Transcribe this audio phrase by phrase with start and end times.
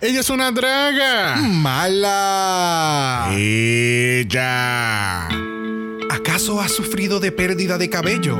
[0.00, 1.34] Ella es una draga.
[1.38, 3.32] Mala.
[3.34, 5.26] Ella.
[6.08, 8.38] ¿Acaso has sufrido de pérdida de cabello?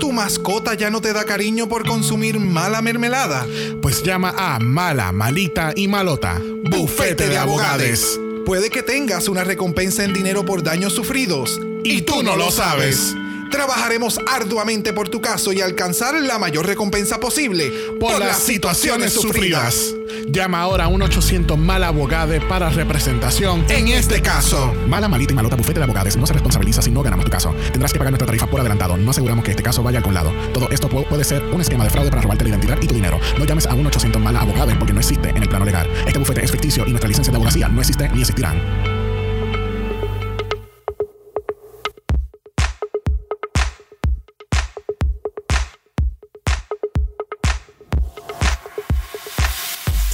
[0.00, 3.46] ¿Tu mascota ya no te da cariño por consumir mala mermelada?
[3.82, 6.40] Pues llama a Mala, Malita y Malota.
[6.70, 8.18] Bufete de Abogades.
[8.46, 11.60] Puede que tengas una recompensa en dinero por daños sufridos.
[11.84, 13.14] Y tú no lo sabes.
[13.54, 19.94] Trabajaremos arduamente por tu caso y alcanzar la mayor recompensa posible Por, las situaciones sufridas.
[20.26, 23.64] Llama ahora a 1-800 Mala Abogade para representación.
[23.68, 24.74] En este caso.
[24.88, 27.54] Mala, Malita y Malota Bufete de Abogados no se responsabiliza si no ganamos tu caso.
[27.70, 28.96] Tendrás que pagar nuestra tarifa por adelantado.
[28.96, 30.32] No aseguramos que este caso vaya a algún lado.
[30.52, 32.94] Todo esto pu- puede ser un esquema de fraude para robarte la identidad y tu
[32.94, 33.20] dinero.
[33.38, 35.88] No llames a 1-800 Mala Abogade porque no existe en el plano legal.
[36.08, 38.93] Este bufete es ficticio y nuestra licencia de abogacía no existe ni existirán.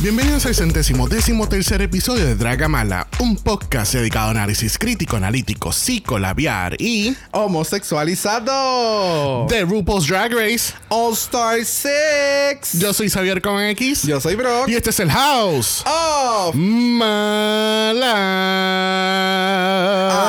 [0.00, 5.72] Bienvenidos al centésimo décimo tercer episodio de Dragamala, un podcast dedicado a análisis crítico, analítico,
[5.74, 9.46] psicolabiar y Homosexualizado.
[9.50, 10.72] de RuPaul's Drag Race.
[10.88, 12.80] All Star 6.
[12.80, 14.70] Yo soy Xavier con X Yo soy Brock.
[14.70, 15.82] y este es el House.
[15.84, 16.50] Oh.
[16.54, 18.14] Mala.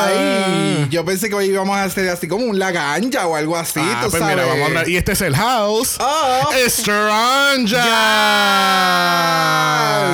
[0.06, 3.80] Ay, yo pensé que hoy íbamos a hacer así como un laganja o algo así,
[3.82, 4.36] Ah, tú pues sabes.
[4.36, 4.90] mira, vamos a hablar.
[4.90, 5.95] Y este es el House.
[6.02, 6.50] Oh.
[6.67, 7.80] Stranja.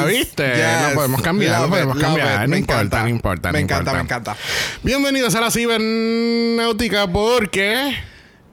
[0.08, 0.56] ¿Viste?
[0.56, 0.82] Yes.
[0.90, 2.42] No podemos cambiar, no Love podemos it, cambiar.
[2.42, 3.04] No Me importa, encanta.
[3.04, 3.52] no importa.
[3.52, 3.94] Me no encanta, importa.
[3.94, 4.38] me encanta.
[4.84, 7.98] Bienvenidos a la cibernáutica porque.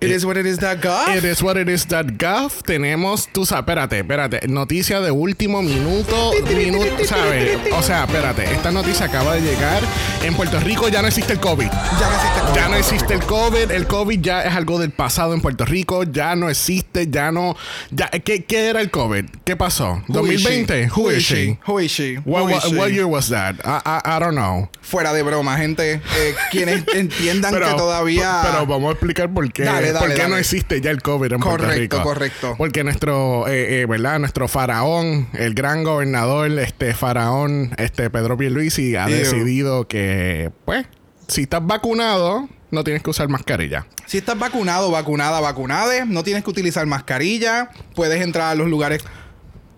[0.00, 1.16] It is what it is that God.
[1.16, 2.62] It is what it is that gov.
[2.62, 4.48] Tenemos, tú sabes, espérate, espérate.
[4.48, 7.58] Noticia de último minuto, minuto, ¿sabes?
[7.72, 8.44] O sea, espérate.
[8.44, 9.82] Esta noticia acaba de llegar.
[10.22, 11.70] En Puerto Rico ya no existe el COVID.
[11.70, 13.70] Ya no existe Ya no existe el COVID.
[13.70, 16.04] El COVID ya es algo del pasado en Puerto Rico.
[16.04, 17.08] Ya no existe.
[17.08, 17.56] Ya no.
[17.90, 19.24] Ya, ¿qué, qué era el COVID?
[19.44, 20.02] ¿Qué pasó?
[20.08, 20.66] Who is she?
[20.66, 20.90] ¿2020?
[20.96, 21.58] Who is she?
[21.66, 22.16] Who is she?
[22.24, 23.56] What, is what, what year was that?
[23.64, 24.68] I, I, I don't know.
[24.82, 25.94] Fuera de broma, gente.
[25.94, 28.42] Eh, quienes entiendan que todavía.
[28.44, 31.32] Pero vamos a explicar por qué, Dale, dale, por qué no existe ya el COVID
[31.32, 32.02] en Puerto Correcto, Rico.
[32.02, 32.54] correcto.
[32.58, 34.18] Porque nuestro, eh, eh, ¿verdad?
[34.18, 39.16] Nuestro faraón, el gran gobernador, este faraón, este Pedro Pierluisi, ha Ew.
[39.16, 40.86] decidido que, pues,
[41.28, 43.86] si estás vacunado, no tienes que usar mascarilla.
[44.06, 47.70] Si estás vacunado, vacunada, vacunade, no tienes que utilizar mascarilla.
[47.94, 49.02] Puedes entrar a los lugares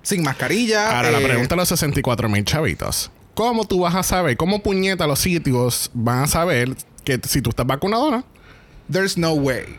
[0.02, 0.96] sin mascarilla.
[0.96, 3.10] Ahora, la eh, pregunta a los 64 mil chavitos.
[3.34, 7.50] ¿Cómo tú vas a saber, cómo puñeta los sitios van a saber que si tú
[7.50, 8.24] estás vacunado o no?
[8.90, 9.76] There's no way.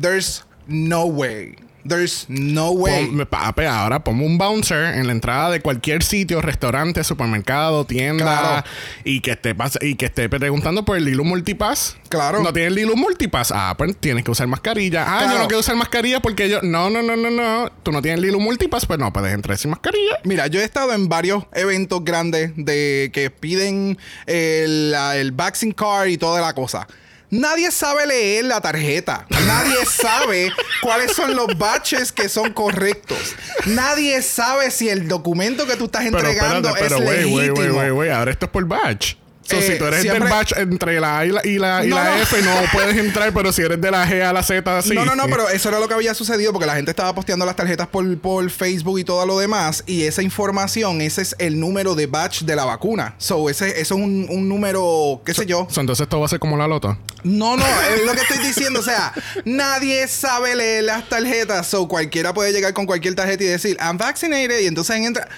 [0.00, 1.56] There's no way.
[1.84, 3.08] There's no way.
[3.26, 8.66] Pon- ahora ponme un bouncer en la entrada de cualquier sitio, restaurante, supermercado, tienda Claro.
[9.02, 11.96] y que esté pas- y que esté preguntando por el Lilu Multipass.
[12.08, 12.40] Claro.
[12.40, 13.50] No tiene el Lilu Multipass.
[13.52, 15.04] Ah, pues tienes que usar mascarilla.
[15.08, 16.60] Ah, yo no quiero usar mascarilla porque yo.
[16.62, 17.68] No, no, no, no, no.
[17.82, 20.20] Tú no tienes el Lilu Multipass, pues no puedes entrar sin mascarilla.
[20.22, 26.06] Mira, yo he estado en varios eventos grandes de que piden el, el vaccine card
[26.06, 26.86] y toda la cosa.
[27.32, 29.26] Nadie sabe leer la tarjeta.
[29.46, 33.34] Nadie sabe cuáles son los batches que son correctos.
[33.64, 37.74] Nadie sabe si el documento que tú estás Pero entregando espérate, pero es güey, legítimo.
[37.74, 38.10] güey, güey.
[38.10, 39.14] Ahora esto es por batch.
[39.44, 41.84] So, Eh, si tú eres siempre- del batch entre la A y la, y la,
[41.84, 42.22] y No, la no.
[42.22, 44.94] F, no puedes entrar, pero si eres de la G a la Z, así.
[44.94, 47.44] No, no, no, pero eso era lo que había sucedido porque la gente estaba posteando
[47.44, 49.82] las tarjetas por, por Facebook y todo lo demás.
[49.86, 53.14] Y esa información, ese es el número de batch de la vacuna.
[53.18, 55.66] So, ese, eso es un, un número, qué sé yo.
[55.70, 56.96] So, entonces esto va a ser como la loto.
[57.24, 57.64] No, no,
[57.96, 58.78] es lo que estoy diciendo.
[58.80, 59.12] O sea,
[59.44, 61.66] nadie sabe leer las tarjetas.
[61.66, 64.60] So, cualquiera puede llegar con cualquier tarjeta y decir, I'm vaccinated.
[64.60, 65.28] Y entonces entra.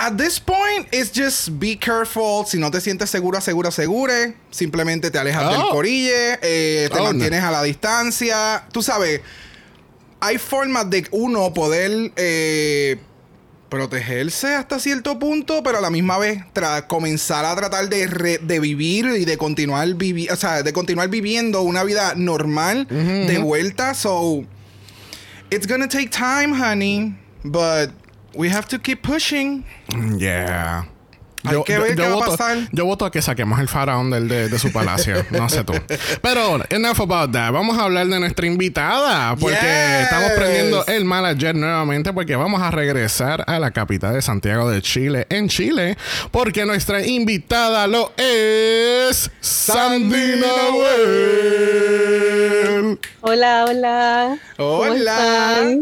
[0.00, 2.44] At this point, it's just be careful.
[2.46, 4.34] Si no te sientes seguro, asegura, asegure.
[4.50, 5.50] Simplemente te alejas Oh.
[5.50, 7.04] del corille, eh, te Oh, no.
[7.06, 8.64] mantienes a la distancia.
[8.70, 9.20] Tú sabes,
[10.20, 12.98] hay formas de uno poder eh,
[13.68, 16.42] protegerse hasta cierto punto, pero a la misma vez
[16.86, 21.08] comenzar a tratar de, re- de vivir y de continuar vivi o sea, de continuar
[21.08, 23.94] viviendo una vida normal de vuelta.
[23.94, 24.44] So
[25.50, 27.90] it's gonna take time, honey, but
[28.34, 29.64] we have to keep pushing.
[30.18, 30.84] Yeah.
[31.44, 32.68] Hay que ver qué va a voto, pasar.
[32.72, 35.24] yo voto a que saquemos el faraón del, de, de su palacio.
[35.30, 35.72] no sé tú.
[36.20, 37.52] Pero, enough about that.
[37.52, 39.36] Vamos a hablar de nuestra invitada.
[39.36, 40.02] Porque Yes.
[40.02, 42.12] estamos prendiendo el manager nuevamente.
[42.12, 45.96] Porque vamos a regresar a la capital de Santiago de Chile, en Chile.
[46.32, 50.40] Porque nuestra invitada lo es Sandy
[51.68, 52.98] Noel.
[53.20, 54.38] Hola, hola.
[54.56, 55.76] ¿Cómo Hola.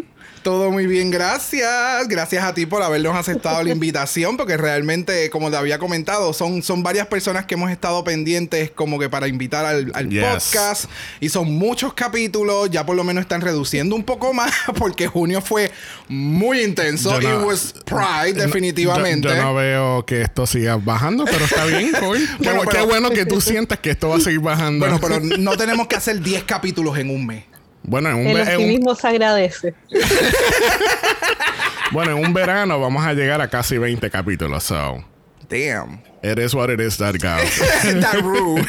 [0.47, 2.07] Todo muy bien, gracias.
[2.07, 6.63] Gracias a ti por habernos aceptado la invitación, porque realmente, como te había comentado, son,
[6.63, 10.23] son varias personas que hemos estado pendientes como que para invitar al, al Yes.
[10.23, 10.85] podcast.
[11.19, 15.41] Y son muchos capítulos, ya por lo menos están reduciendo un poco más, porque junio
[15.43, 15.73] fue
[16.07, 17.21] muy intenso.
[17.21, 19.27] Yo no- It was Pride, definitivamente.
[19.27, 22.19] Yo, yo no veo que esto siga bajando, pero está bien, cool.
[22.19, 24.87] Qué, Bueno, pero- qué bueno que tú sientas que esto va a seguir bajando.
[24.87, 27.43] Bueno, pero no tenemos que hacer 10 capítulos en un mes.
[27.89, 29.75] Bueno, en un, El en un- optimismo se agradece.
[31.93, 34.65] bueno, en un verano vamos a llegar a casi 20 capítulos.
[34.65, 35.05] So,
[35.49, 36.03] Damn.
[36.23, 37.61] it is what it is, that goes.
[38.01, 38.67] That rude.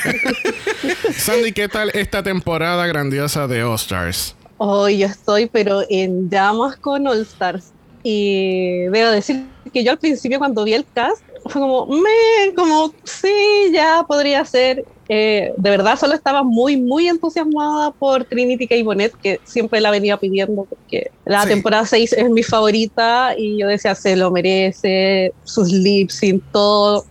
[1.18, 4.36] Sandy, ¿qué tal esta temporada grandiosa de All Stars?
[4.58, 7.72] Hoy yo estoy, pero en llamas con All Stars.
[8.04, 12.94] Y debo decir que yo al principio cuando vi el cast fue como, me, como,
[13.04, 14.86] sí, ya podría ser.
[15.10, 18.76] Eh, de verdad solo estaba muy, muy entusiasmada por Trinity K.
[18.84, 21.50] Bonnet, que siempre la venía pidiendo porque la Sí.
[21.50, 27.06] temporada 6 es mi favorita y yo decía, se lo merece, sus lips y todo.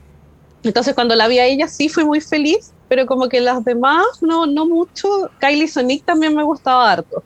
[0.63, 4.05] Entonces cuando la vi a ella sí fui muy feliz, pero como que las demás
[4.21, 5.09] no, no mucho.
[5.41, 7.23] Kylie Sonic también me gustaba harto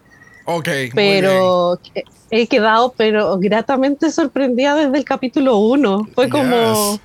[0.46, 0.68] Ok.
[0.94, 1.78] pero
[2.30, 6.06] he quedado pero gratamente sorprendida desde el capítulo 1.
[6.14, 7.00] Fue como Yes.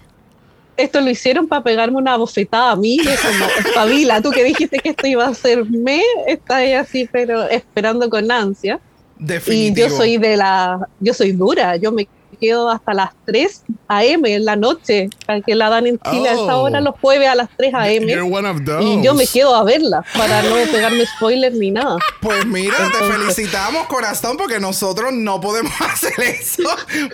[0.77, 4.79] Esto lo hicieron para pegarme una bofetada a mí, es como espabila, tú que dijiste
[4.79, 8.79] que esto iba a ser me, está ahí así pero esperando con ansia.
[9.17, 9.87] Y Definitivo.
[9.87, 14.45] yo soy de la yo soy dura, yo me quedo hasta las 3 AM en
[14.45, 15.09] la noche,
[15.45, 16.61] que la dan en Chile a esa Oh.
[16.63, 18.07] hora los jueves a las 3 AM.
[18.07, 18.83] You're one of those.
[18.83, 21.97] Y yo me quedo a verla para no pegarme spoilers ni nada.
[22.21, 26.63] Pues mira, te felicitamos, corazón, porque nosotros no podemos hacer eso.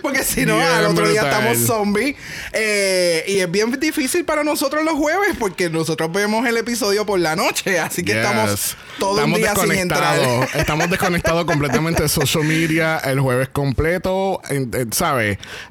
[0.00, 2.16] Porque si no, al otro día estamos zombies.
[2.52, 7.18] Eh, y es bien difícil para nosotros los jueves, porque nosotros vemos el episodio por
[7.20, 7.78] la noche.
[7.78, 8.20] Así que Yes.
[8.22, 10.14] estamos todo Estamos un día sin entrar.
[10.18, 10.54] desconectados.
[10.54, 15.11] Estamos desconectados completamente de social media el jueves completo, en- en- ¿sabes?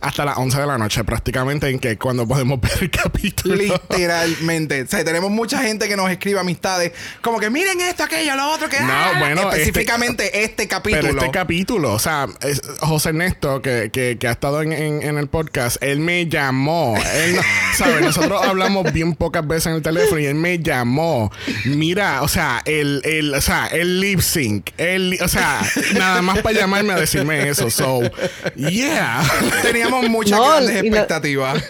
[0.01, 3.55] Hasta las 11 de la noche, prácticamente, en que cuando podemos ver el capítulo.
[3.55, 4.83] Literalmente.
[4.83, 6.91] O sea, tenemos mucha gente que nos escribe amistades.
[7.21, 8.79] Como que miren esto, aquello, lo otro, que.
[8.79, 11.01] No, ah", bueno, este- Específicamente este, capítulo.
[11.03, 15.01] Pero este capítulo, o sea, es- José Ernesto, que, que, que ha estado en, en-
[15.01, 16.95] en el podcast, él me llamó.
[17.15, 17.41] Él no-
[17.75, 18.01] ¿sabes?
[18.01, 21.31] Nosotros hablamos bien pocas veces en el teléfono y él me llamó.
[21.65, 25.62] Mira, o sea, el, el, o sea, el lip sync, el, o sea,
[25.94, 27.69] nada más para llamarme a decirme eso.
[27.69, 28.01] So,
[28.56, 29.23] yeah.
[29.62, 31.63] Teníamos muchas No, grandes expectativas.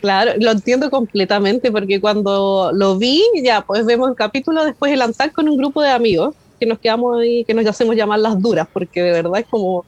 [0.00, 5.00] Claro, lo entiendo completamente porque cuando lo vi, ya pues vemos el capítulo, después el
[5.00, 8.38] Antal con un grupo de amigos que nos quedamos ahí, que nos hacemos llamar las
[8.40, 9.86] duras, porque de verdad es como.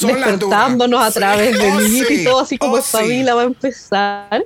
[0.00, 1.18] Despertándonos a Sí.
[1.18, 2.06] través del Oh, sí.
[2.10, 3.08] y todo, así como Oh, esta sí.
[3.08, 4.44] vila va a empezar.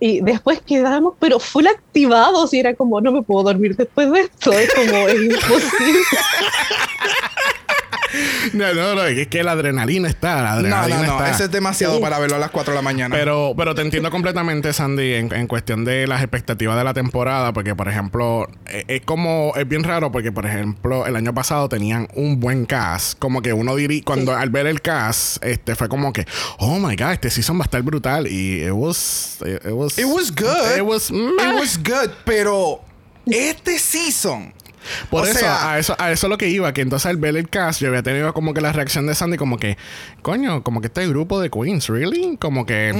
[0.00, 4.20] Y después quedamos, pero full activados y era como, no me puedo dormir después de
[4.20, 5.98] esto, es como, es imposible.
[8.54, 11.12] No, no, no, es que la adrenalina está, la No, adrenalina no, no.
[11.18, 11.30] está.
[11.30, 12.00] Eso es demasiado Sí.
[12.02, 13.14] para verlo a las 4 de la mañana.
[13.14, 17.52] Pero, pero te entiendo completamente, Sandy, en, en cuestión de las expectativas de la temporada,
[17.52, 21.68] porque, por ejemplo, eh, es, como, es bien raro, porque, por ejemplo, el año pasado
[21.68, 25.88] tenían un buen cast, como que uno diría, cuando al ver el cast, este, fue
[25.88, 26.26] como que,
[26.58, 29.98] oh my god, este season va a estar brutal, y it was, it, it was,
[29.98, 30.76] It was good.
[30.76, 32.80] it was, It was good, pero
[33.26, 34.54] este season.
[35.10, 37.16] Por o eso, sea, a eso, a eso es lo que iba, que entonces al
[37.16, 39.76] ver el cast, yo había tenido como que la reacción de Sandy, como que,
[40.22, 42.36] coño, como que este grupo de Queens, ¿really?
[42.38, 42.92] Como que,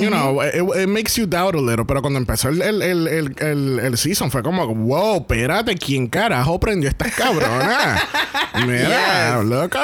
[0.00, 1.84] you know, it, it makes you doubt a little.
[1.86, 6.58] Pero cuando empezó el, el, el, el, el- season, fue como, wow, espérate, ¿quién carajo
[6.58, 8.02] prendió estas cabronas?
[8.66, 9.46] Mira, Yes.
[9.48, 9.78] loco.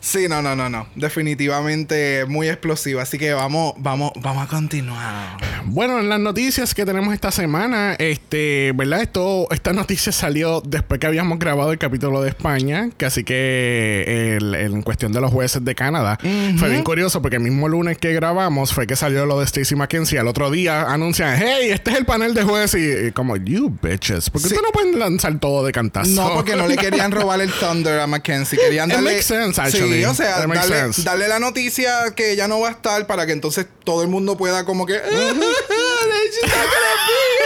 [0.00, 0.86] Sí, no, no, no, no.
[0.94, 3.00] Definitivamente muy explosivo.
[3.00, 5.36] Así que vamos, vamos, vamos a continuar.
[5.66, 9.02] Bueno, en las noticias que tenemos esta semana, este, ¿verdad?
[9.02, 14.36] Esto, esta noticia salió después que habíamos grabado el capítulo de España, que así que
[14.36, 16.18] el- en cuestión de los jueces de Canadá,
[16.58, 19.76] fue bien curioso porque el mismo lunes que grabamos fue que salió lo de Stacey
[19.76, 20.18] McKenzie.
[20.18, 23.76] Al otro día anuncian, hey, este es el panel de jueces y, y como, you
[23.82, 24.54] bitches, ¿por qué Sí.
[24.54, 26.10] tú no pueden lanzar todo de cantazo?
[26.10, 28.58] No, porque no le querían robar el Thunder a Mackenzie.
[28.58, 29.10] Querían It darle.
[29.10, 29.98] makes sense, actually.
[30.00, 33.32] Sí, o sea, It darle, la noticia que ella no va a estar para que
[33.32, 34.94] entonces todo el mundo pueda como que.
[34.94, 37.37] "She's not gonna be here".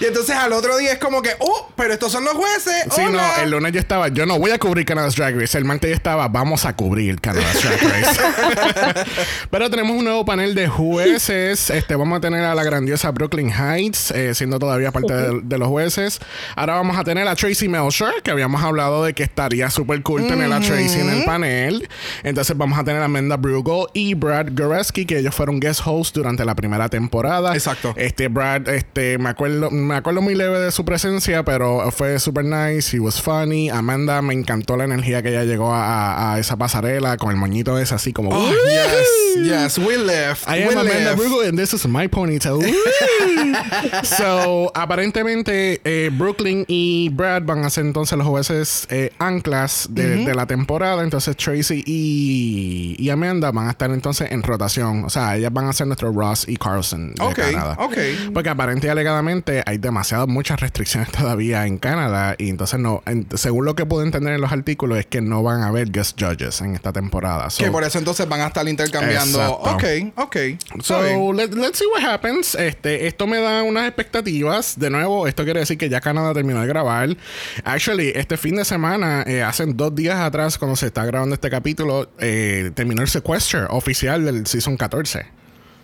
[0.00, 2.84] Y entonces al otro día es como que, oh, pero estos son los jueces.
[2.94, 3.34] Sí, hola".
[3.36, 5.56] no, el lunes yo estaba, yo no voy a cubrir Canada's Drag Race.
[5.56, 9.10] El martes yo estaba, vamos a cubrir Canada's Drag Race.
[9.50, 11.70] Pero tenemos un nuevo panel de jueces.
[11.70, 15.58] Este, vamos a tener a la grandiosa Brooklyn Heights, eh, siendo todavía parte de, de
[15.58, 16.20] los jueces.
[16.56, 20.26] Ahora vamos a tener a Tracy Melcher, que habíamos hablado de que estaría súper cool
[20.26, 21.88] tener a Tracy en el panel.
[22.22, 26.12] Entonces vamos a tener a Amanda Brugel y Brad Goreski, que ellos fueron guest hosts
[26.12, 27.54] durante la primera temporada.
[27.54, 27.94] Exacto.
[27.96, 32.44] Este, Brad, este, me acuerdo, me acuerdo muy leve de su presencia, pero fue super
[32.44, 32.96] nice.
[32.96, 33.68] He was funny.
[33.68, 37.78] Amanda me encantó la energía que ella llegó a, a esa pasarela con el moñito
[37.78, 38.30] ese así como.
[38.30, 40.48] Oh, yes, yes, we left.
[40.48, 42.60] I am Amanda Brugel and this is my ponytail.
[44.02, 50.24] so, aparentemente, eh, Brooklyn y Brad van a ser entonces los jueces eh, anclas de,
[50.24, 51.02] de, la temporada.
[51.02, 55.04] Entonces, Tracy y, y, Amanda van a estar entonces en rotación.
[55.04, 57.76] O sea, ellas van a ser nuestro Ross y Carlson de Canadá.
[57.78, 57.96] Ok.
[58.32, 62.34] Porque aparentemente y alegadamente hay demasiadas, muchas restricciones todavía en Canadá.
[62.38, 63.02] Y entonces, no,
[63.34, 66.20] según lo que pude entender en los artículos, es que no van a haber guest
[66.20, 67.48] judges en esta temporada.
[67.56, 69.40] que por eso entonces van a estar intercambiando.
[69.40, 70.16] Exacto.
[70.16, 70.34] Ok,
[70.76, 70.82] ok.
[70.82, 72.54] So, let, let's see what happens.
[72.54, 74.78] Este, esto me da unas expectativas.
[74.78, 77.16] De nuevo, esto quiere decir que ya Canadá terminó de grabar.
[77.64, 81.50] Actually, este fin de semana, eh, hace dos días atrás, cuando se está grabando este
[81.50, 85.26] capítulo, eh, terminó el sequester oficial del Season 14.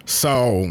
[0.05, 0.63] So,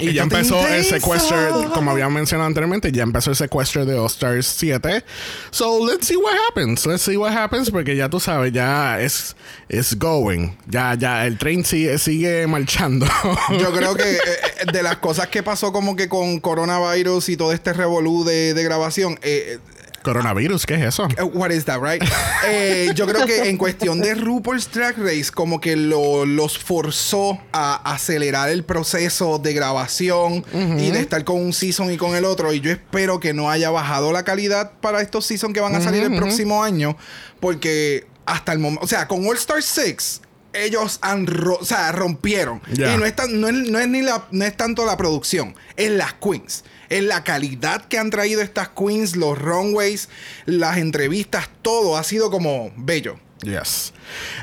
[0.00, 4.06] y ya empezó el secuestro, como había mencionado anteriormente, ya empezó el secuestro de All
[4.06, 5.04] Stars 7.
[5.50, 6.86] So let's see what happens.
[6.86, 9.36] Let's see what happens, porque ya tú sabes, ya es
[9.68, 10.50] es going.
[10.66, 13.06] Ya, ya, el tren sigue, sigue marchando.
[13.58, 17.36] Yo creo que eh, eh, de las cosas que pasó como que con coronavirus y
[17.36, 19.58] todo este revolú de, de grabación, eh,
[20.02, 21.08] Coronavirus, ¿qué es eso?
[21.20, 22.02] Uh, what is that, right?
[22.46, 27.38] eh, yo creo que en cuestión de RuPaul's Drag Race, como que lo, los forzó
[27.52, 30.44] a acelerar el proceso de grabación
[30.78, 32.52] y de estar con un season y con el otro.
[32.52, 35.80] Y yo espero que no haya bajado la calidad para estos seasons que van a
[35.80, 36.96] salir el próximo año,
[37.38, 42.60] porque hasta el momento, o sea, con All Star 6 ellos han o sea, rompieron.
[42.72, 45.90] Y no es, no, es, no es, ni la, no es tanto la producción, es
[45.90, 46.64] las queens.
[46.90, 50.08] Es la calidad que han traído estas queens, los runways,
[50.44, 53.18] las entrevistas, todo ha sido como bello.
[53.42, 53.94] Yes.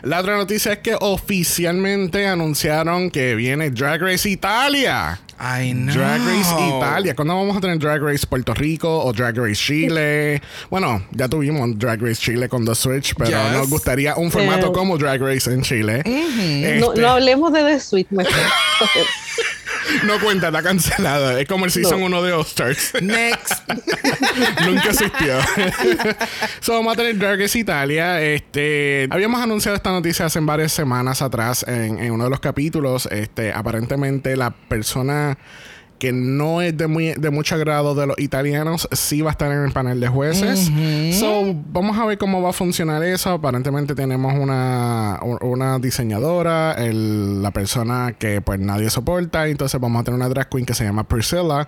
[0.01, 5.19] La otra noticia es que oficialmente anunciaron que viene Drag Race Italia.
[5.39, 5.93] I know.
[5.93, 7.15] Drag Race Italia.
[7.15, 10.41] ¿Cuándo vamos a tener Drag Race Puerto Rico o Drag Race Chile?
[10.71, 14.97] bueno, ya tuvimos Drag Race Chile con The Switch, pero nos gustaría un formato como
[14.97, 16.01] Drag Race en Chile.
[16.79, 18.33] no, no, hablemos de The Switch mejor.
[20.05, 21.39] no cuenta, está cancelada.
[21.39, 22.93] Es como el Season 1 de All Stars.
[23.01, 23.53] Next.
[24.65, 25.39] Nunca existió.
[26.59, 28.21] so, vamos a tener Race Italia.
[28.21, 33.07] Este, habíamos anunciado esta noticia hace varias semanas atrás en, en uno de los capítulos.
[33.11, 35.37] Este, aparentemente la persona
[35.99, 39.51] que no es de muy de mucho agrado de los italianos, sí va a estar
[39.51, 40.71] en el panel de jueces.
[41.17, 43.31] So, vamos a ver cómo va a funcionar eso.
[43.31, 49.47] Aparentemente tenemos una, una diseñadora, el, la persona que pues nadie soporta.
[49.47, 51.67] Entonces vamos a tener una drag queen que se llama Priscilla.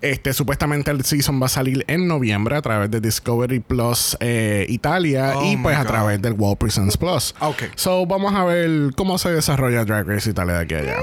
[0.00, 4.66] Este, supuestamente el season va a salir en noviembre a través de Discovery Plus eh,
[4.68, 7.34] Italia Oh y pues my a través del Wall Presents Plus.
[7.40, 7.64] Ok.
[7.76, 10.96] So, vamos a ver cómo se desarrolla Drag Race Italia de aquí a allá.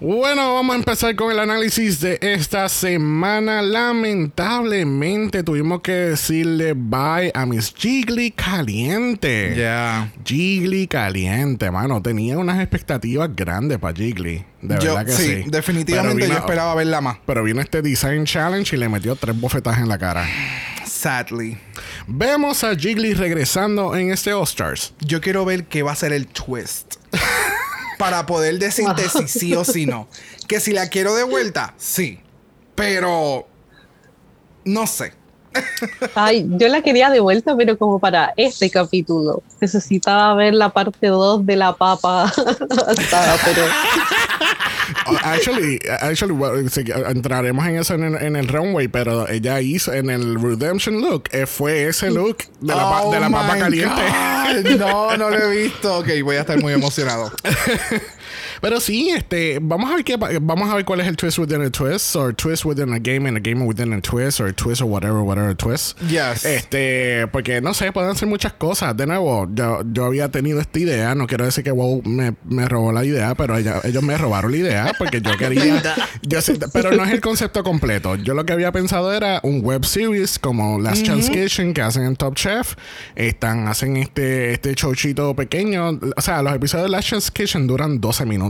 [0.00, 3.62] Bueno, vamos a empezar con el análisis de esta semana.
[3.62, 9.54] Lamentablemente tuvimos que decirle bye a Miss Jiggly Caliente.
[9.54, 10.12] Yeah.
[10.24, 12.02] Jiggly Caliente, mano.
[12.02, 14.44] Tenía unas expectativas grandes para Jiggly.
[14.62, 15.50] De Yo, verdad que sí, sí.
[15.50, 17.18] definitivamente yo esperaba verla más.
[17.24, 20.26] Pero vino este Design Challenge y le metió tres bofetadas en la cara.
[20.84, 21.58] Sadly.
[22.06, 24.94] Vemos a Jiggly regresando en este All Stars.
[25.00, 26.96] Yo quiero ver qué va a ser el twist.
[27.98, 30.08] para poder decirte si sí o si no.
[30.48, 32.20] Que si la quiero de vuelta, sí.
[32.74, 33.48] Pero.
[34.64, 35.14] No sé.
[36.14, 39.42] Ay, yo la quería de vuelta, pero como para este capítulo.
[39.60, 42.24] Necesitaba ver la parte 2 de la papa
[42.86, 43.62] asada, pero
[45.08, 49.60] Uh, actually, actually well, sí, entraremos en eso en el, en el runway, pero ella
[49.60, 53.54] hizo en el Redemption look, eh, fue ese look de la, Oh de la papa
[53.54, 54.00] my caliente.
[54.00, 54.78] God.
[54.78, 55.98] No, no lo he visto.
[55.98, 57.32] Ok, voy a estar muy emocionado.
[58.60, 61.62] Pero sí, este, vamos a ver qué, vamos a ver cuál es el twist within
[61.62, 64.80] a twist, or twist within a game and a game within a twist, or twist
[64.82, 65.98] or whatever, whatever twist.
[66.08, 66.44] Yes.
[66.44, 68.96] Este, porque no sé, pueden ser muchas cosas.
[68.96, 72.66] De nuevo, yo, yo había tenido esta idea, no quiero decir que WoW me, me
[72.68, 75.82] robó la idea, pero ella- ellos me robaron la idea porque yo quería.
[76.22, 76.38] yo
[76.72, 78.14] pero no es el concepto completo.
[78.16, 82.04] Yo lo que había pensado era un web series como Last Chance Kitchen que hacen
[82.04, 82.74] en Top Chef.
[83.14, 85.98] Están, hacen este, este showchito pequeño.
[86.16, 88.45] O sea, los episodios de Last Chance Kitchen duran 12 minutos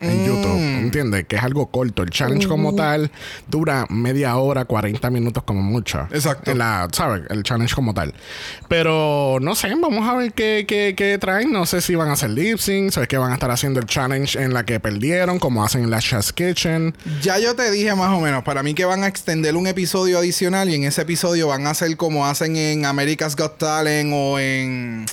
[0.00, 0.58] en YouTube.
[0.58, 1.26] ¿Entiendes?
[1.26, 2.02] Que es algo corto.
[2.02, 3.10] El challenge como tal
[3.48, 6.06] dura media hora, 40 minutos como mucho.
[6.10, 6.54] Exacto.
[6.54, 7.22] La, ¿sabes?
[7.30, 8.14] El challenge como tal.
[8.68, 11.52] Pero no sé, vamos a ver qué, qué, qué traen.
[11.52, 13.80] No sé si van a hacer lip syncs o es que van a estar haciendo
[13.80, 16.94] el challenge en la que perdieron, como hacen en la Chef's Kitchen.
[17.22, 20.18] Ya yo te dije más o menos, para mí que van a extender un episodio
[20.18, 24.38] adicional y en ese episodio van a hacer como hacen en America's Got Talent o
[24.38, 25.06] en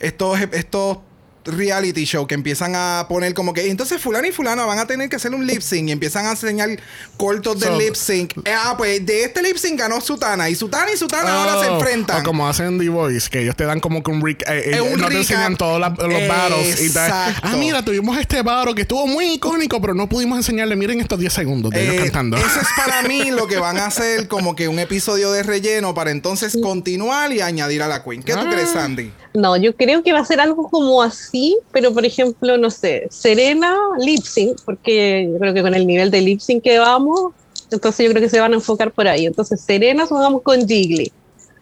[0.00, 0.98] estos estos
[1.44, 5.08] reality show que empiezan a poner como que entonces fulano y fulano van a tener
[5.08, 6.68] que hacer un lip sync y empiezan a enseñar
[7.16, 8.32] cortos de So- lip sync.
[8.46, 11.74] Ah, pues de este lip sync ganó Sutana y Sutana y Sutana ahora se Oh,
[11.76, 12.20] enfrentan.
[12.20, 15.00] O como hacen The Voice, que ellos te dan como que un, eh, eh, un
[15.00, 17.10] no te enseñan todos los battles y tal.
[17.42, 20.76] Ah, mira, tuvimos este battle que estuvo muy icónico, pero no pudimos enseñarle.
[20.76, 22.36] Miren estos 10 segundos de ellos Eh, cantando.
[22.36, 25.94] Eso es para mí lo que van a hacer como que un episodio de relleno
[25.94, 28.22] para entonces continuar y añadir a la Queen.
[28.22, 28.50] ¿Qué tú Ah.
[28.52, 29.12] crees, Sandy?
[29.34, 33.06] No, yo creo que va a ser algo como así, pero por ejemplo, no sé,
[33.10, 37.32] Serena lip sync, porque yo creo que con el nivel de lip sync que vamos,
[37.70, 39.24] entonces yo creo que se van a enfocar por ahí.
[39.26, 41.10] Entonces, Serena jugamos con Jiggly.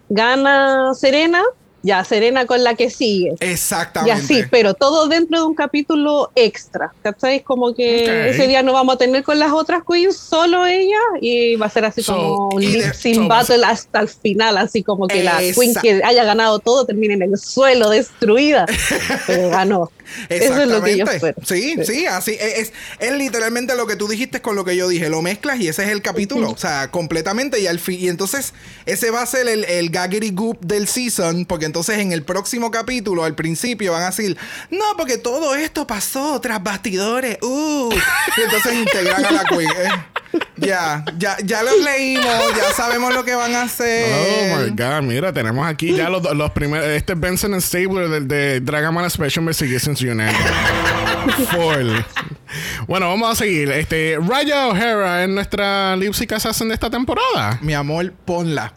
[0.08, 1.42] Gana Serena,
[1.82, 3.34] ya Serena con la que sigue.
[3.40, 4.12] Y Exactamente.
[4.12, 6.92] así, pero todo dentro de un capítulo extra.
[7.02, 7.40] ¿Cachai?
[7.42, 11.56] Como que ese día no vamos a tener con las otras queens, solo ella, y
[11.56, 14.82] va a ser así So, como un y lip so- battle hasta el final, así
[14.82, 18.66] como que la queen que haya ganado todo termine en el suelo destruida.
[19.26, 19.90] Pero ganó.
[20.28, 21.06] Eso es lo que yo.
[21.44, 24.88] Sí, sí, así es, es, es literalmente lo que tú dijiste con lo que yo
[24.88, 25.08] dije.
[25.08, 26.50] Lo mezclas y ese es el capítulo.
[26.50, 27.60] O sea, completamente.
[27.60, 27.98] Y al fin.
[28.00, 28.52] Y entonces,
[28.86, 31.44] ese va a ser el, el gaggedy goop del season.
[31.46, 34.36] Porque entonces en el próximo capítulo, al principio, van a decir:
[34.70, 37.38] No, porque todo esto pasó tras bastidores.
[37.42, 37.90] Uh.
[38.36, 39.68] Y entonces integran a la Queen.
[40.56, 42.24] Ya, ya, ya los leímos,
[42.56, 44.12] ya sabemos lo que van a hacer.
[44.12, 46.86] Oh my god, mira, tenemos aquí ya los, los primeros.
[46.86, 50.30] Este es Benson and Stabler del de Dragon Special Investigations Unit.
[51.50, 51.96] Full.
[52.86, 53.70] Bueno, vamos a seguir.
[53.70, 57.58] Este, Raya O'Hara es nuestra Lipsic Assassin de esta temporada.
[57.62, 58.74] Mi amor, ponla.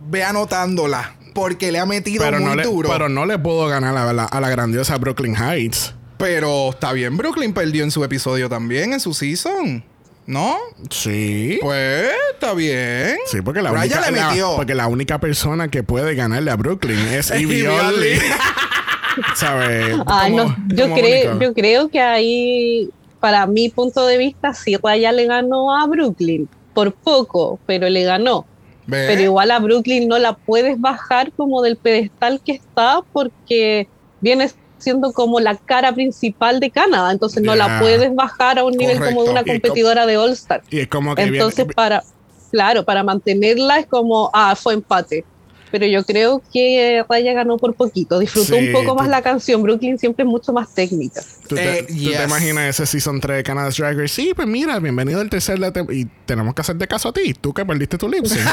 [0.00, 1.16] Ve anotándola.
[1.34, 2.90] Porque le ha metido Pero muy no, le, duro.
[2.90, 5.94] pero no le puedo ganar a la, a la grandiosa Brooklyn Heights.
[6.18, 9.82] Pero está bien, Brooklyn perdió en su episodio también, en su season.
[10.26, 10.56] ¿No?
[10.90, 11.58] Sí.
[11.60, 13.16] Pues está bien.
[13.26, 14.52] Sí, porque la, Raya única, le la- metió.
[14.56, 17.30] porque la única persona que puede ganarle a Brooklyn es.
[17.32, 18.18] Oddly.
[19.34, 19.96] ¿Sabes?
[20.06, 24.76] Ay, Como- no, yo, creo, yo creo que ahí, para mi punto de vista, sí,
[24.82, 26.48] Raya le ganó a Brooklyn.
[26.72, 28.46] Por poco, pero le ganó.
[28.86, 29.04] ¿Ve?
[29.08, 33.86] Pero igual a Brooklyn no la puedes bajar como del pedestal que está porque
[34.20, 34.50] viene
[34.82, 38.98] siendo como la cara principal de Canadá, entonces no la puedes bajar a un nivel
[38.98, 39.52] como de una Correcto.
[39.52, 40.62] Y competidora de All Star.
[40.70, 42.02] Y es como que Entonces viene- para,
[42.50, 45.24] claro, para mantenerla es como, ah, fue empate.
[45.70, 49.22] Pero yo creo que Raya ganó por poquito, disfrutó Sí, un poco más tú- la
[49.22, 51.22] canción, Brooklyn siempre es mucho más técnica.
[51.48, 52.24] ¿Tú te, Eh, tú te yes.
[52.26, 54.08] imaginas ese Season 3 de Canada's Drag Race?
[54.08, 55.58] Sí, pues mira, bienvenido al tercer
[55.90, 57.32] y tenemos que hacerte caso a ti.
[57.32, 58.40] Tú que perdiste tu lip sync.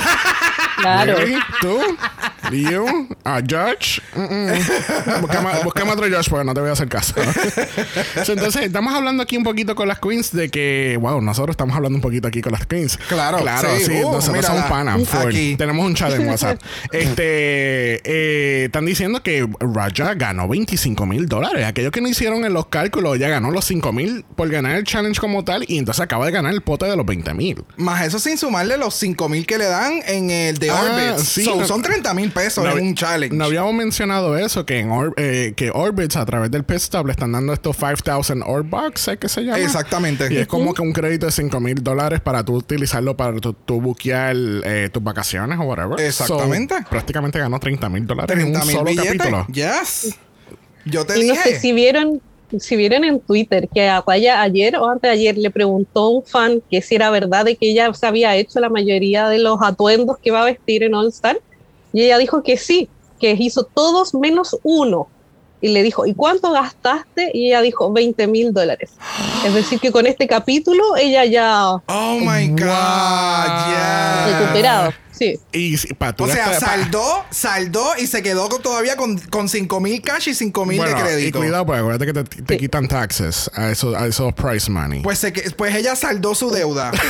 [0.82, 1.18] Claro.
[1.18, 1.36] Really?
[2.52, 3.08] ¿You?
[3.24, 4.02] ¿A Judge?
[4.16, 5.22] Mm-mm.
[5.22, 7.14] Búscame, búscame otro Judge porque no te voy a hacer caso.
[8.26, 11.76] So, entonces, estamos hablando aquí un poquito con las queens de que, wow, nosotros estamos
[11.76, 12.98] hablando un poquito aquí con las queens.
[13.08, 13.86] Claro, claro, sí.
[13.86, 13.92] sí.
[14.04, 14.48] Uh, nosotros mírala.
[14.48, 15.14] somos panas.
[15.16, 15.56] Aquí.
[15.56, 16.60] Tenemos un chat en WhatsApp.
[16.92, 21.66] este, eh, están diciendo que Raja ganó 25 mil dólares.
[21.66, 24.84] Aquellos que no hicieron en los cálculos, ya ganó los 5 mil por ganar el
[24.84, 27.64] challenge como tal y entonces acaba de ganar el pote de los 20 mil.
[27.78, 30.82] Más eso sin sumarle los 5 mil que le dan en el de Ah,
[31.14, 31.26] Orbit.
[31.26, 33.36] sí, So, no- son 30 mil pesos No en un challenge.
[33.36, 37.06] No habíamos mencionado eso, que en Or- eh, que Orbits a través del pit stop
[37.08, 39.60] le están dando estos 5000 Orb Bucks, ¿sabes qué se llama?
[39.60, 40.28] Exactamente.
[40.32, 43.54] Y es como que un crédito de 5 mil dólares para tú utilizarlo para tu,
[43.54, 46.00] tu buquear eh, tus vacaciones o whatever.
[46.00, 46.76] Exactamente.
[46.76, 49.48] So, prácticamente ganó 30 mil dólares en 30 un solo capítulo.
[49.54, 50.16] Yes.
[50.86, 51.50] Yo te Y no dije.
[51.54, 52.22] sé si vieron,
[52.58, 56.24] si vieron en Twitter que a ayer o antes de ayer le preguntó a un
[56.26, 59.60] fan que si era verdad de que ella se había hecho la mayoría de los
[59.62, 61.38] atuendos que va a vestir en All Star.
[61.94, 65.08] Y ella dijo que sí, que hizo todos menos uno.
[65.62, 67.32] Y le dijo, ¿y cuánto gastaste?
[67.34, 68.92] Y ella dijo, 20 mil dólares.
[69.46, 72.60] Es decir, que con este capítulo ella ya Oh my God.
[72.60, 72.66] Wow.
[73.70, 74.40] Yeah.
[74.40, 74.94] recuperado.
[75.12, 75.38] Sí.
[75.52, 75.80] Y O
[76.28, 80.34] sea, pa- saldó, saldó y se quedó con- todavía con, con 5 mil cash y
[80.34, 81.40] 5 mil Bueno, de y crédito.
[81.40, 82.60] cuidado, pues acuérdate que te, te Sí.
[82.62, 85.02] quitan taxes a esos, a esos price money.
[85.02, 86.92] Pues, se pues ella saldó su deuda.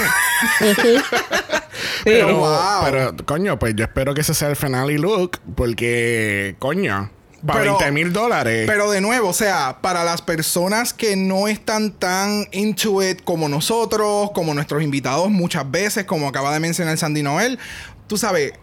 [2.04, 2.84] Pero, wow.
[2.84, 7.12] pero, coño, pues yo espero que ese sea el finale look, porque, coño,
[7.46, 8.66] para Pero- 20 mil dólares.
[8.68, 13.48] Pero de nuevo, o sea, para las personas que no están tan into it como
[13.50, 17.60] nosotros, como nuestros invitados muchas veces, como acaba de mencionar Sandy Noel,
[18.08, 18.54] tú sabes,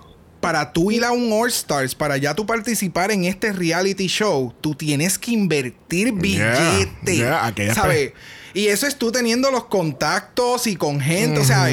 [0.41, 4.55] para tú ir a un All Stars, para ya tú participar en este reality show,
[4.61, 7.17] tú tienes que invertir billete.
[7.17, 8.13] yeah, aquella ¿Sabes?
[8.53, 11.67] Y eso es tú teniendo los contactos y con gente, o sea,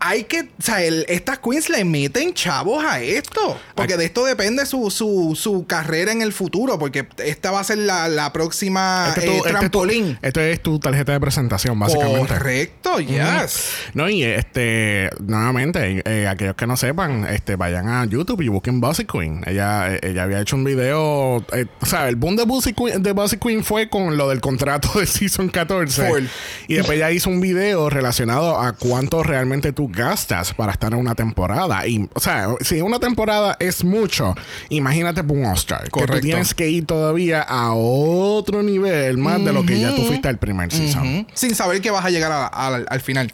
[0.00, 3.58] hay que, o sea, el- estas queens le meten chavos a esto.
[3.74, 6.78] Porque de esto depende su, su, su carrera en el futuro.
[6.78, 10.18] Porque esta va a ser la, la próxima Este eh, este trampolín.
[10.22, 12.28] Esto es tu tarjeta de presentación, básicamente.
[12.34, 13.00] Correcto.
[13.00, 13.70] Yes.
[13.94, 18.80] No, y este, nuevamente, eh, aquellos que no sepan, este, vayan a YouTube y busquen
[18.80, 19.42] Bossy Queen.
[19.46, 23.02] Ella, eh, ella había hecho un video, eh, o sea, el boom de Bossy Queen,
[23.02, 26.08] de Bossy Queen fue con lo del contrato de Season 14.
[26.08, 26.24] Full.
[26.68, 30.98] Y después ella hizo un video relacionado a cuánto realmente tú gastas para estar en
[30.98, 31.86] una temporada.
[31.86, 34.34] Y, o sea, si una temporada es mucho,
[34.68, 35.84] imagínate un All-Star.
[35.84, 40.02] Que tú tienes que ir todavía a otro nivel más de lo que ya tú
[40.04, 41.26] fuiste al primer season.
[41.34, 43.30] Sin saber que vas a llegar a- a- al final.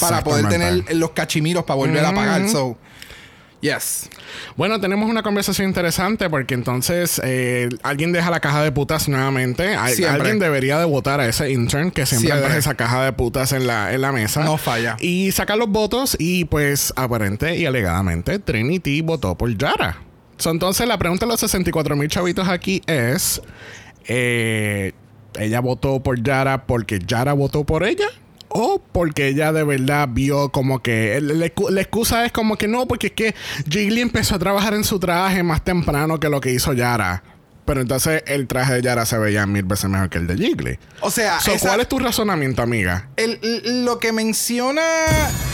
[0.00, 0.44] Para poder
[0.84, 2.48] tener los cachimiros para volver a pagar.
[2.48, 2.76] So,
[3.62, 4.10] yes.
[4.56, 9.74] Bueno, tenemos una conversación interesante porque entonces eh, alguien deja la caja de putas nuevamente.
[9.74, 10.14] Al- Siempre.
[10.20, 12.48] alguien debería de votar a ese intern que siempre, Siempre.
[12.48, 14.44] deja esa caja de putas en la, en la mesa.
[14.44, 14.96] No falla.
[15.00, 19.96] Y sacar los votos y pues aparente y alegadamente Trinity votó por Yara.
[20.36, 23.40] So, entonces la pregunta de los 64 mil chavitos aquí es,
[24.08, 24.92] eh,
[25.38, 28.06] ¿ella votó por Yara porque Yara votó por ella?
[28.54, 31.18] O porque ella de verdad vio como que...
[31.22, 33.34] La, excu- la excusa es como que no, porque es que
[33.68, 37.22] Jiggly empezó a trabajar en su traje más temprano que lo que hizo Yara.
[37.64, 40.78] Pero entonces el traje de Yara se veía mil veces mejor que el de Jiggly.
[41.00, 43.08] O sea, So, esa- ¿cuál es tu razonamiento, amiga?
[43.16, 44.82] el- lo que menciona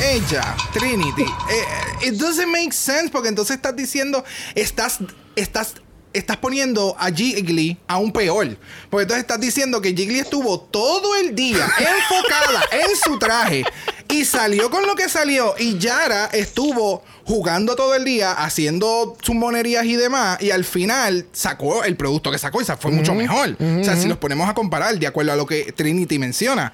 [0.03, 4.99] ella, Trinity, eh, it doesn't make sense porque entonces estás diciendo, estás,
[5.37, 5.75] estás,
[6.19, 8.57] estás poniendo a Jiggly aún peor.
[8.91, 13.65] Porque entonces estás diciendo que Jiggly estuvo todo el día enfocada en su traje
[14.09, 19.35] y salió con lo que salió y Yara estuvo jugando todo el día haciendo sus
[19.35, 23.57] monerías y demás y al final sacó el producto que sacó y fue mucho mejor.
[23.61, 26.73] O sea, si los ponemos a comparar de acuerdo a lo que Trinity menciona.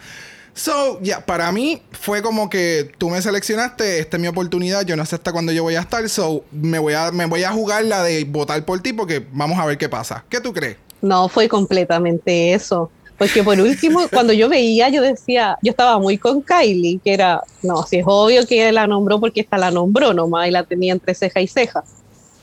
[0.54, 4.94] So, ya, para mí fue como que tú me seleccionaste, esta es mi oportunidad, yo
[4.94, 7.50] no sé hasta cuándo yo voy a estar, so me voy a, me voy a
[7.50, 10.24] jugar la de votar por ti porque vamos a ver qué pasa.
[10.28, 10.76] ¿Qué tú crees?
[11.02, 12.90] No, fue completamente eso.
[13.18, 17.42] Porque por último, cuando yo veía, yo decía, yo estaba muy con Kylie, que era,
[17.62, 20.92] no, si es obvio que la nombró porque esta la nombró nomás y la tenía
[20.92, 21.82] entre ceja y ceja.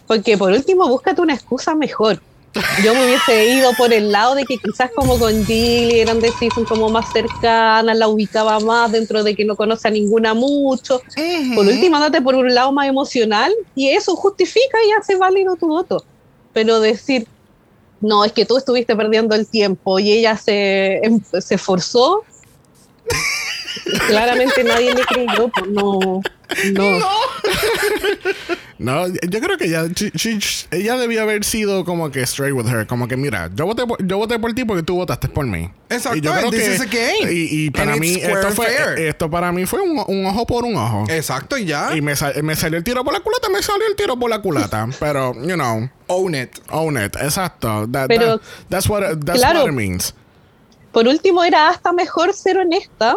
[0.05, 2.21] Porque por último, búscate una excusa mejor.
[2.83, 6.31] Yo me hubiese ido por el lado de que quizás como con Gilly eran de
[6.33, 11.01] season como más cercanas, la ubicaba más dentro de que no conoce a ninguna mucho.
[11.55, 15.67] Por último, andate por un lado más emocional y eso justifica y hace válido tu
[15.67, 16.03] voto.
[16.51, 17.25] Pero decir,
[18.01, 22.23] no, es que tú estuviste perdiendo el tiempo y ella se, em- se esforzó.
[24.07, 26.21] Claramente nadie le creyó, pues no,
[26.73, 26.99] no.
[26.99, 27.07] No,
[28.83, 32.87] yo creo que ella, she- she- ella debía haber sido como que straight with her.
[32.87, 35.69] Como que, mira, yo voté por, yo voté por ti porque tú votaste por mí.
[35.89, 37.31] Exacto, Y yo creo this que- is a game.
[37.33, 38.99] Y, y para And mí, esto fue, fair.
[38.99, 41.05] esto para mí fue un, un ojo por un ojo.
[41.09, 41.95] Exacto, y ya.
[41.95, 44.29] Y me, sal- me salió el tiro por la culata, me salió el tiro por
[44.29, 44.87] la culata.
[44.99, 46.59] Pero, you know, Own it.
[46.71, 47.15] own it.
[47.17, 47.87] Exacto.
[47.91, 49.59] That- Pero, that- that's what, that's claro.
[49.61, 50.13] what it means.
[50.91, 53.15] Por último, era hasta mejor ser honesta,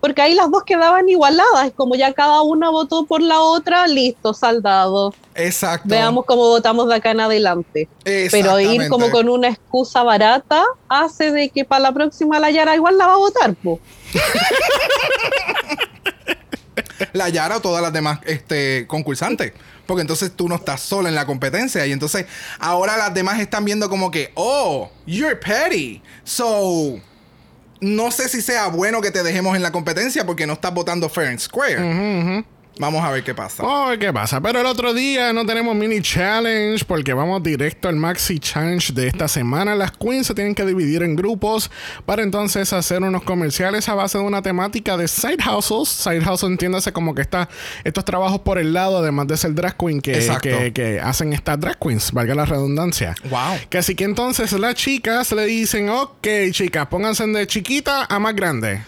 [0.00, 3.86] porque ahí las dos quedaban igualadas, y como ya cada una votó por la otra,
[3.86, 5.14] listo, saldado.
[5.34, 5.88] Exacto.
[5.88, 7.88] Veamos cómo votamos de acá en adelante.
[8.04, 12.74] Pero ir como con una excusa barata hace de que para la próxima la Yara
[12.74, 13.78] igual la va a votar, po.
[17.12, 19.52] la Yara o todas las demás este, concursantes.
[19.86, 21.86] Porque entonces tú no estás sola en la competencia.
[21.86, 22.26] Y entonces
[22.58, 26.00] ahora las demás están viendo como que, oh, you're petty.
[26.22, 27.00] So,
[27.80, 31.08] no sé si sea bueno que te dejemos en la competencia porque no estás votando
[31.08, 32.44] fair and square.
[32.80, 33.62] Vamos a ver qué pasa.
[33.62, 34.40] Oh, ¿qué pasa?
[34.40, 39.06] Pero el otro día no tenemos mini challenge porque vamos directo al maxi challenge de
[39.06, 39.74] esta semana.
[39.74, 41.70] Las queens se tienen que dividir en grupos
[42.06, 45.90] para entonces hacer unos comerciales a base de una temática de side hustles.
[45.90, 47.50] Side hustle entiéndase como que está
[47.84, 51.60] estos trabajos por el lado, además de ser drag queen, que, que, que hacen estas
[51.60, 53.14] drag queens, valga la redundancia.
[53.28, 53.58] Wow.
[53.68, 58.34] Que así que entonces las chicas le dicen, ok, chicas, pónganse de chiquita a más
[58.34, 58.80] grande.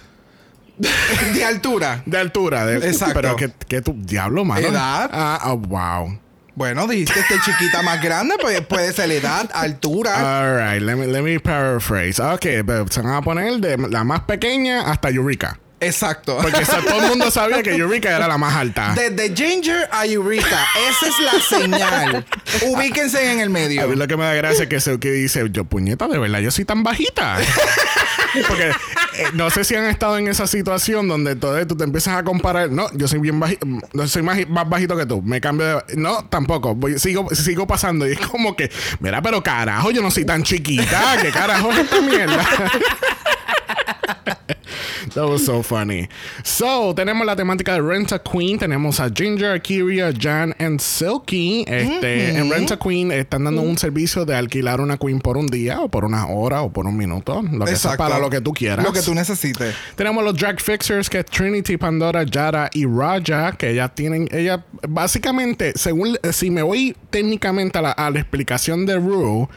[1.35, 2.03] De altura.
[2.07, 2.67] De altura.
[2.67, 3.15] De, Exacto.
[3.15, 4.67] Pero que, que tu diablo, mano.
[4.67, 5.11] Edad.
[5.13, 6.19] Ah, oh, wow.
[6.55, 10.43] Bueno, dijiste este chiquita más grande, pues puede ser edad, altura.
[10.43, 12.21] All right, let me, let me paraphrase.
[12.23, 12.43] Ok,
[12.91, 15.59] se van a poner de la más pequeña hasta Eureka.
[15.83, 16.38] Exacto.
[16.40, 18.95] Porque todo el mundo sabía que Eureka era la más alta.
[18.95, 20.66] Desde Ginger a Eureka.
[20.88, 22.27] Esa es la señal.
[22.66, 23.88] Ubíquense en el A medio.
[23.88, 26.38] mí lo que me da gracia es que se que dice, yo puñeta, de verdad,
[26.40, 27.38] yo soy tan bajita.
[28.49, 32.16] Porque eh, no sé si han estado en esa situación donde todo, tú te empiezas
[32.16, 32.71] a comparar.
[32.71, 35.21] No, yo soy bien bajito, no soy más, más bajito que tú.
[35.23, 35.97] Me cambio de.
[35.97, 36.75] No, tampoco.
[36.75, 38.09] Voy- sigo, sigo pasando.
[38.09, 41.18] Y es como que, mira, pero carajo, yo no soy tan chiquita.
[41.21, 42.42] ¿Qué carajo es esta mierda?
[45.15, 46.09] That was so funny.
[46.43, 48.59] So, tenemos la temática de Rent a Queen.
[48.59, 51.65] Tenemos a Ginger, Kyria, Jan and Silky.
[51.67, 55.47] Este, En Rent a Queen están dando un servicio de alquilar una Queen por un
[55.49, 57.43] día, o por una hora, o por un minuto.
[57.43, 58.85] Lo que sea para lo que tú quieras.
[58.85, 59.75] Lo que tú necesites.
[59.97, 64.65] Tenemos los drag fixers que es Trinity, Pandora, Yara y Raja, que ellas tienen, ella
[64.89, 69.49] básicamente, según si me voy técnicamente a la, a la explicación de Rue,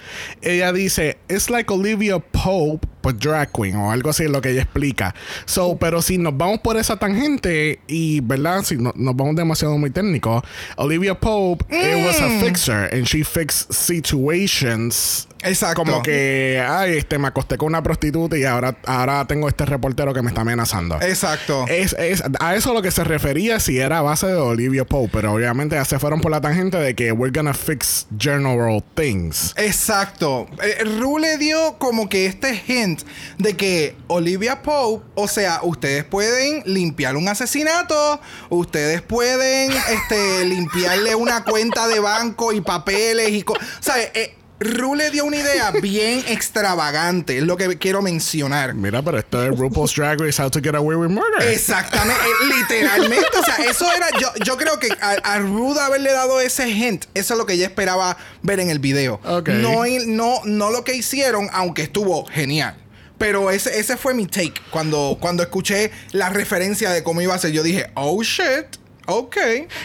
[0.41, 4.49] ella dice, it's like Olivia Pope pues drag queen o algo así es lo que
[4.49, 5.13] ella explica.
[5.45, 8.63] So, pero si nos vamos por esa tangente y, ¿verdad?
[8.63, 10.43] Si no, nos vamos demasiado muy técnico,
[10.77, 15.83] Olivia Pope it was a fixer and she fixed situations Exacto.
[15.83, 20.13] como que, ay, este, me acosté con una prostituta y ahora, ahora tengo este reportero
[20.13, 20.99] que me está amenazando.
[21.01, 21.65] Exacto.
[21.67, 24.85] Es, es a eso a lo que se refería si era a base de Olivia
[24.85, 28.83] Pope, pero obviamente ya se fueron por la tangente de que we're gonna fix general
[28.95, 29.53] things.
[29.57, 30.47] Exacto.
[30.61, 33.01] Eh, Ru le dio como que este hint
[33.37, 41.15] de que Olivia Pope, o sea, ustedes pueden limpiar un asesinato, ustedes pueden este, limpiarle
[41.15, 43.67] una cuenta de banco y papeles y cosas.
[43.79, 44.11] ¿Sabes?
[44.13, 48.73] Eh, Ru le dio una idea bien extravagante, es lo que quiero mencionar.
[48.73, 51.49] Mira, pero esto es RuPaul's Drag Race How to Get Away with Murder.
[51.49, 53.37] Exactamente, eh, literalmente.
[53.37, 54.07] O sea, eso era.
[54.19, 57.53] Yo, yo creo que a, a Rude haberle dado ese hint, eso es lo que
[57.53, 59.19] ella esperaba ver en el video.
[59.25, 59.49] Ok.
[59.49, 62.77] No, no, no lo que hicieron, aunque estuvo genial.
[63.17, 64.55] Pero ese, ese fue mi take.
[64.71, 68.77] Cuando, cuando escuché la referencia de cómo iba a ser, yo dije, oh shit.
[69.07, 69.37] Ok.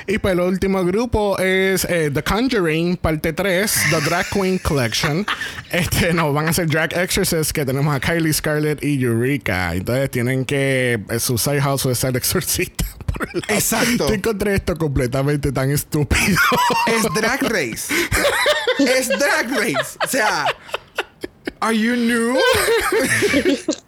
[0.07, 5.27] Y pues el último grupo es eh, The Conjuring, parte 3, The Drag Queen Collection.
[5.71, 9.73] Este, no, van a ser Drag Exorcists que tenemos a Kylie Scarlett y Eureka.
[9.75, 11.01] Entonces tienen que.
[11.09, 12.85] eh, Su side house es ser exorcista.
[13.49, 14.09] Exacto.
[14.09, 16.39] Yo encontré esto completamente tan estúpido.
[16.87, 17.95] Es Drag Race.
[18.79, 19.97] es Drag Race.
[20.05, 20.47] O sea.
[21.61, 22.39] Are you new?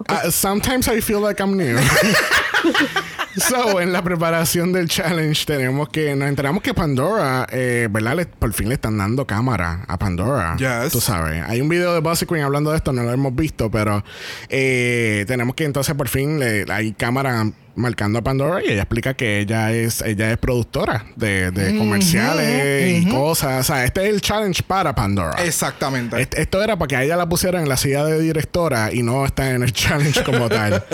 [0.08, 1.78] Uh, sometimes I feel like I'm new.
[3.36, 8.16] so, en la preparación del challenge tenemos que nos enteramos que Pandora, eh, ¿verdad?
[8.16, 10.56] Le- por fin le están dando cámara a Pandora.
[10.58, 10.92] Yes.
[10.92, 11.42] Tú sabes.
[11.48, 14.04] Hay un video de Bossy Queen hablando de esto, no lo hemos visto, pero
[14.48, 19.14] eh, tenemos que entonces por fin le, hay cámara marcando a Pandora y ella explica
[19.14, 23.60] que ella es ella es productora de, de comerciales y cosas.
[23.60, 25.42] O sea, este es el challenge para Pandora.
[25.42, 26.20] Exactamente.
[26.20, 29.02] Est- Esto era para que a ella la pusieran en la silla de directora y
[29.02, 30.84] no está en el challenge como tal.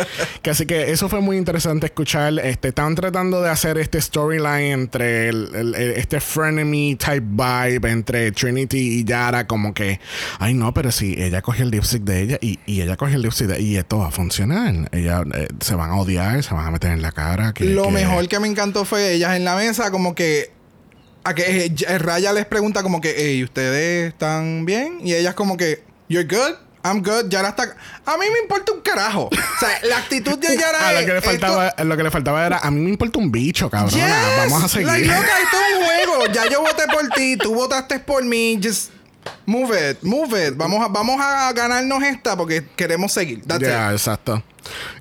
[0.43, 2.39] que así que eso fue muy interesante escuchar.
[2.39, 8.33] Este, están tratando de hacer este storyline entre el- el- este frenemy type vibe entre
[8.33, 10.01] Trinity y Yara, como que,
[10.39, 13.23] ay no, pero si ella coge el lipstick de ella y, y ella coge el
[13.23, 14.89] lipstick de y esto va a funcionar.
[14.93, 17.53] Ella eh, se van a odiar, se van a meter en la cara.
[17.53, 20.51] que- Lo que- mejor que me encantó fue ellas en la mesa, como que.
[21.25, 24.99] A que eh, Raya les pregunta, como que, hey, ¿ustedes están bien?
[25.03, 26.55] Y ellas, como que, ¿You're good?
[26.85, 27.29] I'm good.
[27.29, 27.65] Yara está.
[28.07, 29.25] A mí me importa un carajo.
[29.33, 32.11] O sea, la actitud de Yara Ah, lo que, le esto- faltaba, lo que le
[32.11, 33.91] faltaba era, a mí me importa un bicho, cabrón.
[33.91, 34.05] Yes.
[34.39, 34.87] Vamos a seguir.
[34.87, 36.27] Like, loca, esto es un juego.
[36.33, 38.59] Ya yo voté por ti, tú votaste por mí.
[38.63, 38.91] Just
[39.45, 40.55] move it, move it.
[40.57, 43.43] Vamos a, vamos a ganarnos esta porque queremos seguir.
[43.45, 43.93] Ya, it.
[43.93, 44.43] exacto.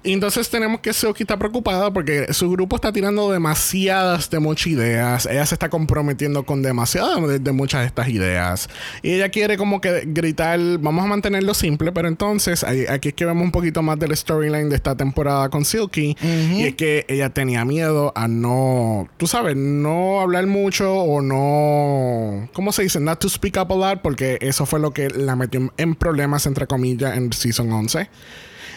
[0.04, 4.68] Y entonces tenemos que Silky está preocupada porque su grupo está tirando demasiadas de muchas
[4.68, 5.26] ideas.
[5.26, 8.70] Ella se está comprometiendo con demasiadas de, de muchas de estas ideas.
[9.02, 13.26] Y ella quiere como que gritar, vamos a mantenerlo simple, pero entonces aquí es que
[13.26, 16.16] vemos un poquito más del storyline de esta temporada con Silky.
[16.22, 22.50] Y es que ella tenía miedo a no, tú sabes, no hablar mucho o no,
[22.54, 23.00] ¿cómo se dice?
[23.00, 26.46] Not to speak up a lot, porque eso fue lo que la metió en problemas,
[26.46, 28.10] entre comillas, en Season 11.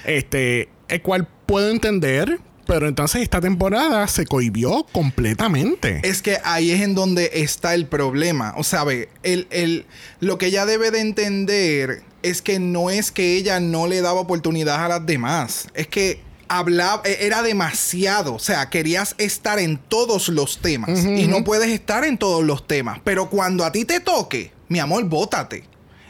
[0.05, 6.01] Este, el cual puedo entender, pero entonces esta temporada se cohibió completamente.
[6.05, 8.55] Es que ahí es en donde está el problema.
[8.57, 9.87] O sea, ve, el, el-
[10.21, 14.21] lo que ella debe de entender es que no es que ella no le daba
[14.21, 15.69] oportunidad a las demás.
[15.75, 18.35] Es que hablaba, e- era demasiado.
[18.35, 21.05] O sea, querías estar en todos los temas.
[21.05, 23.01] y no puedes estar en todos los temas.
[23.05, 25.65] Pero cuando a ti te toque, mi amor, bótate.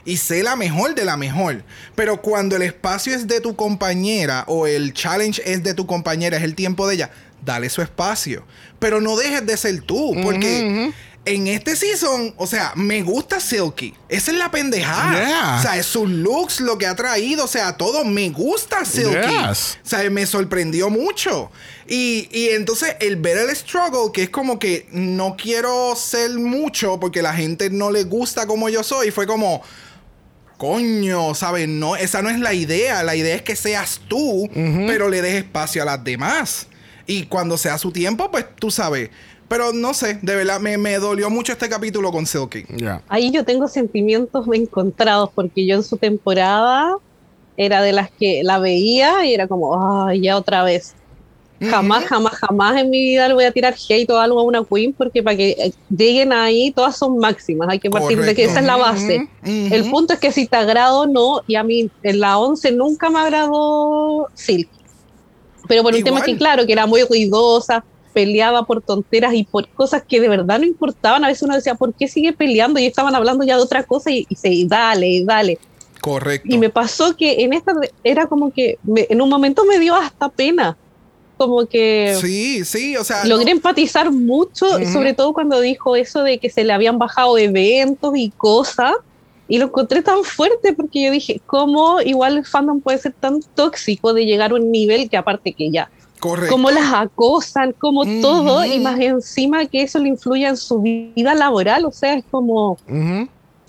[0.04, 1.62] Y sé la mejor de la mejor.
[1.94, 6.36] Pero cuando el espacio es de tu compañera o el challenge es de tu compañera,
[6.36, 7.10] es el tiempo de ella,
[7.44, 8.44] dale su espacio.
[8.78, 10.16] Pero no dejes de ser tú.
[10.22, 10.92] Porque
[11.26, 13.94] en este season, o sea, me gusta Silky.
[14.08, 15.26] Esa es la pendejada.
[15.26, 15.58] Yeah.
[15.58, 19.28] O sea, es sus looks, lo que ha traído, o sea, todo me gusta Silky.
[19.28, 19.78] Yes.
[19.84, 21.50] O sea, me sorprendió mucho.
[21.86, 26.98] Y, y entonces el ver el struggle, que es como que no quiero ser mucho
[26.98, 29.62] porque la gente no le gusta como yo soy, fue como,
[30.60, 31.66] coño, ¿sabes?
[31.66, 33.02] No, esa no es la idea.
[33.02, 34.46] La idea es que seas tú,
[34.86, 36.66] pero le des espacio a las demás.
[37.06, 39.08] Y cuando sea su tiempo, pues tú sabes.
[39.48, 42.66] Pero no sé, de verdad, me, me dolió mucho este capítulo con Silky.
[42.76, 43.00] Ya.
[43.08, 46.94] Ahí yo tengo sentimientos encontrados porque yo en su temporada
[47.56, 50.94] era de las que la veía y era como, ay, ya otra vez.
[51.60, 54.64] Jamás, jamás, jamás en mi vida le voy a tirar hate o algo a una
[54.64, 57.68] queen porque para que eh, lleguen ahí todas son máximas.
[57.68, 59.28] Hay que partir de que esa es la base.
[59.44, 62.72] El punto es que si te agrado o no, y a mí en la 11
[62.72, 64.70] nunca me agradó Silk.
[65.68, 69.68] Pero por un tema que, claro, que era muy ruidosa, peleaba por tonteras y por
[69.68, 71.24] cosas que de verdad no importaban.
[71.24, 72.80] A veces uno decía, ¿por qué sigue peleando?
[72.80, 75.58] Y estaban hablando ya de otra cosa y, se y dale, y dale.
[76.00, 76.48] Correcto.
[76.50, 80.30] Y me pasó que en esta era como que en un momento me dio hasta
[80.30, 80.76] pena
[81.40, 82.18] como que...
[82.20, 83.24] Sí, sí, o sea...
[83.24, 88.12] Logré empatizar mucho, sobre todo cuando dijo eso de que se le habían bajado eventos
[88.14, 88.92] y cosas,
[89.48, 93.40] y lo encontré tan fuerte porque yo dije, ¿cómo igual el fandom puede ser tan
[93.54, 95.90] tóxico de llegar a un nivel que aparte que ya...
[96.18, 96.52] Correcto.
[96.52, 101.34] Cómo las acosan, como todo, y más encima que eso le influye en su vida
[101.34, 102.76] laboral, o sea, es como...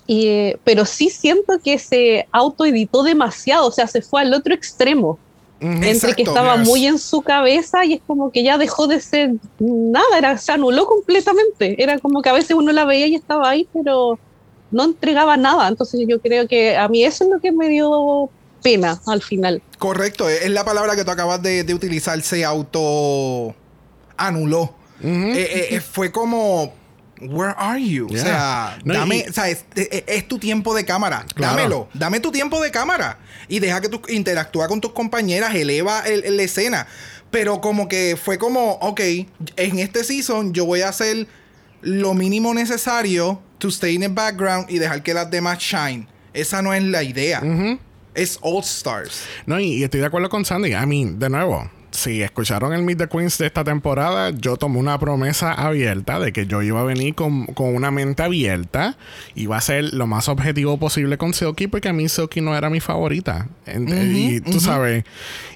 [0.08, 4.54] y, eh, pero sí siento que se autoeditó demasiado, o sea, se fue al otro
[4.54, 5.18] extremo
[5.62, 9.34] entre que estaba muy en su cabeza y es como que ya dejó de ser
[9.60, 11.82] nada, era, se anuló completamente.
[11.82, 14.17] Era como que a veces uno la veía y estaba ahí, pero
[14.71, 15.67] no entregaba nada.
[15.67, 18.30] Entonces yo creo que a mí eso es lo que me dio
[18.63, 19.62] pena al final.
[19.78, 23.54] Correcto, es la palabra que tú acabas de, utilizar, se auto
[24.17, 24.74] anuló.
[25.04, 26.74] Eh, eh, eh, fue como
[27.22, 28.08] Where are you?
[28.08, 31.26] O sea, dame, o sea es, tu tiempo de cámara.
[31.36, 31.88] Dámelo.
[31.94, 33.20] Dame tu tiempo de cámara.
[33.48, 36.88] Y deja que tú interactúa con tus compañeras, eleva la escena.
[37.30, 39.00] Pero como que fue como, ok,
[39.56, 41.28] en este season yo voy a hacer
[41.82, 46.08] lo mínimo necesario to stay in the background y dejar que las demás shine.
[46.34, 47.42] Esa no es la idea.
[48.14, 49.24] Es All Stars.
[49.46, 50.74] No, y, y, estoy de acuerdo con Sandy.
[50.74, 54.80] I mean, de nuevo, si escucharon el Meet the Queens de esta temporada, yo tomé
[54.80, 58.98] una promesa abierta de que yo iba a venir con, una mente abierta.
[59.36, 62.70] Iba a ser lo más objetivo posible con Silky, porque a mí Silky no era
[62.70, 63.48] mi favorita.
[63.68, 65.04] y tú sabes.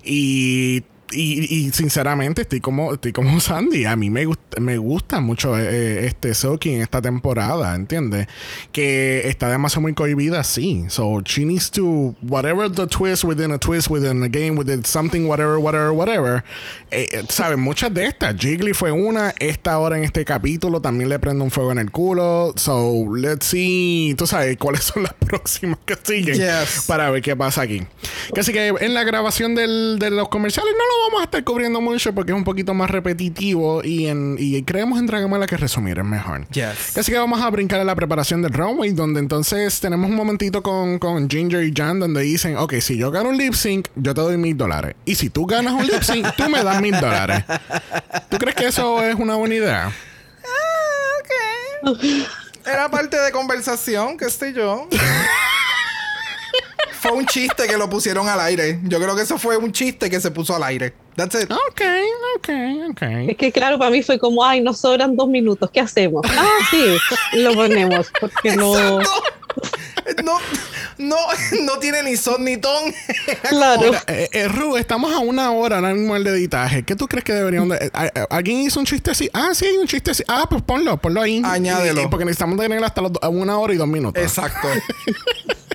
[0.03, 0.83] Y
[1.15, 3.85] y, sinceramente estoy como estoy como Sandy.
[3.85, 8.27] A mí me, gusta me gusta mucho eh, eh, este Soki en esta temporada, ¿entiendes?
[8.71, 10.85] Que está demasiado muy cohibida, sí.
[10.89, 15.27] So she needs to whatever the twist within a twist within a game within something
[15.27, 16.43] whatever whatever whatever.
[16.91, 18.35] Eh, eh Saben muchas de estas.
[18.35, 19.33] Jiggly fue una.
[19.39, 22.53] Esta ahora en este capítulo también le prende un fuego en el culo.
[22.55, 24.15] So let's see.
[24.17, 26.39] Tú sabes cuáles son las próximas que siguen
[26.87, 27.83] para ver qué pasa aquí.
[28.37, 31.81] Así que en la grabación del, de los comerciales no lo vamos a estar cubriendo
[31.81, 35.99] mucho porque es un poquito más repetitivo y, en, y creemos en Dragamala que resumir
[35.99, 36.45] es mejor.
[36.95, 40.63] Así que vamos a brincar a la preparación del runway, donde entonces tenemos un momentito
[40.63, 44.13] con, con Ginger y Jan, donde dicen: Ok, si yo gano un lip sync, yo
[44.13, 44.95] te doy mil dólares.
[45.05, 47.43] Y si tú ganas un lip sync, tú me das mil dólares.
[48.29, 49.91] ¿Tú crees que eso es una buena idea?
[50.43, 51.97] Ah, ok.
[52.65, 54.87] Era parte de conversación, que estoy yo.
[57.07, 58.79] fue un chiste que lo pusieron al aire.
[58.83, 60.93] Yo creo que eso fue un chiste que se puso al aire.
[61.15, 61.51] That's it.
[61.51, 61.81] Ok,
[62.37, 62.49] ok,
[62.89, 63.01] ok.
[63.29, 66.25] Es que claro, para mí fue como, ay, nos sobran dos minutos, ¿qué hacemos?
[66.37, 66.97] Ah, sí,
[67.33, 68.99] lo ponemos, porque no...
[70.23, 70.37] No,
[70.97, 71.15] no,
[71.63, 72.93] no tiene ni son ni ton.
[73.49, 73.91] Claro.
[74.07, 76.83] Eh, eh, Ru, estamos a una hora ahora mismo el editaje.
[76.83, 79.29] ¿Qué tú crees que deberían de, eh, ¿Alguien hizo un chiste así?
[79.33, 80.23] Ah, sí, hay un chiste así.
[80.27, 81.41] Ah, pues ponlo, ponlo ahí.
[81.43, 82.09] Añádelo.
[82.09, 84.21] porque necesitamos tener hasta una hora y dos minutos.
[84.21, 84.67] Exacto.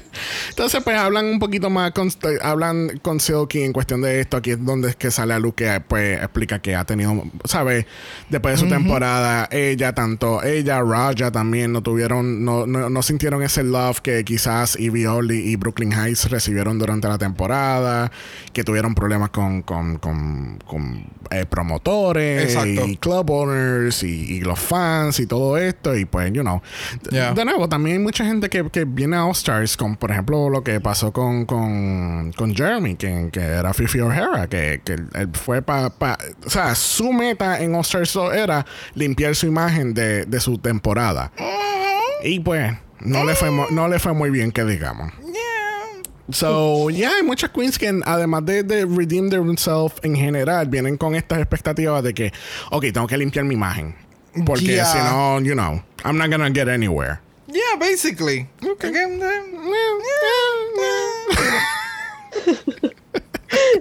[0.50, 2.10] Entonces, pues hablan un poquito más, con,
[2.42, 4.36] hablan con Silky en cuestión de esto.
[4.36, 7.86] Aquí es donde es que sale a luz que pues explica que ha tenido, ¿sabes?
[8.28, 13.62] Después de su temporada, ella, tanto ella, Raja también no tuvieron, no, no, sintieron ese
[13.62, 18.10] love que quizás Evie y Brooklyn Heights recibieron durante la temporada,
[18.52, 20.58] que tuvieron problemas con, con, con,
[21.30, 25.96] eh, promotores y club owners y, los fans y todo esto.
[25.96, 26.62] Y pues, you know.
[27.10, 30.50] De nuevo, también hay mucha gente que, que viene a All Stars con, por ejemplo,
[30.50, 35.28] lo que pasó con, con, con Jeremy, que, que, era Fifi O'Hara, que, que él
[35.34, 35.90] fue para...
[35.90, 40.58] Pa, o sea, su meta en All Stars era limpiar su imagen de, de su
[40.58, 41.30] temporada.
[42.24, 45.12] Y pues, no le, fue, no le fue muy bien, que digamos.
[46.32, 51.14] So, yeah, hay muchas queens que además de, de redeem themselves en general, vienen con
[51.14, 52.32] estas expectativas de que,
[52.72, 53.94] ok, tengo que limpiar mi imagen.
[54.44, 57.20] Porque si no, you know, I'm not gonna get anywhere.
[57.52, 58.46] Yeah, basically.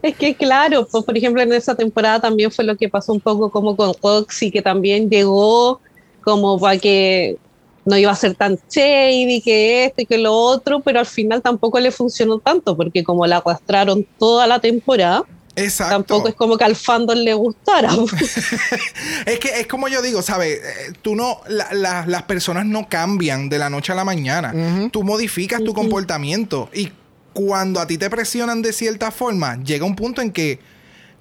[0.01, 3.19] es que claro, pues, por ejemplo en esa temporada también fue lo que pasó un
[3.19, 5.82] poco como con Oxy, que también llegó
[6.23, 7.38] como para que
[7.86, 11.41] no iba a ser tan shady que esto y que lo otro, pero al final
[11.41, 15.23] tampoco le funcionó tanto, porque como la arrastraron toda la temporada,
[15.63, 15.95] Exacto.
[15.95, 17.91] Tampoco es como que al fandom le gustara.
[19.26, 20.60] es que es como yo digo, ¿sabes?
[20.60, 24.54] Eh, tú no, las personas no cambian de la noche a la mañana.
[24.91, 26.91] Tú modificas tu comportamiento y
[27.34, 30.60] cuando a ti te presionan de cierta forma, llega un punto en que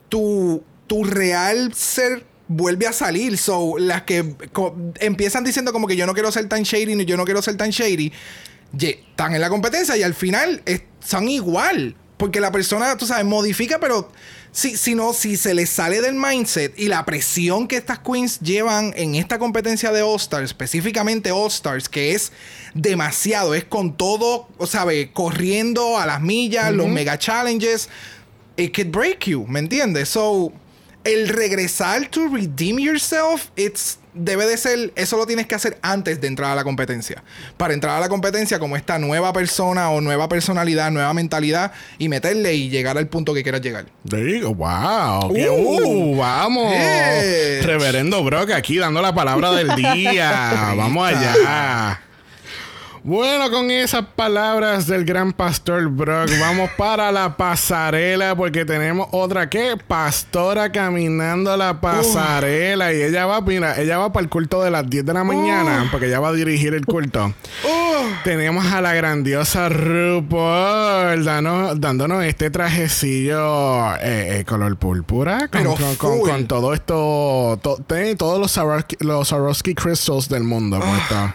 [0.09, 3.37] tu, tu real ser vuelve a salir.
[3.39, 4.35] So, las que
[5.01, 7.57] empiezan diciendo como que yo no quiero ser tan shady ni yo no quiero ser
[7.57, 8.13] tan shady,
[8.77, 11.95] ye- están en la competencia y al final es- son igual.
[12.17, 14.11] Porque la persona, tú sabes, modifica, pero
[14.53, 18.41] si, si no, si se les sale del mindset y la presión que estas queens
[18.41, 22.33] llevan en esta competencia de All Stars, específicamente All Stars, que es
[22.75, 27.89] demasiado, es con todo, o sabe, corriendo a las millas, los mega challenges,
[28.57, 30.09] it could break you, ¿me entiendes?
[30.09, 30.53] So,
[31.05, 36.21] el regresar to redeem yourself, it's debe de ser, eso lo tienes que hacer antes
[36.21, 37.23] de entrar a la competencia.
[37.57, 42.09] Para entrar a la competencia como esta nueva persona o nueva personalidad, nueva mentalidad y
[42.09, 43.87] meterle y llegar al punto que quieras llegar.
[44.05, 45.31] Digo, wow.
[45.31, 46.15] Uh.
[46.15, 46.75] uh, vamos.
[47.63, 50.73] Reverendo Brock aquí dando la palabra del día.
[50.77, 52.01] vamos allá.
[53.09, 59.49] Bueno, con esas palabras del gran pastor Brock, vamos para la pasarela porque tenemos otra
[59.49, 64.71] que pastora caminando la pasarela y ella va, mira, ella va para el culto de
[64.71, 67.33] las 10 de la mañana porque ella va a dirigir el culto.
[68.25, 75.97] Tenemos a la grandiosa RuPaul dándonos este trajecillo eh, eh, color púrpura con, Pero con-
[75.97, 76.29] con- full.
[76.31, 80.79] con todo esto, to- tiene todos los Swarovski, los Swarovski crystals del mundo.
[80.79, 81.33] puesto.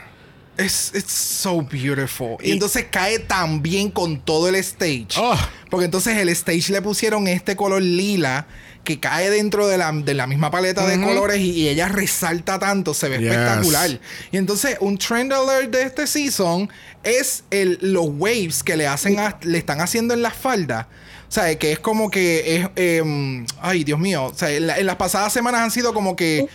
[0.58, 2.38] Es it's so beautiful.
[2.42, 5.08] Y, entonces cae tan bien con todo el stage.
[5.18, 5.36] Oh.
[5.70, 8.46] Porque entonces el stage le pusieron este color lila
[8.84, 12.60] que cae dentro de la, de la misma paleta de colores y, y ella resalta
[12.60, 13.30] tanto, se ve Yes.
[13.32, 14.00] espectacular.
[14.32, 16.70] Y entonces un trend alert de este season
[17.04, 20.90] es el, los waves que le hacen a- le están haciendo en la falda.
[21.30, 24.78] O sea, que es como que es em, ay, Dios mío, o sea, en, la-
[24.78, 26.46] en las pasadas semanas han sido como que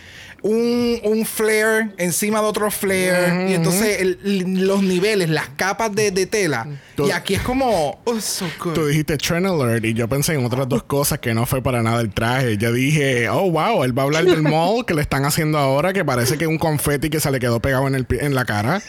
[0.43, 3.51] un, un flare encima de otro flare.
[3.51, 6.66] Y entonces el- los niveles, las capas de, de tela.
[6.95, 8.01] Tú- y aquí es como.
[8.05, 8.74] Oh, so good.
[8.74, 11.82] Tú dijiste trend alert y yo pensé en otras dos cosas que no fue para
[11.82, 12.57] nada el traje.
[12.57, 15.93] Yo dije, oh wow, él va a hablar del mall que le están haciendo ahora,
[15.93, 18.45] que parece que es un confeti que se le quedó pegado en, el, en la
[18.45, 18.80] cara.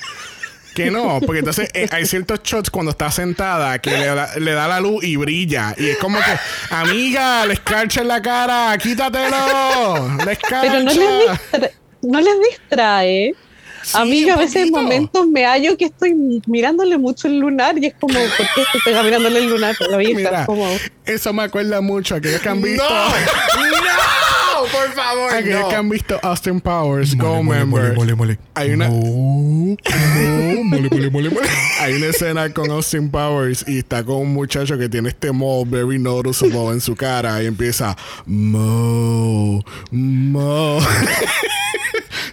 [0.86, 4.52] Que no, porque entonces eh, hay ciertos shots cuando está sentada que le da, le
[4.54, 5.76] da la luz y brilla.
[5.78, 10.62] Y es como que, amiga, le escarcha en la cara, quítatelo, le escarcha.
[10.62, 11.72] Pero no les, distra-
[12.02, 13.36] no les distrae.
[13.94, 16.14] a mí a veces en momentos me hallo que estoy
[16.48, 19.76] mirándole mucho el lunar y es como, ¿por qué estoy mirándole el lunar?
[19.90, 20.68] La vista Mira, es como...
[21.06, 22.84] eso me acuerda mucho a aquellos que han visto.
[22.84, 23.69] ¡No!
[24.64, 25.70] Por favor, Aquellos no.
[25.70, 27.96] que han visto Austin Powers, Go mole, Member.
[27.96, 28.40] mole, mole.
[28.56, 28.90] Hay una.
[28.90, 29.78] mole,
[30.90, 31.48] mole, mole, mole.
[31.82, 35.66] Hay una escena con Austin Powers y está con un muchacho que tiene este mo
[35.66, 37.96] very noticeable en su cara y empieza
[38.26, 40.80] Mo, Mo.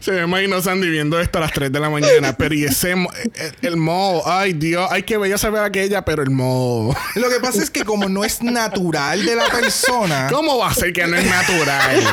[0.07, 2.95] Se me imagino Sandy viendo esto a las 3 de la mañana, pero y ese
[2.95, 6.95] mo- el, el mo, ay Dios, ay que bella saber aquella, pero el mo.
[7.17, 10.75] Lo que pasa es que como no es natural de la persona, ¿Cómo va a
[10.75, 12.05] ser que no es natural?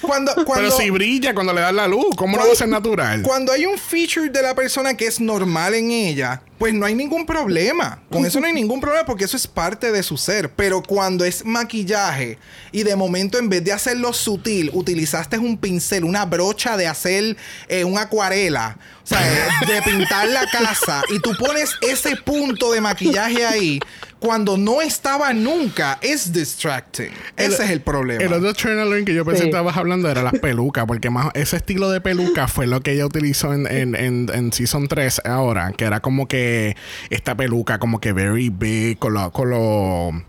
[0.00, 2.66] cuando, cuando, pero si brilla cuando le das la luz, ¿cómo no va a ser
[2.68, 3.22] natural?
[3.22, 6.94] cuando hay un feature de la persona que es normal en ella, pues no hay
[6.94, 8.02] ningún problema.
[8.10, 10.50] Con eso no hay ningún problema porque eso es parte de su ser.
[10.50, 12.38] Pero cuando es maquillaje
[12.72, 17.36] y de momento en vez de hacerlo sutil, utilizaste un pincel, una brocha de hacer
[17.68, 22.72] eh, una acuarela, o sea, eh, de pintar la casa y tú pones ese punto
[22.72, 23.80] de maquillaje ahí
[24.26, 27.10] cuando no estaba nunca, es distracting.
[27.36, 28.24] Ese es el problema.
[28.24, 29.42] El otro trend alert que yo pensé Sí.
[29.44, 32.90] que estabas hablando era las pelucas, porque más ese estilo de peluca fue lo que
[32.92, 36.76] ella utilizó en, en, en, en Season 3 ahora, que era como que
[37.10, 39.30] esta peluca como que very big, con lo...
[39.30, 40.24] Con lo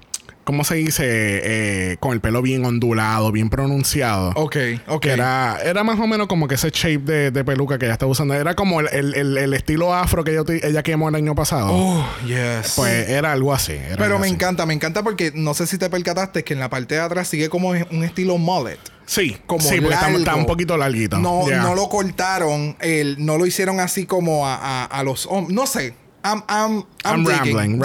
[0.47, 1.03] ¿Cómo se dice?
[1.05, 4.29] Eh, con el pelo bien ondulado, bien pronunciado.
[4.35, 4.55] Ok,
[4.87, 5.01] ok.
[5.01, 7.91] Que era, era más o menos como que ese shape de, de peluca que ella
[7.93, 8.33] estaba usando.
[8.33, 11.67] Era como el, el- el- el estilo afro que ella, ella quemó el año pasado.
[11.71, 12.73] Oh, yes.
[12.77, 13.73] Pues era algo así.
[13.73, 14.35] era Pero algo me así.
[14.35, 17.27] encanta, me encanta porque no sé si te percataste que en la parte de atrás
[17.27, 18.79] sigue como un estilo mullet.
[19.05, 21.17] Sí, Como sí, porque está, un poquito larguito.
[21.17, 21.61] No, Yeah.
[21.61, 25.53] no lo cortaron, el, no lo hicieron así como a, a- a los hombres.
[25.53, 25.93] No sé.
[26.27, 27.79] I'm, I'm, I'm I'm, rambling.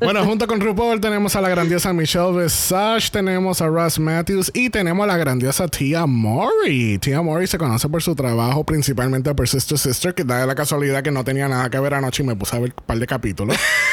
[0.00, 4.70] Bueno, junto con RuPaul tenemos a la grandiosa Michelle Visage, tenemos a Russ Matthews y
[4.70, 6.98] tenemos a la grandiosa Tia Mori.
[6.98, 11.02] Tia Mori se conoce por su trabajo principalmente por Sister Sister, que da la casualidad
[11.02, 13.06] que no tenía nada que ver anoche y me puse a ver un par de
[13.08, 13.56] capítulos.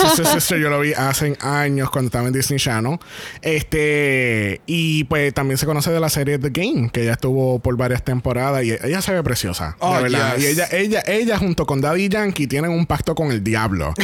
[0.00, 2.98] Sister Sister yo lo vi hace años cuando estaba en Disney Channel.
[3.42, 7.76] Este, y pues también se conoce de la serie The Game, que ella estuvo por
[7.76, 10.36] varias temporadas y ella se ve preciosa, Oh, de verdad.
[10.36, 10.44] yes.
[10.44, 13.94] Y ella, ella, ella junto con Daddy Yankee tienen un pacto con el diablo.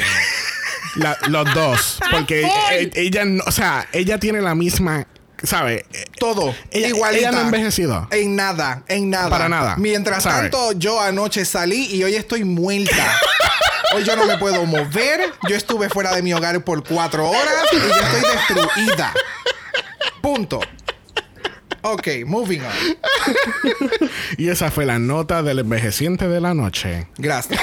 [0.97, 1.99] La- los dos.
[2.11, 5.07] Porque e- ella, no- o sea, ella tiene la misma,
[5.43, 5.87] ¿sabe?
[6.19, 6.55] Todo.
[6.71, 7.19] Ella, igualita.
[7.21, 8.09] ella no ha envejecido.
[8.13, 9.29] En nada, en nada.
[9.31, 9.77] Para nada.
[9.77, 10.43] Mientras ¿Sabe?
[10.51, 13.13] tanto, yo anoche salí y hoy estoy muerta.
[13.93, 15.33] Hoy yo no me puedo mover.
[15.49, 19.13] Yo estuve fuera de mi hogar por cuatro horas y yo estoy destruida.
[20.23, 20.61] Punto.
[21.83, 22.97] Ok, moving on.
[24.39, 27.09] Y esa fue la nota del envejeciente de la noche.
[27.19, 27.61] Gracias.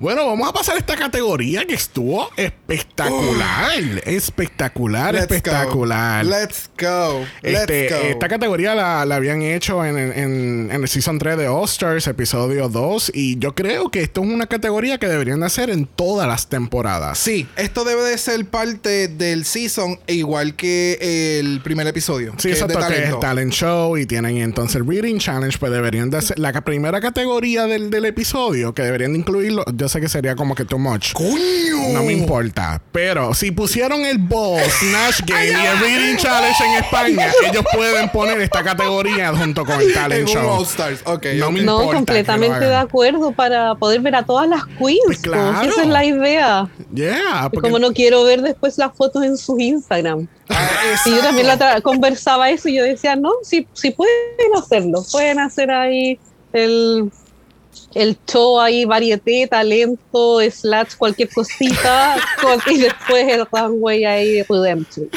[0.00, 3.72] Bueno, vamos a pasar a esta categoría que estuvo espectacular.
[4.06, 6.24] espectacular, Let's espectacular.
[6.24, 6.30] Go.
[6.30, 7.24] Let's go.
[7.42, 7.96] Let's Este, go.
[7.96, 12.06] esta categoría la, la habían hecho en, en- en el Season 3 de All Stars,
[12.06, 13.10] episodio 2.
[13.14, 16.48] Y yo creo que esto es una categoría que deberían de hacer en todas las
[16.48, 17.18] temporadas.
[17.18, 22.34] Sí, esto debe de ser parte del season, igual que el primer episodio.
[22.38, 23.18] Sí, que es de exacto, que es talento.
[23.18, 27.66] Talent Show y tienen entonces el Reading Challenge, pues deberían de hacer la primera categoría
[27.66, 29.64] del, del episodio, que deberían de incluirlo.
[29.74, 31.12] Yo sé que sería como que too much.
[31.12, 31.92] ¡Coño!
[31.92, 32.80] No me importa.
[32.92, 38.08] Pero si pusieron el Ball, Snatch Game y el Reading Challenge en España, ellos pueden
[38.10, 40.42] poner esta categoría junto con el En Talent Show.
[40.42, 41.24] No ok.
[41.24, 45.00] me No, importa que completamente de acuerdo para poder ver a todas las queens.
[45.04, 45.68] Pues pues, claro.
[45.68, 46.68] esa es la idea.
[46.94, 50.28] Yeah, porque como no quiero ver después las fotos en su Instagram.
[50.48, 50.68] Ah,
[51.06, 54.14] Y yo también la conversaba eso y yo decía, no, si, si pueden
[54.56, 56.18] hacerlo, pueden hacer ahí
[56.52, 57.10] el,
[57.94, 62.16] el show ahí, varieté, talento, slash, cualquier cosita,
[62.70, 65.08] y después el runway ahí, redemption.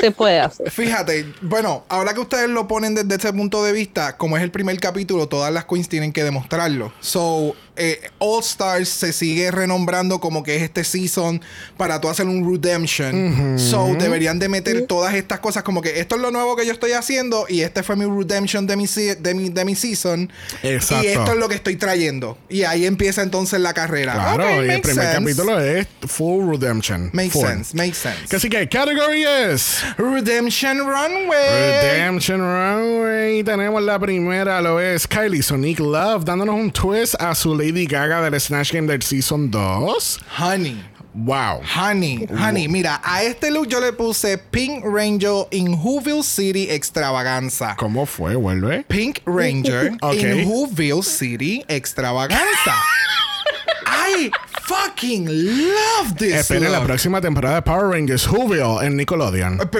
[0.00, 0.70] Se puede hacer.
[0.70, 4.50] Fíjate, bueno, ahora que ustedes lo ponen desde ese punto de vista, como es el
[4.50, 6.92] primer capítulo, todas las queens tienen que demostrarlo.
[7.00, 11.40] So, eh, All Stars se sigue renombrando como que es este season
[11.76, 13.58] para tú hacer un redemption.
[13.58, 16.72] So, deberían de meter todas estas cosas como que esto es lo nuevo que yo
[16.72, 20.30] estoy haciendo y este fue mi redemption de mi, de mi, de mi season.
[20.62, 21.04] Exacto.
[21.04, 22.38] Y esto es lo que estoy trayendo.
[22.48, 24.14] Y ahí empieza entonces la carrera.
[24.14, 25.18] Claro, Ok, y el makes primer sense.
[25.18, 27.10] capítulo es Full Redemption.
[27.12, 27.46] Makes Full.
[27.46, 28.26] sense, makes sense.
[28.28, 31.82] Que Así que category es Redemption Runway.
[31.82, 33.42] Redemption Runway.
[33.44, 38.30] Tenemos la primera, lo es Kylie Sonic Love, dándonos un twist a su Lady Gaga
[38.30, 40.20] del Snatch Game del Season 2.
[40.38, 40.84] Honey.
[41.14, 41.62] Wow.
[41.64, 47.74] Honey, honey, mira, a este look yo le puse Pink Ranger in Whoville City Extravaganza.
[47.76, 48.36] ¿Cómo fue?
[48.36, 48.84] Vuelve.
[48.86, 52.74] Pink Ranger in Whoville City Extravaganza.
[53.86, 54.30] I
[54.62, 56.34] fucking love this.
[56.34, 59.58] Esperen la próxima temporada de Power Rangers Whoville en Nickelodeon.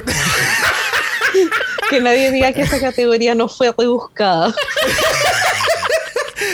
[1.88, 4.52] Que nadie diga que esa categoría no fue rebuscada.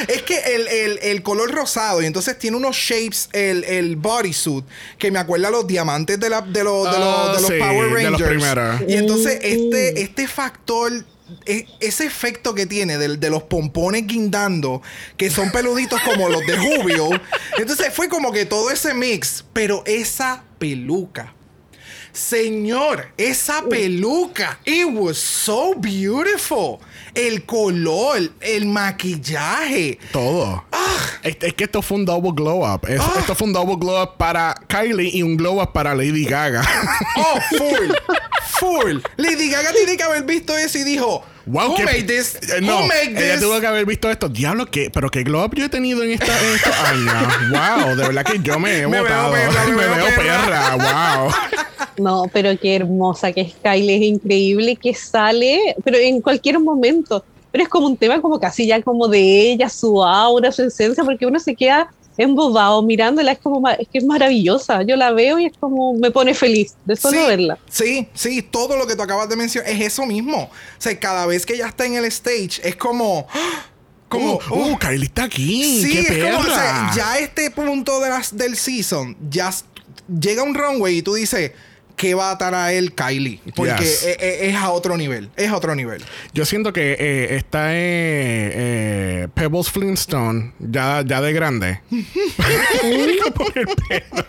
[0.08, 4.64] Es que el, el- el color rosado y entonces tiene unos shapes, el, el bodysuit,
[4.98, 7.50] que me acuerda a los diamantes de, la, de, los- de, los- Ah, de los
[7.50, 8.90] sí, Power de los Rangers.
[8.90, 10.92] y entonces este, este factor,
[11.46, 14.82] e- ese efecto que tiene de, los pompones guindando,
[15.16, 17.08] que son peluditos como los de Jubio.
[17.58, 21.34] Entonces fue como que todo ese mix, pero esa peluca.
[22.12, 26.78] Señor, esa peluca, it was so beautiful.
[27.14, 29.98] El color, el maquillaje.
[30.12, 30.64] Todo.
[30.72, 30.96] Ah.
[31.22, 32.86] Es, es que esto fue un double glow up.
[32.86, 36.24] Es- Esto fue un double glow up para Kylie y un glow up para Lady
[36.24, 36.62] Gaga.
[37.16, 37.92] Oh, full.
[38.58, 39.00] full.
[39.16, 42.36] Lady Gaga tiene que haber visto eso y dijo, Wow, Who made this?
[42.36, 44.28] Eh, no, Who made ella tuvo que haber visto esto.
[44.28, 44.90] Diablo, ¿qué?
[44.90, 47.14] pero qué glow up yo he tenido en, esta, en estos años.
[47.50, 49.32] Wow, de verdad que yo me he Me veo botado.
[49.32, 50.76] perra, me me veo perra.
[50.76, 51.32] Wow.
[51.98, 57.24] No, pero qué hermosa que es Kylie, es increíble que sale, pero en cualquier momento.
[57.50, 61.04] Pero es como un tema como casi ya como de ella, su aura, su esencia,
[61.04, 64.82] porque uno se queda embobado mirándola, es como, es que es maravillosa.
[64.82, 67.58] Yo la veo y es como, me pone feliz de solo sí, verla.
[67.70, 70.44] Sí, sí, todo lo que tú acabas de mencionar es eso mismo.
[70.44, 73.26] O sea, cada vez que ella está en el stage es como...
[73.32, 73.66] ¡ah!
[74.08, 74.34] Como...
[74.34, 75.82] Uh, oh, uh, Kylie está aquí.
[75.82, 76.36] Sí, qué es perra.
[76.36, 79.50] como, o sea, ya a este punto de las, del season, ya
[80.20, 81.52] llega un runway y tú dices,
[82.02, 83.38] ¿qué va a traer Kylie?
[83.54, 84.02] Porque Yes.
[84.04, 86.02] e- e- es, a otro nivel, es a otro nivel.
[86.34, 91.80] Yo siento que eh, está eh, eh, Pebbles Flintstone, ya, ya de grande.
[93.36, 94.26] Por el pelo.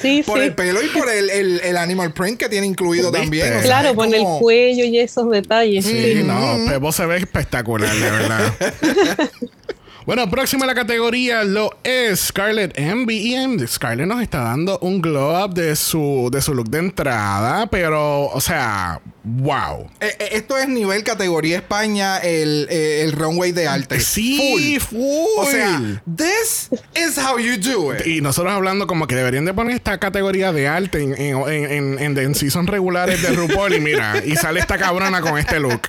[0.00, 0.44] Sí, Por sí.
[0.44, 3.20] el pelo y por el, el- el animal print que tiene incluido ¿Viste?
[3.22, 3.48] también.
[3.48, 5.84] o sea, Claro, con el como- cuello y esos detalles.
[5.84, 6.22] Sí, sí.
[6.24, 8.54] no, Pebbles se ve espectacular, de verdad.
[10.06, 15.42] Bueno, próxima a la categoría lo es Scarlett en- Scarlett nos está dando un glow
[15.44, 19.88] up de su, de su look de entrada, pero, o sea, wow.
[20.00, 23.98] Eh, eh, esto es nivel categoría España, el, eh, el runway de arte.
[24.00, 24.98] Sí, Full.
[25.00, 25.38] full.
[25.38, 28.06] O sea, this is how you do it.
[28.06, 31.98] Y nosotros hablando como que deberían de poner esta categoría de arte en, en, en,
[31.98, 35.80] en, en season regulares de RuPaul y mira, y sale esta cabrona con este look.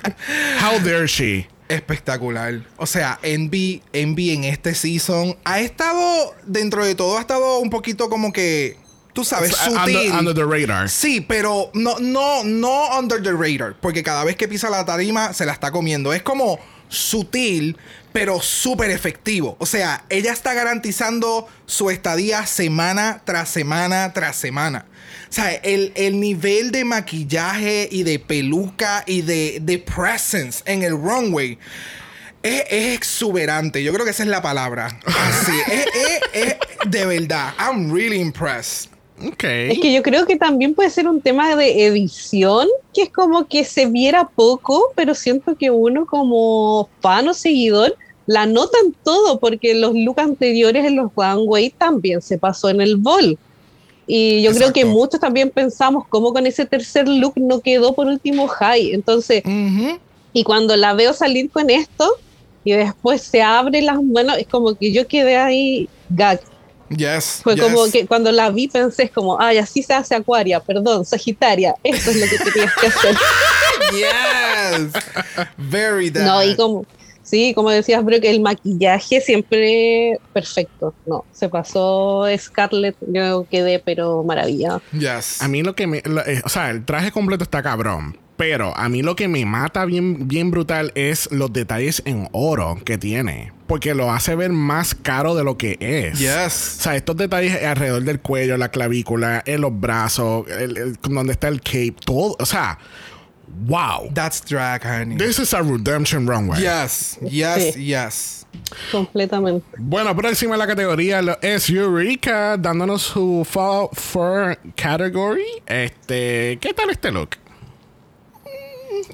[0.62, 1.48] How dare she?
[1.68, 2.62] Espectacular.
[2.76, 7.70] O sea, Envy, Envy en este season ha estado, dentro de todo, ha estado un
[7.70, 8.76] poquito como que,
[9.12, 9.96] tú sabes, sutil.
[9.96, 10.88] Under, under the radar.
[10.88, 13.74] Sí, pero no, no, no under the radar.
[13.80, 16.12] Porque cada vez que pisa la tarima se la está comiendo.
[16.12, 16.58] Es como
[16.88, 17.76] sutil,
[18.12, 19.56] pero súper efectivo.
[19.58, 24.86] O sea, ella está garantizando su estadía semana tras semana tras semana.
[25.28, 30.82] O sea, el, el nivel de maquillaje y de peluca y de, de presence en
[30.82, 31.58] el runway
[32.42, 33.82] es, es exuberante.
[33.82, 34.98] Yo creo que esa es la palabra.
[35.04, 36.20] Así, es, es-
[36.50, 36.56] es-
[36.90, 37.52] de verdad.
[37.58, 38.90] I'm really impressed.
[39.26, 39.44] Ok.
[39.44, 43.48] Es que yo creo que también puede ser un tema de edición, que es como
[43.48, 47.96] que se viera poco, pero siento que uno como fan o seguidor
[48.26, 52.68] la nota en todo, porque los looks anteriores en los One Way también se pasó
[52.68, 53.38] en el bol.
[54.06, 54.98] Y yo creo que Exacto.
[54.98, 58.92] muchos también pensamos cómo con ese tercer look no quedó por último high.
[58.92, 59.98] Entonces, Ujú.
[60.32, 62.08] y cuando la veo salir con esto
[62.62, 66.40] y después se abre las manos, es como que yo quedé ahí gag.
[66.88, 67.40] Yes.
[67.42, 67.64] Fue yes.
[67.64, 72.10] como que cuando la vi pensé, como, ay, así se hace Acuaria, perdón, Sagitaria, esto
[72.10, 73.16] es lo que tenías que hacer.
[73.92, 74.92] Yes.
[75.56, 76.24] Very that.
[76.24, 76.84] No, y como,
[77.26, 80.94] sí, como decías, Bro, que el maquillaje siempre perfecto.
[81.04, 84.80] No, se pasó Scarlett, yo quedé, pero maravilla.
[84.92, 85.42] Yes.
[85.42, 86.02] A mí lo que me.
[86.06, 88.18] lo- eh, o sea, el traje completo está cabrón.
[88.38, 92.76] Pero a mí lo que me mata bien, bien brutal es los detalles en oro
[92.84, 93.50] que tiene.
[93.66, 96.18] Porque lo hace ver más caro de lo que es.
[96.18, 96.76] Yes.
[96.78, 101.32] O sea, estos detalles alrededor del cuello, la clavícula, en los brazos, el- el- donde
[101.32, 102.36] está el cape, todo.
[102.38, 102.78] O sea,
[103.66, 104.08] wow.
[104.12, 105.16] That's drag, honey.
[105.16, 106.60] This is a redemption runway.
[106.60, 107.18] Yes.
[107.22, 107.74] Yes.
[107.74, 107.84] Sí.
[107.86, 108.46] Yes.
[108.90, 109.64] Completamente.
[109.78, 115.44] Bueno, próxima en la categoría es Eureka, dándonos su Fall for Category.
[115.66, 117.36] Este, ¿qué tal este look?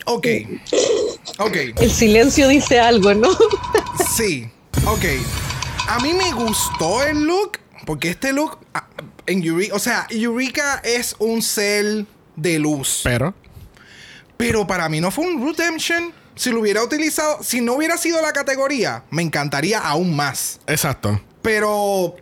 [0.06, 0.26] Ok.
[1.38, 1.56] Ok.
[1.80, 3.28] El silencio dice algo, ¿no?
[4.16, 4.48] Sí.
[4.86, 5.04] Ok.
[5.88, 7.58] A mí me gustó el look.
[7.84, 8.58] Porque este look.
[8.74, 8.86] ah,
[9.26, 9.74] En Eureka.
[9.74, 13.00] O sea, Eureka es un cel de luz.
[13.04, 13.34] Pero,
[14.46, 16.12] Pero para mí no fue un redemption.
[16.34, 17.42] Si lo hubiera utilizado.
[17.42, 20.60] Si no hubiera sido la categoría, me encantaría aún más.
[20.66, 21.20] exacto.
[21.42, 22.16] Pero.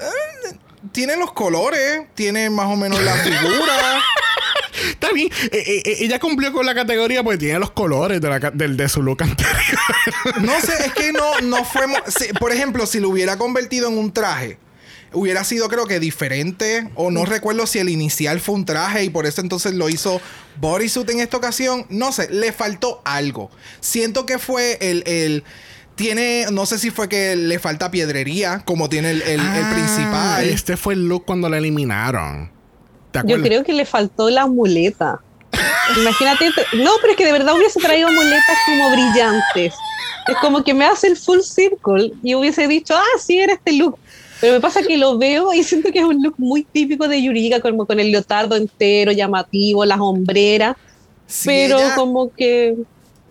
[0.00, 0.56] eh,
[0.92, 2.02] tiene los colores.
[2.14, 4.00] Tiene más o menos la figura.
[4.90, 5.28] Está bien.
[5.44, 8.76] Eh, eh, eh, ella cumplió con la categoría porque tiene los colores de, la del-
[8.76, 9.56] de su look anterior.
[10.40, 11.82] No sé, es que no, no fue.
[12.08, 14.58] si- por ejemplo, si lo hubiera convertido en un traje,
[15.12, 16.90] hubiera sido, creo que diferente.
[16.94, 20.20] O no recuerdo si el inicial fue un traje y por eso entonces lo hizo
[20.60, 21.86] bodysuit en esta ocasión.
[21.88, 23.50] No sé, le faltó algo.
[23.80, 25.02] Siento que fue el.
[25.06, 25.44] el
[25.94, 29.70] tiene, no sé si fue que le falta piedrería, como tiene el, el- el Ah,
[29.74, 30.44] principal.
[30.48, 32.50] Este fue el look cuando la eliminaron.
[33.10, 35.20] ¿Te Yo creo que le faltó la muleta.
[36.00, 39.74] Imagínate, te- no, pero es que de verdad hubiese traído muletas como brillantes.
[40.28, 43.72] Es como que me hace el full circle y hubiese dicho, ah, sí, era este
[43.74, 43.98] look.
[44.42, 47.22] Pero me pasa que lo veo y siento que es un look muy típico de
[47.22, 50.76] Yurika, como con el leotardo entero, llamativo, las hombreras.
[51.26, 52.74] Si pero ella- como que,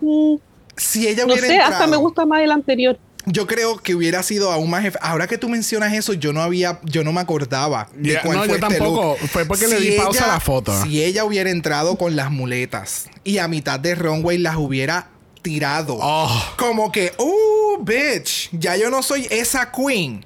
[0.00, 0.34] mm,
[0.76, 2.98] si ella no sé, hasta me gusta más el anterior.
[3.26, 4.84] Yo creo que hubiera sido aún más.
[5.00, 8.38] Ahora que tú mencionas eso, yo no había, yo no me acordaba de Ya, cuál
[8.38, 9.16] no, fue yo este tampoco.
[9.20, 9.28] look.
[9.28, 10.72] Fue porque le di pausa a la foto.
[10.82, 15.08] Si ella hubiera entrado con las muletas y a mitad de runway las hubiera
[15.42, 16.42] tirado, Oh.
[16.56, 20.24] como que, uh, bitch, ya yo no soy esa queen.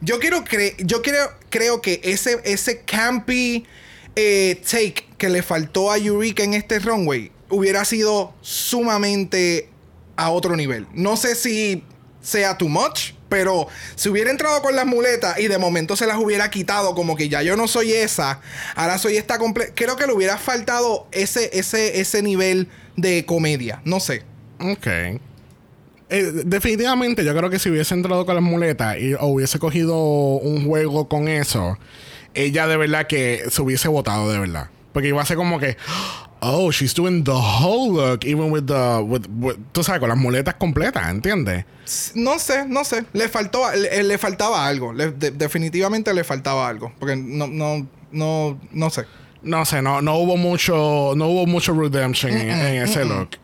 [0.00, 3.66] Yo quiero cre yo creo, creo que ese, ese campy
[4.14, 9.68] eh, take que le faltó a Eureka en este runway hubiera sido sumamente
[10.16, 10.86] a otro nivel.
[10.92, 11.84] No sé si
[12.20, 16.18] sea too much, pero si hubiera entrado con las muletas y de momento se las
[16.18, 18.40] hubiera quitado, como que ya yo no soy esa,
[18.74, 19.72] ahora soy esta completa.
[19.74, 23.80] Creo que le hubiera faltado ese, ese, ese nivel de comedia.
[23.84, 24.24] No sé.
[24.60, 25.20] Ok.
[26.10, 30.64] Eh, definitivamente, yo creo que si hubiese entrado con las muletas y hubiese cogido un
[30.66, 31.76] juego con eso,
[32.34, 34.70] ella de verdad que se hubiese votado de verdad.
[34.92, 35.76] Porque iba a ser como que,
[36.40, 40.18] oh, she's doing the whole look, even with the, with, with- tú sabes, con las
[40.18, 41.66] muletas completas, ¿entiendes?
[42.14, 43.04] No sé, no sé.
[43.12, 44.94] Le faltó, le, le faltaba algo.
[44.94, 46.92] Definitivamente le faltaba algo.
[46.98, 49.04] Porque no, no, no, no sé.
[49.40, 53.38] No sé, no, no hubo mucho, no hubo mucho redemption en, en ese look.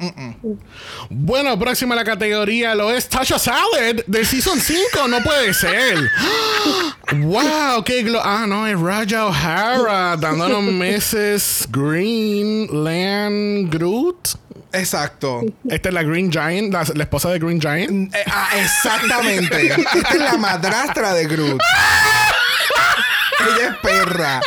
[1.09, 5.07] Bueno, próxima a la categoría lo es Tasha Salad del Season 5.
[5.09, 6.11] No puede ser.
[7.18, 11.68] wow, qué glo Ah, no, es Raja O'Hara dándonos Mrs.
[11.70, 14.30] Greenland Groot.
[14.72, 15.42] Exacto.
[15.68, 18.12] Esta es la Green Giant, la, la esposa de Green Giant.
[18.12, 19.66] Eh, ah, exactamente.
[19.68, 21.61] Esta es la madrastra de Groot.
[23.40, 24.40] Ella es perra.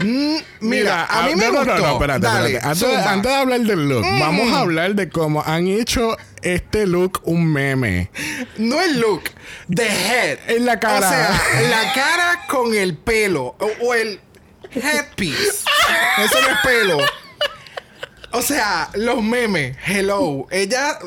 [0.00, 1.74] Mm, mira, a mí ah, me no, no, gustó.
[1.74, 2.68] no, no, espérate, Dale, espérate.
[2.68, 3.18] Antes.
[3.18, 3.22] Mm.
[3.22, 8.10] de hablar del look, vamos a hablar de cómo han hecho este look un meme.
[8.56, 9.24] No el look,
[9.74, 10.38] the head.
[10.48, 11.06] En la cara.
[11.06, 13.56] O sea, la cara con el pelo.
[13.58, 14.20] O, o el
[14.70, 15.64] headpiece.
[16.24, 16.98] Eso no es pelo.
[18.32, 20.46] O sea, los memes, hello.
[20.50, 20.98] Ella.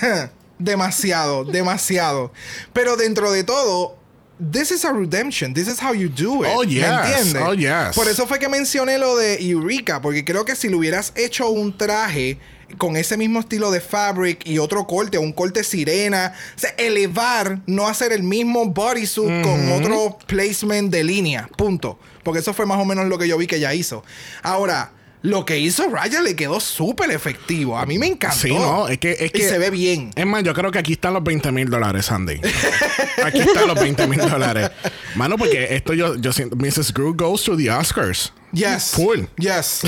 [0.58, 2.32] demasiado, demasiado.
[2.72, 3.96] Pero dentro de todo,
[4.38, 5.54] this is a redemption.
[5.54, 6.50] This is how you do it.
[6.54, 6.82] Oh, yes.
[6.82, 7.42] ¿Me entiendes?
[7.42, 7.94] Oh, yes.
[7.94, 11.48] Por eso fue que mencioné lo de Eureka, porque creo que si le hubieras hecho
[11.50, 12.38] un traje
[12.78, 17.60] con ese mismo estilo de fabric y otro corte, un corte sirena, o sea, elevar,
[17.66, 21.98] no hacer el mismo bodysuit con otro placement de línea, punto.
[22.22, 24.04] Porque eso fue más o menos lo que yo vi que ella hizo.
[24.42, 24.90] Ahora,
[25.26, 27.76] lo que hizo Raya le quedó súper efectivo.
[27.76, 28.36] A mí me encantó.
[28.38, 30.10] Sí, no, es que, es y que se ve bien.
[30.14, 32.40] Es más, yo creo que aquí están los 20 mil dólares, Sandy.
[33.24, 34.70] Aquí están los 20 mil dólares.
[35.16, 36.54] Mano, porque esto yo, yo siento.
[36.54, 36.92] Mrs.
[36.94, 38.32] Gru goes to the Oscars.
[38.52, 38.92] Yes.
[38.94, 39.22] Full.
[39.36, 39.80] Yes.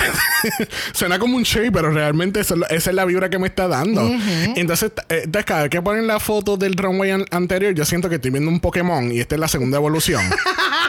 [0.93, 4.01] Suena como un shade, pero realmente esa es la vibra que me está dando.
[4.57, 8.17] Entonces, entonces, cada vez que ponen la foto del runway an- anterior, yo siento que
[8.17, 10.23] estoy viendo un Pokémon y esta es la segunda evolución.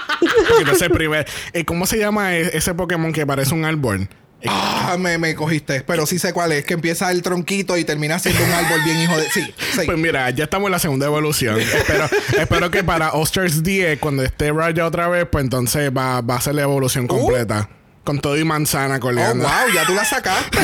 [0.59, 4.09] Entonces, primer, eh, ¿cómo se llama e- ese Pokémon que parece un árbol?
[4.47, 5.81] Ah, me, me cogiste.
[5.81, 6.63] Pero sí sé cuál es.
[6.65, 9.29] Que empieza el tronquito y termina siendo un árbol bien hijo de.
[9.31, 9.41] Sí,
[9.75, 9.81] sí.
[9.85, 11.59] Pues mira, ya estamos en la segunda evolución.
[11.59, 16.35] espero, espero que para Oscars 10, cuando esté Raya otra vez, pues entonces va, va
[16.37, 17.69] a ser la evolución completa.
[18.05, 18.97] Con todo y manzana Uh.
[18.97, 19.43] Oh, coleando.
[19.43, 20.57] wow, ya tú la sacaste.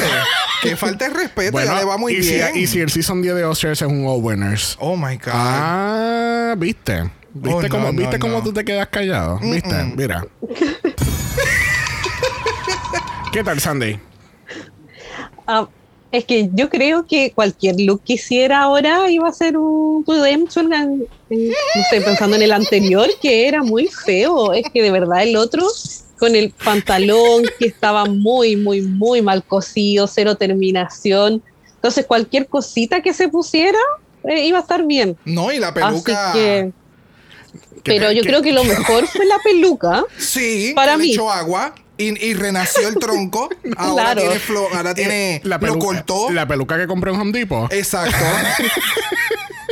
[0.63, 2.49] que falta de respeto, ya le va muy y si- bien.
[2.55, 4.77] y si el Season 10 de Oscars es un All Winners.
[4.79, 5.31] Oh my God.
[5.33, 7.03] Ah, ¿viste?
[7.33, 8.43] ¿Viste Oh, cómo, no, ¿viste cómo no.
[8.43, 9.37] tú te quedas callado?
[9.39, 9.93] ¿Viste?
[9.95, 10.25] Mira.
[13.35, 13.99] ¿Qué tal, Sandy?
[15.45, 15.67] Ah,
[16.09, 20.71] es que yo creo que cualquier look que hiciera ahora iba a ser un redemption,
[20.71, 24.53] en- no sé, pensando en el anterior, que era muy feo.
[24.53, 25.67] Es que de verdad el otro,
[26.17, 31.43] con el pantalón que estaba muy, muy, muy mal cosido, cero terminación.
[31.75, 33.79] Entonces cualquier cosita que se pusiera
[34.23, 35.17] eh, iba a estar bien.
[35.25, 36.29] No, y la peluca.
[36.31, 36.71] Así que,
[37.83, 40.05] pero te- yo creo que lo mejor fue la peluca.
[40.17, 41.11] Sí, Para mí.
[41.11, 43.49] echó agua y, y renació el tronco.
[43.77, 44.21] Ahora Claro.
[44.21, 45.35] tiene ahora tiene.
[45.37, 46.29] Eh, la lo peluca, cortó.
[46.31, 47.71] La peluca que compré en Home Depot.
[47.71, 48.15] Exacto.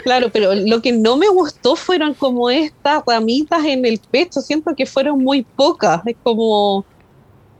[0.03, 4.41] Claro, pero lo que no me gustó fueron como estas ramitas en el pecho.
[4.41, 6.01] Siento que fueron muy pocas.
[6.05, 6.83] Es como,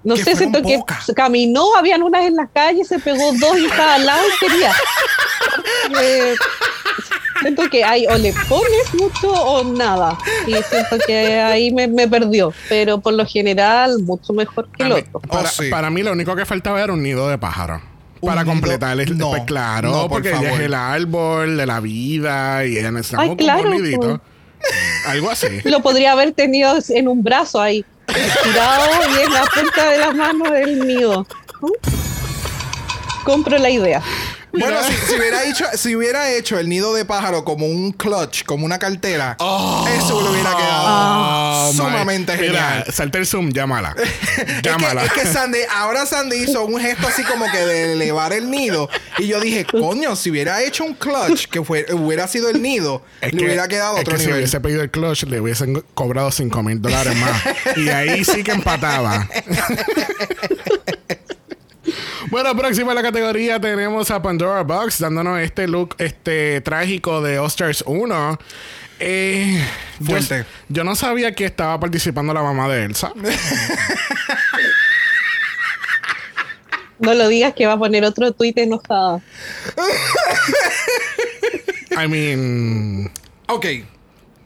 [0.04, 1.06] no Que sé, siento pocas.
[1.06, 4.46] que caminó, habían unas en la calle, se pegó dos y estaba al lado y
[4.46, 4.74] quería.
[6.02, 6.36] Eh,
[7.44, 10.18] siento que hay o le pones mucho o nada.
[10.48, 12.52] Y siento que ahí me, me perdió.
[12.70, 15.20] Pero por lo general, mucho mejor que el otro.
[15.20, 15.70] para, Oh, sí.
[15.70, 17.82] para mí lo único que faltaba era un nido de pájaro.
[18.22, 20.54] Para completar el no, pues claro, no, por porque ella favor.
[20.54, 24.00] es el árbol de la vida y ella necesita claro, un nidito.
[24.00, 25.06] pues.
[25.08, 25.48] Algo así.
[25.66, 28.86] Lo podría haber tenido en un brazo ahí, estirado
[29.20, 31.28] y en la punta de la mano del nido.
[33.26, 34.02] Compro la idea.
[34.54, 38.44] Bueno, si, si hubiera hecho, si hubiera hecho el nido de pájaro como un clutch,
[38.46, 40.84] como una cartera, eso le hubiera quedado
[41.66, 42.52] Oh, my- sumamente genial.
[42.82, 43.96] Mira, salta el zoom, llámala.
[44.38, 45.06] Es que, llámala.
[45.06, 48.90] es que Sandy, ahora Sandy hizo un gesto así como que de elevar el nido.
[49.18, 53.04] Y yo dije, coño, si hubiera hecho un clutch que fue, hubiera sido el nido,
[53.22, 55.84] Es le que- hubiera quedado es otro que si hubiese pedido el clutch, le hubiesen
[55.94, 57.42] cobrado 5 mil dólares más.
[57.78, 59.28] y ahí sí que empataba.
[62.30, 67.40] bueno, próxima a la categoría tenemos a Pandora Box dándonos este look este trágico de
[67.40, 68.40] Oscars 1.
[69.00, 69.62] Eh,
[70.70, 73.12] yo- no sabía que estaba participando la mamá de Elsa.
[77.00, 79.20] No lo digas que va a poner otro tuit enojada.
[81.92, 83.12] I mean,
[83.48, 83.66] Ok,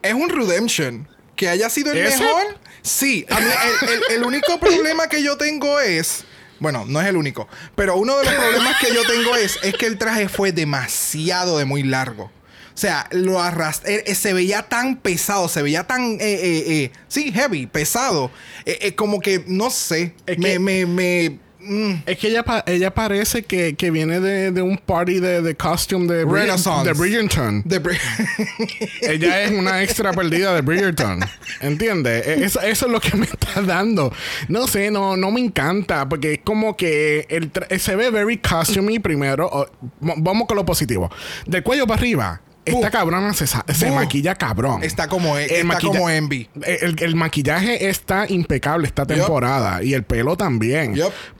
[0.02, 1.08] es un redemption.
[1.36, 2.24] Que haya sido el ¿Ese?
[2.24, 2.58] mejor.
[2.82, 6.26] Sí, a mí el, el- el único problema que yo tengo es.
[6.60, 7.48] Bueno, no es el único.
[7.76, 11.58] Pero uno de los problemas que yo tengo es, es que el traje fue demasiado
[11.58, 12.32] de muy largo.
[12.74, 14.14] O sea, lo arrastré.
[14.14, 16.04] se veía tan pesado, se veía tan.
[16.14, 18.30] eh, eh, eh, sí, heavy, pesado.
[18.66, 20.14] Eh, eh, como que, no sé.
[20.28, 21.40] Es me, me, me.
[21.68, 25.56] Mm, Es que ella, ella parece que, que viene de, de un party de, de
[25.56, 26.88] costume de, Brid- Renaissance.
[26.88, 27.62] de Bridgerton.
[27.66, 27.80] de
[29.02, 31.20] Ella es una extra perdida de Bridgerton.
[31.62, 32.26] ¿Entiendes?
[32.28, 34.14] E- Eso, eso es lo que me está dando.
[34.48, 36.08] No sé, no, no me encanta.
[36.08, 39.48] Porque es como que el se ve very costumey primero.
[39.52, 39.68] O-
[40.00, 41.10] vamos con lo positivo.
[41.46, 42.42] Del cuello para arriba.
[42.68, 44.84] Esta cabrona se, se maquilla cabrón.
[44.84, 46.50] Está como, El está como Envy.
[46.64, 50.96] El, el maquillaje está impecable esta temporada y el pelo también.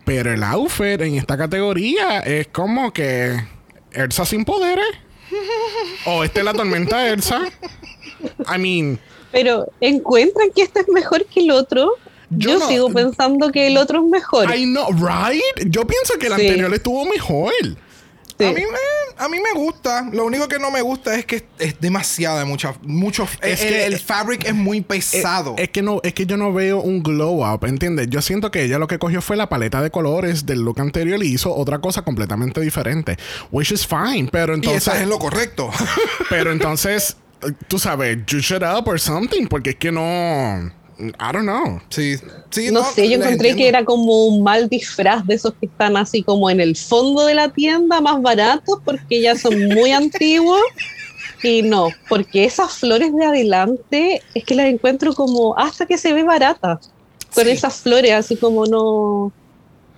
[0.06, 3.36] Pero el outfit en esta categoría es como que
[3.92, 4.86] Elsa sin poderes.
[6.06, 7.42] o esta es la tormenta Elsa.
[8.54, 9.00] I mean,
[9.32, 11.92] Pero encuentran que este es mejor que el otro.
[12.30, 14.54] Yo Yo, no- sigo pensando que el otro es mejor.
[14.54, 15.42] I know, right?
[15.70, 16.42] Yo pienso que el Sí.
[16.48, 17.54] anterior estuvo mejor.
[18.40, 19.24] A mí me.
[19.24, 20.08] a mí me gusta.
[20.14, 23.28] Lo único que no me gusta es que es demasiada, mucha, mucho.
[23.42, 25.56] Es que- el fabric es muy pesado.
[25.58, 28.10] Es, es que no, es que yo no veo un glow up, ¿entiendes?
[28.10, 31.24] Yo siento que ella lo que cogió fue la paleta de colores del look anterior
[31.24, 33.18] y hizo otra cosa completamente diferente.
[33.52, 34.88] Which is fine, pero y entonces.
[34.88, 35.70] estás en lo correcto.
[36.30, 37.18] Pero entonces,
[37.68, 40.72] tú sabes, you shut up or something, porque es que no.
[41.00, 41.80] I don't know.
[41.90, 42.16] sí,
[42.50, 42.72] sí.
[42.72, 43.58] No, sé, yo encontré entiendo.
[43.58, 47.26] que era como un mal disfraz de esos que están así como en el fondo
[47.26, 50.62] de la tienda, más baratos, porque ya son muy antiguos.
[51.44, 56.14] Y no, porque esas flores de adelante es que las encuentro como hasta que se
[56.14, 56.80] ve barata.
[57.36, 57.52] Con Sí.
[57.52, 59.32] esas flores, así como no.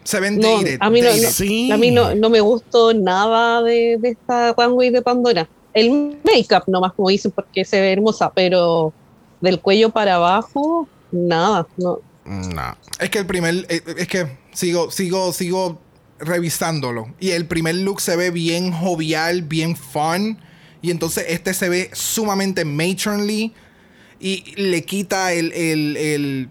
[0.03, 0.77] Se ven No, dated.
[0.81, 1.29] a mí no- dated.
[1.29, 1.71] Sí.
[1.71, 5.47] A mí no, no me gustó nada de, de esta runway de Pandora.
[5.73, 8.91] El make-up nomás, como dicen, porque se ve hermosa, pero
[9.41, 11.67] del cuello para abajo, nada.
[11.77, 11.99] No.
[12.25, 12.77] No.
[12.99, 13.65] Es que el primer.
[13.69, 15.79] eh, Es que sigo, sigo, sigo
[16.19, 17.07] revisándolo.
[17.19, 20.37] Y el primer look se ve bien jovial, bien fun.
[20.81, 23.53] Y entonces este se ve sumamente matronly.
[24.19, 25.51] Y le quita el.
[25.53, 26.49] el, el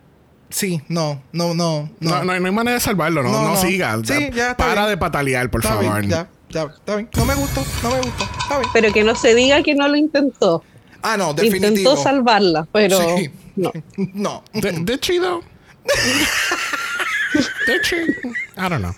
[0.50, 1.90] sí, no, no, no.
[2.00, 3.56] No, No, no, hay- no hay manera de salvarlo, no, No, no, no.
[3.60, 3.96] siga.
[4.04, 4.88] Sí, ya, está Para bien.
[4.90, 5.98] de patalear, por Está favor.
[6.00, 7.10] bien, ya, ya, está bien.
[7.16, 8.24] No me gustó, no me gustó.
[8.24, 8.70] Está bien.
[8.72, 10.64] Pero que no se diga que no lo intentó.
[11.02, 11.68] Ah, no, definitivo.
[11.68, 13.30] Intentó salvarla, pero Sí.
[13.56, 13.72] no.
[14.14, 14.42] No.
[14.52, 15.42] De, de chido.
[17.66, 18.12] de chido.
[18.56, 18.94] I don't know.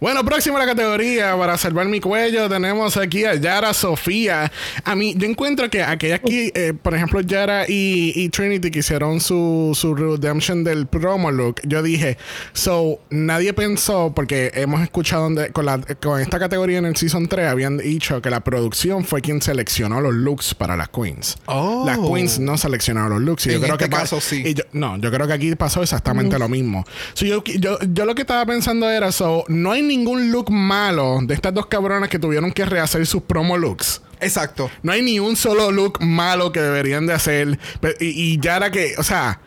[0.00, 4.50] Bueno, próximo a la categoría para salvar mi cuello tenemos aquí a Yara Sofía.
[4.84, 8.80] A mí, yo encuentro que aquellas que, eh, por ejemplo, Yara y, y Trinity que
[8.80, 12.16] hicieron su, su redemption del promo look, yo dije,
[12.52, 17.28] so, nadie pensó, porque hemos escuchado donde, con, la, con esta categoría en el Season
[17.28, 21.36] 3 habían dicho que la producción fue quien seleccionó los looks para las queens.
[21.46, 21.84] Oh.
[21.86, 23.46] Las queens no seleccionaron los looks.
[23.46, 24.42] Y yo creo este que pa- caso, sí.
[24.44, 26.84] y yo- no, yo creo que aquí pasó exactamente lo mismo.
[27.14, 31.18] So, yo, yo, yo lo que estaba pensando era, so, no hay ningún look malo
[31.22, 34.02] de estas dos cabronas que tuvieron que rehacer sus promo looks.
[34.20, 34.70] Exacto.
[34.82, 37.58] No hay ni un solo look malo que deberían de hacer.
[38.00, 39.40] Y, y ya era que, o sea,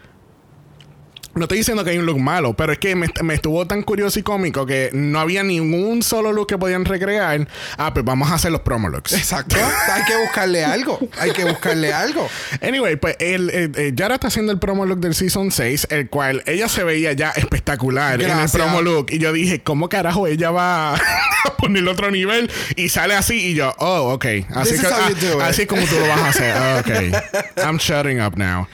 [1.36, 3.82] no estoy diciendo que hay un look malo, pero es que me, me estuvo tan
[3.84, 7.48] curioso y cómico que no había ningún solo look que podían recrear.
[7.78, 9.14] Ah, pues vamos a hacer los promo looks.
[9.14, 9.56] Exacto.
[9.92, 11.00] hay que buscarle algo.
[11.20, 12.28] Hay que buscarle algo.
[12.62, 16.10] Anyway, pues el, el- el- Yara está haciendo el promo look del Season 6, el
[16.10, 19.08] cual ella se veía ya espectacular en el promo look.
[19.12, 21.02] Y yo dije, ¿cómo carajo ella va a
[21.58, 22.52] ponerle otro nivel?
[22.76, 24.26] Y sale así y yo, oh, ok.
[24.56, 25.10] Así, que- ah,
[25.48, 26.54] así es como tú lo vas a hacer.
[26.56, 27.58] Ah, ok.
[27.66, 28.68] I'm shutting up now.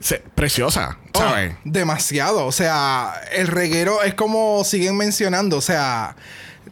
[0.00, 1.54] Se- preciosa, Oh, ¿sabes?
[1.64, 2.46] demasiado.
[2.46, 5.56] O sea, el reguero es como siguen mencionando.
[5.56, 6.14] O sea,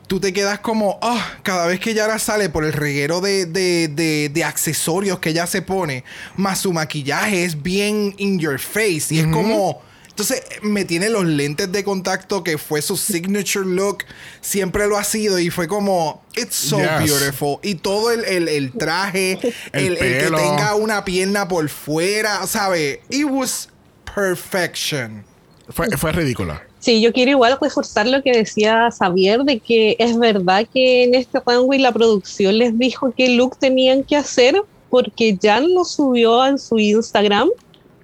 [0.07, 3.89] tú te quedas como, oh, cada vez que Yara sale por el reguero de, de,
[3.89, 6.05] de- de accesorios que ella se pone,
[6.36, 9.07] más su maquillaje es bien in your face.
[9.14, 9.82] Y es como.
[10.09, 13.99] Entonces me tiene los lentes de contacto que fue su signature look.
[14.41, 16.89] Siempre lo ha sido y fue como, it's so Yes.
[17.05, 17.59] beautiful.
[17.62, 19.39] Y todo el, el- el traje,
[19.72, 23.01] El el, que tenga una pierna por fuera, ¿sabe?
[23.11, 23.68] It was
[24.15, 25.25] perfection.
[25.71, 26.59] Fue, fue ridículo.
[26.79, 31.15] Sí, yo quiero igual reforzar lo que decía Xavier, de que es verdad que en
[31.15, 36.47] este runway la producción les dijo qué look tenían que hacer, porque Jan lo subió
[36.47, 37.49] en su Instagram,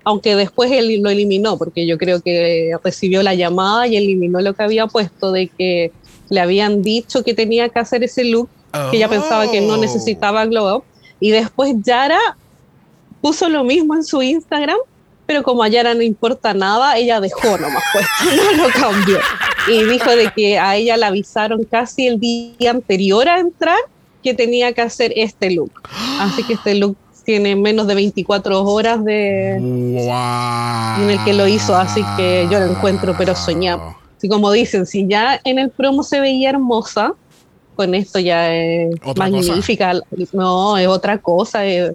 [0.02, 4.54] aunque después él lo eliminó, porque yo creo que recibió la llamada y eliminó lo
[4.54, 5.92] que había puesto de que
[6.28, 8.48] le habían dicho que tenía que hacer ese look,
[8.90, 9.76] que ella pensaba que no Oh.
[9.78, 10.84] necesitaba glow up,
[11.20, 12.18] y después Yara
[13.22, 14.76] puso lo mismo en su Instagram,
[15.26, 18.12] pero como a Yara no importa nada, ella dejó nomás puesto,
[18.56, 19.18] no lo cambió.
[19.68, 23.78] Y dijo de que a ella la avisaron casi el día anterior a entrar
[24.22, 25.72] que tenía que hacer este look.
[26.18, 31.02] Así que este look tiene menos de 24 horas de Wow.
[31.04, 33.96] en el que lo hizo, así que yo lo encuentro pero soñado.
[34.16, 37.14] Así como dicen, si ya en el promo se veía hermosa,
[37.74, 39.94] con esto ya es magnífica.
[40.32, 41.92] No, es otra cosa, es,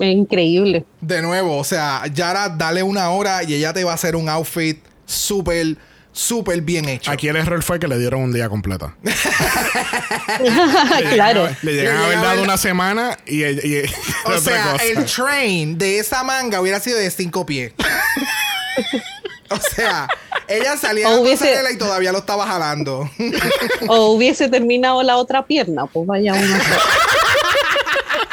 [0.00, 0.84] es increíble.
[1.00, 4.28] De nuevo, o sea, Yara, dale una hora y ella te va a hacer un
[4.28, 5.76] outfit súper,
[6.12, 7.10] súper bien hecho.
[7.10, 8.92] Aquí el error fue que le dieron un día completo.
[11.12, 11.48] claro.
[11.62, 13.82] Le llegan Le a haber dado una semana y, y-
[14.24, 14.84] O otra sea, cosa.
[14.84, 17.72] el train de esa manga hubiera sido de cinco pies.
[19.50, 20.08] o sea,
[20.48, 23.10] ella salía O de la hubiese- pasarela y todavía lo estaba jalando.
[23.88, 26.56] O hubiese terminado la otra pierna, pues vaya uno.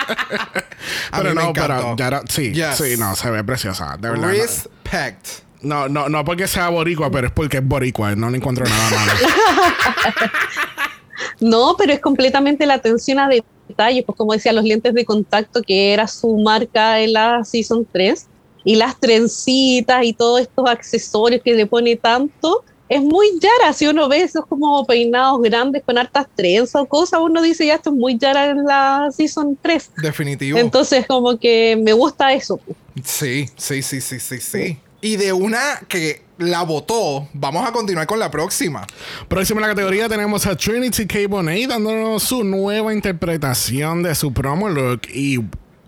[1.12, 2.76] A Pero mí no, pero ya sí, Yes.
[2.78, 4.30] sí, no, se ve preciosa, de verdad.
[4.30, 5.28] Respect.
[5.62, 8.90] No, no, no porque sea boricua, pero es porque es boricua, no le encuentro nada
[8.90, 9.12] malo.
[11.40, 15.62] No, pero es completamente la atención a detalles, pues como decía, los lentes de contacto,
[15.62, 18.28] que era su marca en la Season 3,
[18.66, 22.64] y las trencitas y todos estos accesorios que le pone tanto,
[22.94, 23.74] es muy Yara.
[23.74, 27.76] Si uno ve esos como peinados grandes con hartas trenzas o cosas, uno dice ya
[27.76, 29.92] esto es muy Yara en la Season 3.
[29.98, 30.60] Definitivo.
[30.60, 32.60] Entonces, como que me gusta eso.
[33.04, 34.78] Sí, sí, sí, sí, sí, sí.
[35.02, 38.86] Y de una que la votó, vamos a continuar con la próxima.
[39.28, 41.28] Próxima en la categoría tenemos a Trinity K.
[41.28, 45.40] Bonet dándonos su nueva interpretación de su promo look y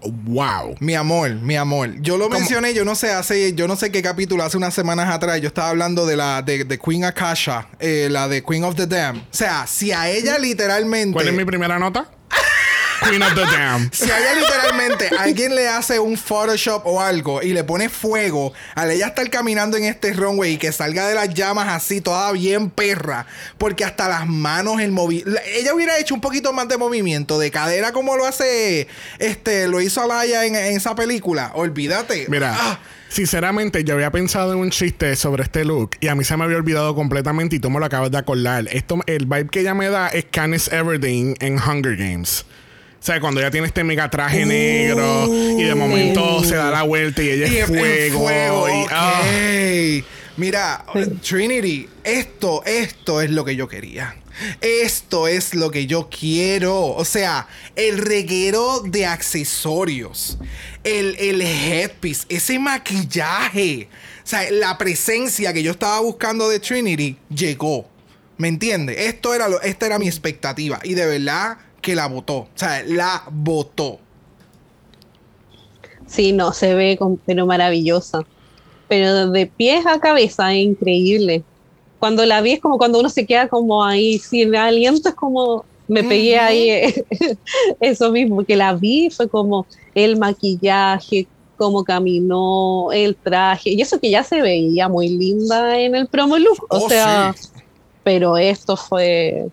[0.05, 0.75] wow.
[0.79, 2.01] Mi amor, mi amor.
[2.01, 5.13] Yo lo mencioné, yo no sé, hace, yo no sé qué capítulo, hace unas semanas
[5.13, 8.75] atrás, yo estaba hablando de la de, de Queen Akasha, eh, la de Queen of
[8.75, 9.17] the Dam.
[9.17, 11.13] O sea, si a ella literalmente.
[11.13, 12.09] ¿Cuál es mi primera nota?
[13.03, 13.89] Queen of the Dam.
[13.91, 18.53] Si a ella literalmente alguien le hace un Photoshop o algo y le pone fuego
[18.75, 22.31] al ella estar caminando en este runway y que salga de las llamas así, toda
[22.31, 23.25] bien perra,
[23.57, 25.39] porque hasta las manos, el movimiento.
[25.47, 28.87] Ella hubiera hecho un poquito más de movimiento, de cadera como lo hace,
[29.19, 31.51] este, lo hizo Alaya en, en esa película.
[31.55, 32.25] Olvídate.
[32.29, 32.55] Mira.
[32.57, 32.79] Ah,
[33.15, 36.43] Sinceramente, yo había pensado en un chiste sobre este look y a mí se me
[36.43, 38.67] había olvidado completamente y tú me lo acabas de acordar.
[38.69, 42.45] Esto, el vibe que ella me da es Candice Everdeen en Hunger Games.
[42.99, 46.83] O sea, cuando ella tiene este mega traje negro y de momento se da la
[46.83, 48.19] vuelta y ella y es fuego.
[48.21, 49.21] fuego, y, ah.
[50.37, 50.85] Mira,
[51.21, 54.15] Trinity, esto, esto es lo que yo quería.
[54.59, 56.87] Esto es lo que yo quiero.
[56.87, 60.37] O sea, el reguero de accesorios.
[60.83, 62.25] El, el headpiece.
[62.27, 63.87] Ese maquillaje.
[64.23, 67.87] O sea, la presencia que yo estaba buscando de Trinity llegó.
[68.37, 68.97] ¿Me entiendes?
[68.97, 70.79] Esto era lo, esta era mi expectativa.
[70.83, 72.37] Y de verdad que la votó.
[72.39, 73.99] O sea, la votó.
[76.07, 78.19] Sí, no, se ve con- pero maravillosa.
[78.87, 81.43] Pero de pies a cabeza es increíble.
[81.99, 85.65] Cuando la vi es como cuando uno se queda como ahí sin aliento, es como
[85.87, 86.93] me pegué ahí
[87.79, 91.27] eso mismo, que la vi fue como el maquillaje,
[91.57, 96.37] cómo caminó, el traje, y eso que ya se veía muy linda en el promo
[96.37, 97.49] look, o Oh, sea, sí.
[98.03, 99.47] pero esto fue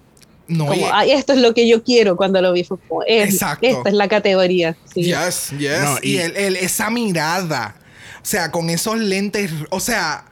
[0.48, 3.02] No, como, y- "Ay, esto es lo que yo quiero cuando lo vi, fue como,
[3.04, 3.66] es- Exacto.
[3.66, 4.76] esta es la categoría.
[4.92, 5.04] sí.
[5.04, 5.80] Yes, yes.
[5.82, 7.76] No, y y- el- el- esa mirada.
[8.22, 9.50] O sea, con esos lentes.
[9.70, 10.24] O sea,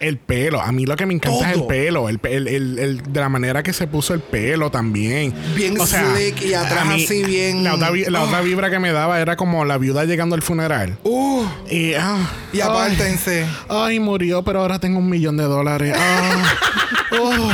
[0.00, 3.02] El pelo, a mí lo que me encanta es el pelo, el, el- el- el-
[3.12, 5.34] de la manera que se puso el pelo también.
[5.54, 8.22] Bien slick y atrás así bien- La, otra, la Ah.
[8.24, 10.96] otra vibra que me daba era como la viuda llegando al funeral.
[11.04, 12.16] uh, Y, ah,
[12.52, 13.42] y apártense.
[13.68, 15.94] Ay, ay, murió, pero ahora tengo un millón de dólares.
[15.94, 16.44] Ah,
[17.20, 17.50] oh.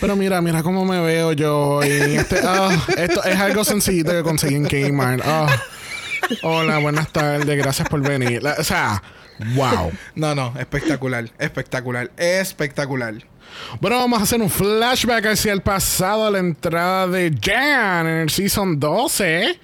[0.00, 1.80] Pero mira, mira cómo me veo yo.
[1.84, 5.22] Y este, ah, esto es algo sencillito que conseguí en Kmart.
[5.24, 5.46] Ah.
[6.42, 8.42] Hola, buenas tardes, gracias por venir.
[8.42, 9.00] La- o sea,
[9.54, 9.90] wow.
[10.14, 13.14] No, no, espectacular, espectacular, espectacular.
[13.80, 18.16] Bueno, vamos a hacer un flashback hacia el pasado, a la entrada de Jan en
[18.22, 19.58] el Season 12.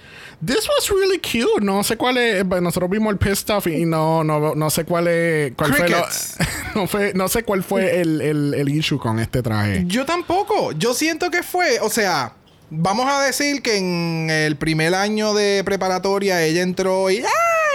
[0.45, 1.63] This was really cute.
[1.65, 2.45] No sé cuál es.
[2.45, 5.53] Nosotros vimos el pissed off y no, no, no sé cuál es.
[5.57, 6.07] Cuál fue, lo-
[6.75, 9.85] no, fue- no sé cuál fue el, el, el issue con este traje.
[9.87, 10.73] Yo tampoco.
[10.73, 12.35] Yo siento que fue, o sea,
[12.71, 17.19] vamos a decir que en el primer año de preparatoria ella entró y,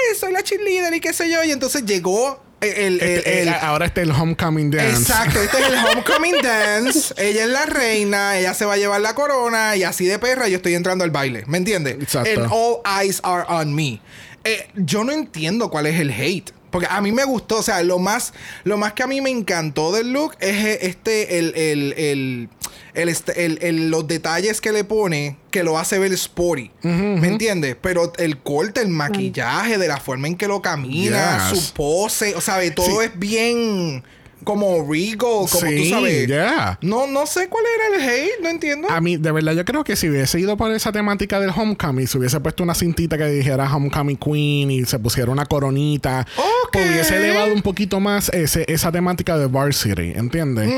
[0.10, 0.18] ¡ay!
[0.20, 1.44] Soy la cheerleader y qué sé yo.
[1.44, 2.70] Y entonces llegó el.
[2.74, 5.02] el- Este, el- eh, ahora está el Homecoming Dance.
[5.02, 7.14] Exacto, este es el Homecoming Dance.
[7.18, 10.48] Ella es la reina, ella se va a llevar la corona y así de perra
[10.48, 11.44] yo estoy entrando al baile.
[11.48, 11.98] ¿Me entiendes?
[12.02, 12.30] Exacto.
[12.44, 14.02] And all eyes are on me.
[14.46, 16.52] Eh, yo no entiendo cuál es el hate.
[16.70, 18.34] Porque a mí me gustó, o sea, lo más,
[18.64, 22.50] lo más que a mí me encantó del look es eh, este, el, el,
[22.94, 26.72] el, el, el- los detalles que le pone que lo hace ver sporty.
[26.84, 27.76] ¿Me entiendes?
[27.82, 31.60] Pero el corte, el maquillaje, de la forma en que lo camina, Yes.
[31.60, 33.06] su pose, o sea, todo Sí.
[33.06, 34.04] es bien
[34.44, 36.28] como regal, como tú Sí, sabes.
[36.28, 36.78] yeah.
[36.82, 38.90] No, no sé cuál era el hate, no entiendo.
[38.90, 42.08] A mí, de verdad, yo creo que si hubiese ido por esa temática del Homecoming,
[42.08, 46.70] si hubiese puesto una cintita que dijera Homecoming Queen y se pusiera una coronita, Ok.
[46.74, 50.70] pues hubiese elevado un poquito más ese, esa temática de Varsity, ¿entiendes?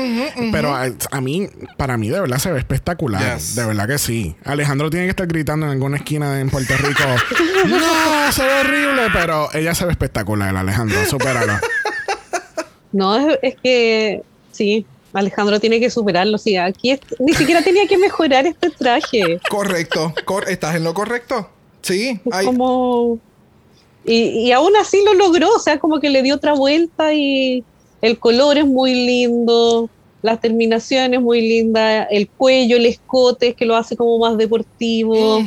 [0.52, 3.36] Pero a, a mí, para mí, de verdad se ve espectacular.
[3.36, 3.54] Yes.
[3.54, 4.36] De verdad que sí.
[4.44, 7.02] Alejandro tiene que estar gritando en alguna esquina en Puerto Rico:
[7.66, 8.32] ¡No!
[8.32, 11.04] Se ve horrible, pero ella se ve espectacular, Alejandro.
[11.06, 11.54] Supéralo.
[12.96, 14.22] No, es, es que
[14.52, 16.38] sí, Alejandro tiene que superarlo.
[16.38, 19.38] Sí, aquí es- ni siquiera tenía que mejorar este traje.
[19.50, 20.14] Correcto.
[20.24, 21.48] Cor- ¿Estás en lo correcto?
[21.82, 22.18] Sí.
[22.24, 23.18] Es como.
[24.04, 27.64] Y, y aún así lo logró, o sea, como que le dio otra vuelta y
[28.02, 29.90] el color es muy lindo,
[30.22, 35.40] las terminaciones muy linda, el cuello, el escote que lo hace como más deportivo.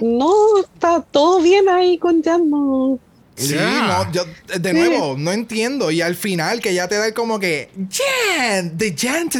[0.00, 0.32] No,
[0.62, 2.48] está todo bien ahí con Jan.
[2.48, 2.98] no.
[3.38, 4.04] Sí, Yeah.
[4.04, 4.26] no, yo,
[4.58, 5.90] de nuevo, no entiendo.
[5.90, 9.28] Y al final que ya te da como que, Jan, the Jan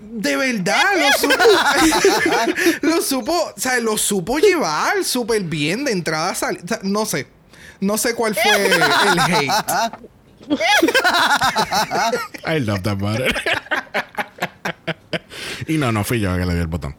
[0.00, 1.34] de verdad, lo supo,
[2.82, 6.60] lo supo, o sea, lo supo llevar súper bien de entrada a salir.
[6.64, 7.26] O sea, no sé,
[7.80, 8.82] no sé cuál fue el
[9.20, 9.50] hate.
[12.46, 13.34] I love that butter.
[15.68, 16.96] y no, no fui yo que le di el botón.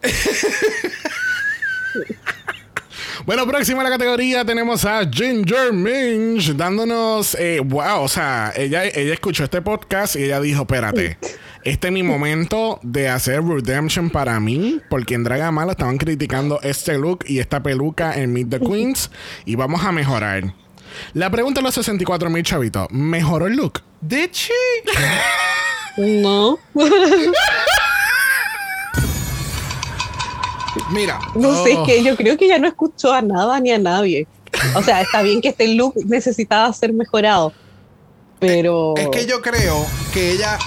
[3.25, 8.85] Bueno, próxima a la categoría tenemos a Ginger Minch dándonos, eh, wow, o sea, ella,
[8.85, 11.19] ella escuchó este podcast y ella dijo, espérate,
[11.63, 16.59] este es mi momento de hacer redemption para mí, porque en Draga Mala estaban criticando
[16.63, 19.11] este look y esta peluca en Meet the Queens
[19.45, 20.55] y vamos a mejorar.
[21.13, 23.81] La pregunta de los 64 mil chavitos, ¿mejoró el look?
[24.01, 24.51] Did she?
[25.97, 26.57] No.
[30.91, 33.77] Mira, No sé, es que yo creo que ya no escuchó a nada ni a
[33.77, 34.27] nadie.
[34.75, 37.53] O sea, está bien que este look necesitaba ser mejorado.
[38.39, 38.95] Pero.
[38.97, 40.57] es que yo creo que ella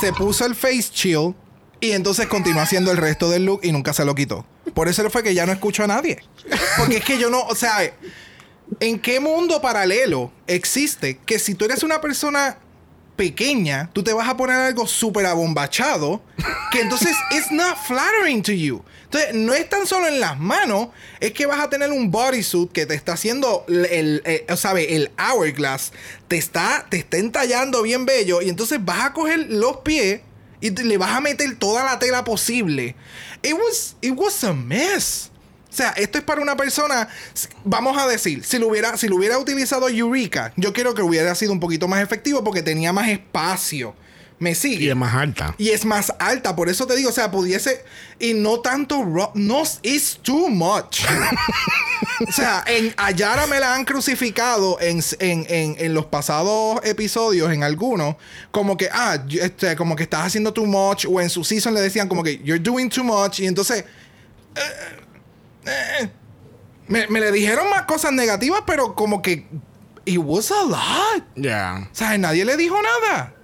[0.00, 1.34] se puso el face chill
[1.80, 4.44] y entonces continuó haciendo el resto del look y nunca se lo quitó.
[4.74, 6.18] Por eso fue que ya no escucho a nadie.
[6.78, 7.78] Porque es que yo no, o sea,
[8.80, 12.58] ¿en qué mundo paralelo existe que si tú eres una persona
[13.16, 16.22] pequeña, tú te vas a poner algo súper abombachado
[16.72, 18.82] que entonces it's not flattering to you.
[19.04, 20.88] Entonces, no es tan solo en las manos,
[21.20, 24.96] es que vas a tener un bodysuit que te está haciendo el, el, o sabe,
[24.96, 25.92] el hourglass,
[26.26, 30.20] te está, te está entallando bien bello y entonces vas a coger los pies
[30.60, 32.96] y te- le vas a meter toda la tela posible.
[33.42, 35.30] It was, it was a mess.
[35.74, 37.08] O sea, esto es para una persona,
[37.64, 41.34] vamos a decir, si lo hubiera, si lo hubiera utilizado Eureka, yo creo que hubiera
[41.34, 43.92] sido un poquito más efectivo porque tenía más espacio.
[44.38, 44.84] Me sigue.
[44.84, 45.52] Y es más alta.
[45.58, 47.84] Y es más alta, por eso te digo, o sea, pudiese.
[48.20, 49.04] Y no tanto.
[49.34, 51.00] No, it's too much.
[52.28, 57.52] o sea, en Ayara me la han crucificado en, en, en, en los pasados episodios,
[57.52, 58.14] en algunos,
[58.52, 61.80] como que, ah, este, como que estás haciendo too much, o en su season le
[61.80, 63.84] decían como que, you're doing too much, y entonces.
[64.54, 65.00] eh,
[65.66, 66.08] eh,
[66.88, 69.46] me, me le dijeron más cosas negativas, pero como que.
[70.06, 71.24] It was a lot.
[71.34, 71.88] Ya.
[71.90, 73.34] O sea, nadie le dijo nada.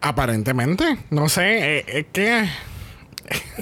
[0.00, 0.98] Aparentemente.
[1.10, 2.48] No sé, eh, es que.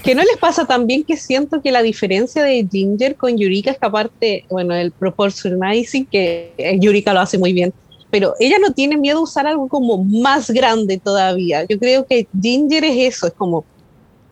[0.02, 3.78] ¿Qué no les pasa también que siento que la diferencia de Ginger con Yurika es
[3.78, 7.74] que aparte, bueno, el proportionizing, que eh, Yurika lo hace muy bien,
[8.10, 11.64] pero ella no tiene miedo a usar algo como más grande todavía.
[11.68, 13.64] Yo creo que Ginger es eso, es como,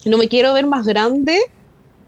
[0.07, 1.39] no me quiero ver más grande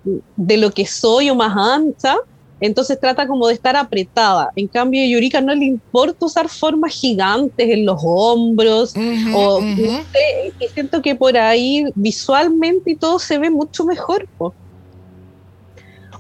[0.05, 2.17] de lo que soy o más ancha,
[2.61, 4.51] entonces trata como de estar apretada.
[4.57, 9.59] En cambio, a Yurika no le importa usar formas gigantes en los hombros, Ujú, o
[9.59, 9.67] ujú.
[9.83, 14.27] no sé, y siento que por ahí visualmente y todo se ve mucho mejor.
[14.37, 14.55] po.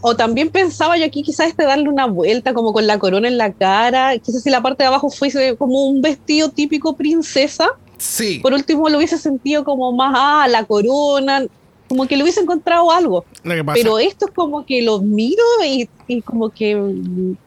[0.00, 3.36] O también pensaba yo aquí quizás este darle una vuelta como con la corona en
[3.36, 7.68] la cara, quizás si la parte de abajo fuese como un vestido típico princesa,
[7.98, 8.38] Sí.
[8.38, 11.44] por último lo hubiese sentido como más, ah, la corona,
[11.88, 13.24] como que le hubiese encontrado algo.
[13.74, 16.76] Pero esto es como que lo miro y, y como que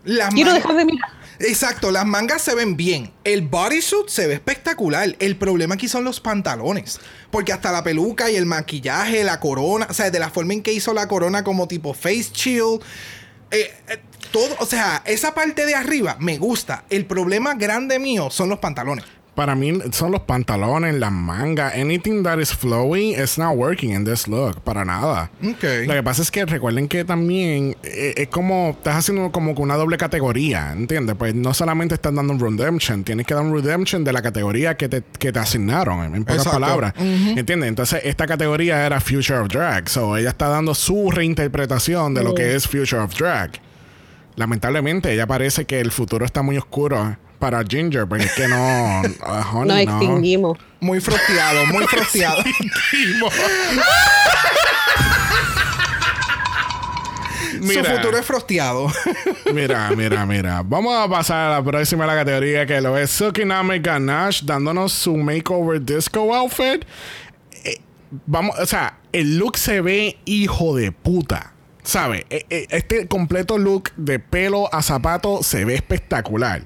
[0.03, 1.09] Las quiero dejar de mirar.
[1.39, 3.11] Exacto, las mangas se ven bien.
[3.23, 5.15] El bodysuit se ve espectacular.
[5.19, 6.99] El problema aquí son los pantalones.
[7.31, 10.61] Porque hasta la peluca y el maquillaje, la corona, o sea, de la forma en
[10.61, 12.79] que hizo la corona como tipo face chill.
[13.51, 16.85] eh, eh, todo, o sea, esa parte de arriba me gusta.
[16.89, 19.03] El problema grande mío son los pantalones.
[19.35, 21.73] Para mí son los pantalones, las mangas.
[21.75, 24.59] Anything that is flowy is not working in this look.
[24.61, 25.31] Para nada.
[25.41, 25.63] Ok.
[25.87, 29.77] Lo que pasa es que recuerden que también eh, es como estás haciendo como una
[29.77, 31.15] doble categoría, ¿entiendes?
[31.17, 34.75] Pues no solamente estás dando un redemption, tienes que dar un redemption de la categoría
[34.75, 36.59] que te, que te asignaron, en, en pocas Exacto.
[36.59, 36.93] palabras.
[36.97, 37.69] ¿Entiendes?
[37.69, 39.87] Entonces, esta categoría era Future of Drag.
[39.87, 43.51] So, ella está dando su reinterpretación de lo que es Future of Drag.
[44.35, 48.55] Lamentablemente, ella parece que el futuro está muy oscuro para Ginger, porque es que no.
[49.25, 49.99] ah, honey, Nos no.
[49.99, 50.57] extinguimos.
[50.79, 52.41] Muy frosteado, muy frosteado.
[57.51, 57.95] Su Mira.
[57.95, 58.91] futuro es frosteado.
[59.53, 60.63] Mira, mira, mira.
[60.65, 64.93] Vamos a pasar a la próxima de la categoría que lo es Sukinami Ganache dándonos
[64.93, 66.83] su makeover disco outfit.
[67.65, 67.77] Eh,
[68.25, 71.53] vamos, o sea, el look se ve hijo de puta.
[71.83, 72.25] ¿Sabe?
[72.29, 76.63] E- e- Este completo look de pelo a zapato se ve espectacular.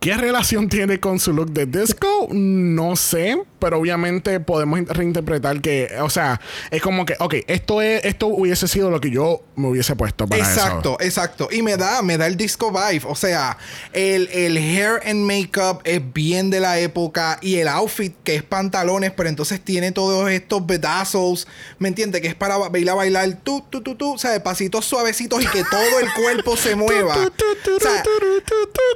[0.00, 2.28] ¿Qué relación tiene con su look de disco?
[2.30, 6.40] No sé, pero obviamente podemos reinterpretar que, o sea,
[6.70, 10.26] es como que, ok, esto es, esto hubiese sido lo que yo me hubiese puesto
[10.26, 10.50] para eso.
[10.52, 11.48] Exacto, exacto.
[11.52, 13.04] Y me da, me da el disco vibe.
[13.06, 13.56] O sea,
[13.92, 17.38] el, el hair and makeup es bien de la época.
[17.42, 21.46] Y el outfit, que es pantalones, pero entonces tiene todos estos bedazos.
[21.78, 22.20] ¿Me entiendes?
[22.22, 23.36] Que es para ba- bailar, bailar.
[23.42, 24.14] Tú, tú, tú, tú.
[24.14, 27.14] O sea, de pasitos suavecitos y que todo el cuerpo se mueva.
[27.16, 28.02] O sea,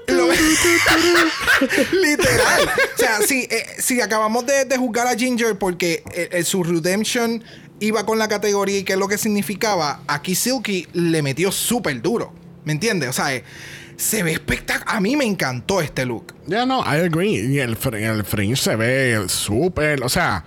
[0.09, 0.29] lo-
[1.93, 2.63] Literal.
[2.95, 6.03] O sea, si, eh, si acabamos de, de juzgar a Ginger porque
[6.45, 7.43] su redemption
[7.81, 12.01] iba con la categoría y qué es lo que significaba, aquí Silky le metió súper
[12.01, 12.33] duro.
[12.65, 13.11] ¿Me entiendes?
[13.11, 13.45] O sea, eh,
[13.97, 14.97] se ve espectacular.
[14.97, 16.35] A mí me encantó este look.
[16.47, 17.45] Ya no, I agree.
[17.47, 20.03] Y el, el fringe se ve súper.
[20.03, 20.45] O sea,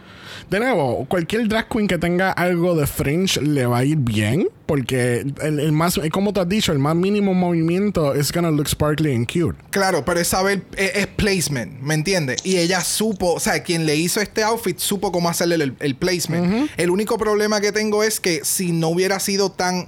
[0.49, 4.49] de nuevo, cualquier drag queen que tenga algo de fringe le va a ir bien.
[4.67, 8.67] Porque el, el más, como te has dicho, el más mínimo movimiento es gonna look
[8.67, 9.57] sparkly and cute.
[9.69, 12.45] Claro, pero es saber, es, es placement, ¿me entiendes?
[12.45, 15.95] Y ella supo, o sea, quien le hizo este outfit supo cómo hacerle el, el
[15.95, 16.69] placement.
[16.75, 19.87] El único problema que tengo es que si no hubiera sido tan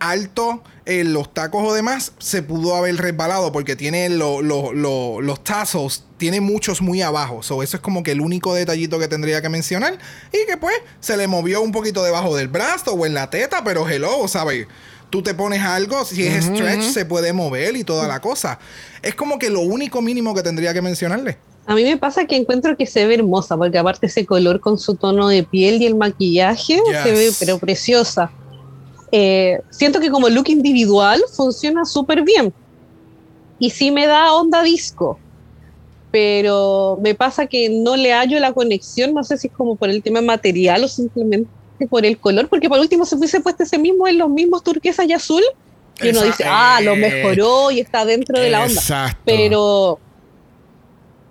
[0.00, 5.20] alto en los tacos o demás, se pudo haber resbalado porque tiene lo- lo- lo-
[5.20, 7.42] los tazos, tiene muchos muy abajo.
[7.42, 9.98] So, eso es como que el único detallito que tendría que mencionar.
[10.32, 13.62] Y que pues se le movió un poquito debajo del brazo o en la teta,
[13.62, 14.66] pero hello, ¿sabes?
[15.10, 18.58] Tú te pones algo, si es stretch, se puede mover y toda la cosa.
[19.02, 21.36] Es como que lo único mínimo que tendría que mencionarle.
[21.66, 24.78] A mí me pasa que encuentro que se ve hermosa, porque aparte ese color con
[24.78, 27.36] su tono de piel y el maquillaje se ve Yes.
[27.40, 28.30] pero preciosa.
[29.12, 32.52] Eh, siento que como look individual funciona súper bien.
[33.58, 35.18] Y sí me da onda disco.
[36.10, 39.90] Pero me pasa que no le hallo la conexión, no sé si es como por
[39.90, 41.48] el tema material o simplemente
[41.88, 45.04] por el color, porque por último se hubiese puesto ese mismo en los mismos turquesa
[45.04, 45.42] y azul.
[46.02, 49.20] Y uno dice, ah, lo mejoró y está dentro de la onda Exacto.
[49.24, 49.98] pero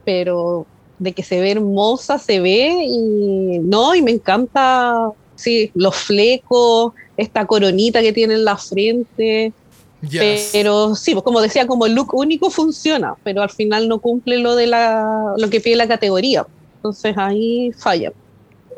[0.05, 0.65] pero
[0.99, 6.93] de que se ve hermosa se ve y no y me encanta sí los flecos
[7.21, 9.53] esta coronita que tiene en la frente.
[10.01, 10.51] Yes.
[10.53, 14.55] pero sí pues como decía como look único funciona pero al final no cumple lo
[14.55, 16.45] de la lo que pide la categoría.
[16.77, 18.13] Entonces ahí falla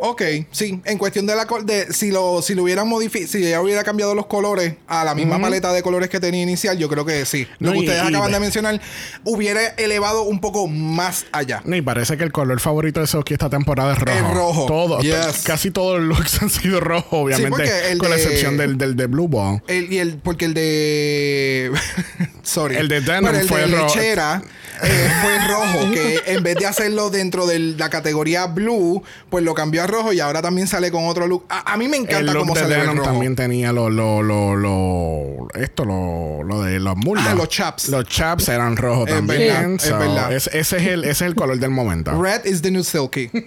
[0.03, 0.81] Ok, sí.
[0.85, 3.83] En cuestión de la col- de si lo si lo hubieran modificado, si ella hubiera
[3.83, 7.23] cambiado los colores a la misma paleta de colores que tenía inicial, yo creo que
[7.27, 7.47] sí.
[7.59, 8.81] Lo No, que y- ustedes y- acaban de mencionar
[9.25, 11.61] hubiera elevado un poco más allá.
[11.65, 14.17] No, y parece que el color favorito de Soki esta temporada es rojo.
[14.17, 14.65] Es rojo.
[14.65, 15.43] Todo, Yes.
[15.45, 17.97] Casi todos los looks han sido rojos, obviamente.
[17.99, 19.61] con la excepción del, del de Blue Ball.
[19.67, 21.71] El, y el, porque el de.
[22.43, 22.75] Sorry.
[22.77, 23.85] El de Denim fue de rojo.
[23.95, 24.41] lechera
[24.83, 25.91] eh, fue rojo.
[25.91, 30.13] Que en vez de hacerlo dentro de la categoría blue, pues lo cambió a rojo
[30.13, 31.45] y ahora también sale con otro look.
[31.49, 33.09] A, a mí me El encanta look cómo de sale el Denim rojo.
[33.09, 37.25] también tenía lo, lo, lo, lo- esto, lo, lo de los muslos.
[37.29, 37.89] Ah, los chaps.
[37.89, 39.39] Los chaps eran rojos Es también.
[39.39, 40.33] verdad, es So, verdad.
[40.33, 42.19] es- ese, es el, ese es el color del momento.
[42.21, 43.29] Red is the new silky.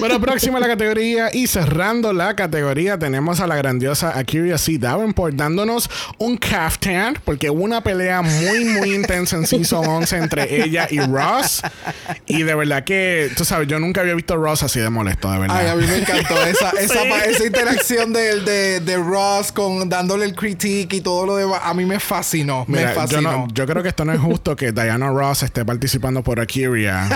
[0.00, 4.78] Bueno, próxima la categoría y cerrando la categoría tenemos a la grandiosa Akira C.
[4.78, 5.88] Davenport dándonos
[6.18, 11.00] un caftan porque hubo una pelea muy muy intensa en Season 11 entre ella y
[11.00, 11.62] Ross
[12.26, 15.30] y de verdad que, tú sabes, yo nunca había visto a Ross así de molesto,
[15.30, 15.56] de verdad.
[15.58, 17.08] Ay, a mí me encantó esa, esa, Sí.
[17.28, 21.60] esa interacción de, de, de Ross con dándole el critique y todo lo demás.
[21.64, 22.64] A mí me fascinó.
[22.68, 23.32] me Mira, yo, fascinó.
[23.32, 27.08] no- yo creo que esto no es justo que Diana Ross esté participando por Akira.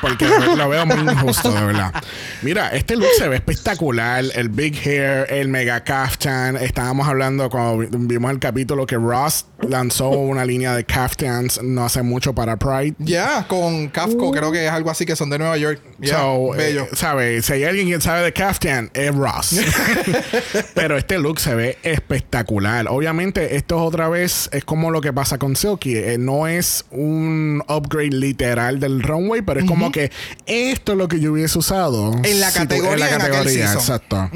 [0.00, 1.92] Porque lo veo muy injusto, de verdad.
[2.40, 4.24] Mira, este look se ve espectacular.
[4.34, 6.56] El big hair, el mega kaftan.
[6.56, 11.84] Estábamos hablando cuando vi- vimos el capítulo que Ross lanzó una línea de kaftans no
[11.84, 12.94] hace mucho para Pride.
[13.00, 15.78] Ya, con Kafko, creo que es algo así que son de Nueva York.
[15.98, 16.84] Ya, So, bello.
[16.84, 17.42] eh, ¿sabe?
[17.42, 19.60] Si hay alguien que sabe de Kaftan, es Ross.
[20.74, 22.86] Pero este look se ve espectacular.
[22.88, 25.96] Obviamente, esto es otra vez, es como lo que pasa con Silky.
[25.96, 30.10] Eh, no es un upgrade literal del runway, pero es como que
[30.46, 32.12] esto es lo que yo hubiese usado.
[32.24, 34.30] En la si categoría, en la categoría, exacto.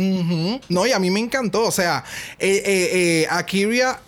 [0.69, 1.63] No, y a mí me encantó.
[1.65, 2.05] O sea,
[2.39, 3.99] eh, eh, Akira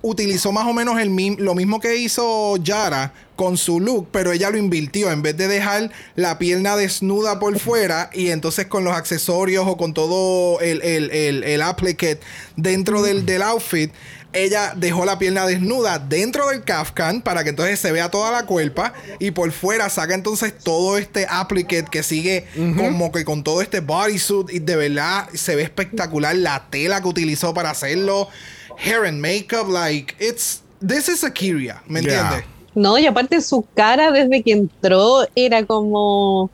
[0.00, 4.50] utilizó más o menos el lo mismo que hizo Yara con su look, pero ella
[4.50, 5.10] lo invirtió.
[5.12, 9.76] En vez de dejar la pierna desnuda por fuera y entonces con los accesorios o
[9.76, 12.18] con todo el, el, el, el applique
[12.56, 13.92] dentro del, del outfit,
[14.32, 18.44] ella dejó la pierna desnuda dentro del kaftan para que entonces se vea toda la
[18.44, 22.46] cuerpa y por fuera saca entonces todo este applique que sigue
[22.76, 27.08] como que con todo este bodysuit y de verdad se ve espectacular la tela que
[27.08, 28.28] utilizó para hacerlo
[28.76, 32.20] hair and makeup like it's this is Akira ¿me Yeah.
[32.20, 32.55] entiendes?
[32.76, 36.50] No, y aparte su cara desde que entró era como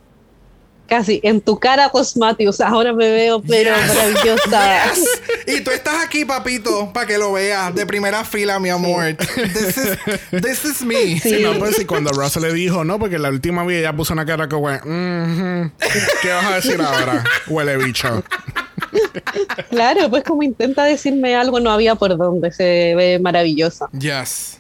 [0.87, 1.91] casi en tu cara
[2.53, 3.89] sea, ahora me veo pero Yes.
[3.89, 4.85] maravillosa.
[4.93, 5.09] Yes.
[5.47, 9.17] Y tú estás aquí, papito, para que lo veas de primera fila, mi amor.
[9.17, 9.99] This is,
[10.43, 11.19] this is me.
[11.19, 11.43] Sí, Sí.
[11.43, 14.25] no, pues y cuando Ross le dijo, no, porque la última vez ella puso una
[14.27, 15.73] cara que, güey, "Mhm,
[16.23, 17.25] ¿qué vas a decir ahora?
[17.49, 18.23] Huele bicho.
[19.71, 22.53] Claro, pues como intenta decirme algo, no había por dónde.
[22.53, 23.89] Se ve maravillosa.
[23.99, 24.59] Yes.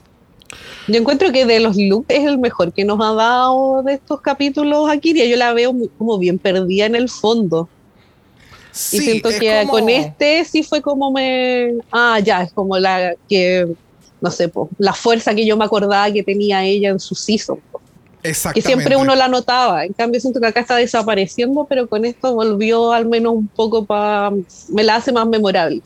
[0.88, 4.20] Yo encuentro que de los looks es el mejor que nos ha dado de estos
[4.20, 5.14] capítulos aquí.
[5.28, 7.68] Yo la veo muy- como bien perdida en el fondo.
[8.72, 11.74] Sí, y siento que como- con este sí fue como me.
[11.90, 13.68] Ah, ya, es como la que.
[14.20, 17.58] No sé, po, la fuerza que yo me acordaba que tenía ella en su season.
[17.70, 17.80] po,
[18.22, 18.68] Que Exactamente.
[18.68, 19.84] siempre uno la notaba.
[19.84, 23.84] En cambio, siento que acá está desapareciendo, pero con esto volvió al menos un poco
[23.84, 24.30] para.
[24.68, 25.82] Me la hace más memorable.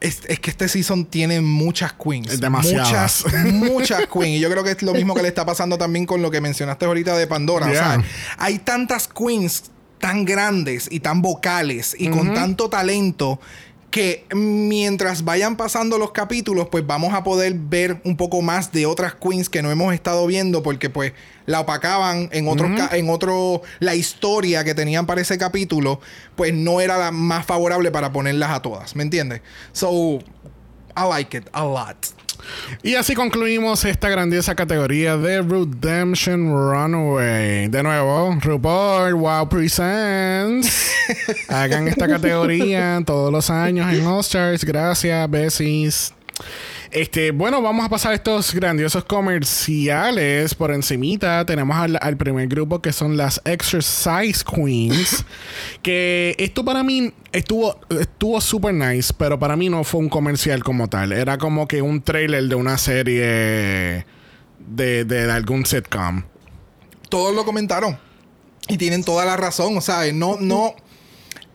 [0.00, 2.40] Es, es que este season tiene muchas queens.
[2.40, 3.24] Demasiadas.
[3.24, 4.36] Muchas, muchas queens.
[4.36, 6.40] Y yo creo que es lo mismo que le está pasando también con lo que
[6.40, 7.66] mencionaste ahorita de Pandora.
[7.66, 7.94] O Yeah.
[7.96, 8.04] sea,
[8.38, 9.64] hay tantas queens
[9.98, 13.40] tan grandes y tan vocales y con tanto talento
[13.90, 18.86] que mientras vayan pasando los capítulos, pues vamos a poder ver un poco más de
[18.86, 21.12] otras queens que no hemos estado viendo porque pues
[21.46, 26.00] la opacaban en otros en otro la historia que tenían para ese capítulo,
[26.36, 29.40] pues no era la más favorable para ponerlas a todas, ¿me entiendes?
[29.72, 30.18] So
[30.96, 31.96] I like it a lot.
[32.82, 37.68] Y así concluimos esta grandiosa categoría de Redemption Runaway.
[37.68, 40.92] De nuevo, RuPaul Wow Presents.
[41.48, 44.64] Hagan esta categoría todos los años en All Stars.
[44.64, 46.12] Gracias, Bessis.
[46.90, 51.44] Este, bueno, vamos a pasar estos grandiosos comerciales por encimita.
[51.44, 55.24] Tenemos al, al primer grupo que son las Exercise Queens.
[55.82, 60.64] que esto para mí estuvo estuvo super nice, pero para mí no fue un comercial
[60.64, 61.12] como tal.
[61.12, 64.06] Era como que un trailer de una serie
[64.58, 66.22] de, de algún sitcom.
[67.10, 67.98] Todos lo comentaron
[68.66, 70.74] y tienen toda la razón, o sea, no no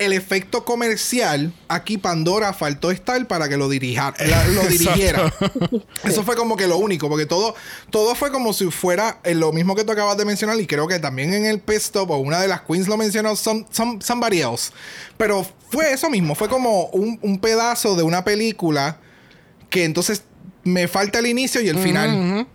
[0.06, 5.34] el efecto comercial, aquí Pandora faltó estar para que lo dirija, la- lo dirigiera.
[6.04, 7.56] Eso fue como que lo único, porque todo,
[7.90, 10.88] todo fue como si fuera eh, lo mismo que tú acabas de mencionar, y creo
[10.88, 14.00] que también en el pit stop o una de las queens lo mencionó, some, some-
[14.02, 14.72] somebody else.
[15.18, 18.98] Pero fue eso mismo, fue como un, un pedazo de una película
[19.70, 20.24] que entonces
[20.64, 22.48] me falta el inicio y el final.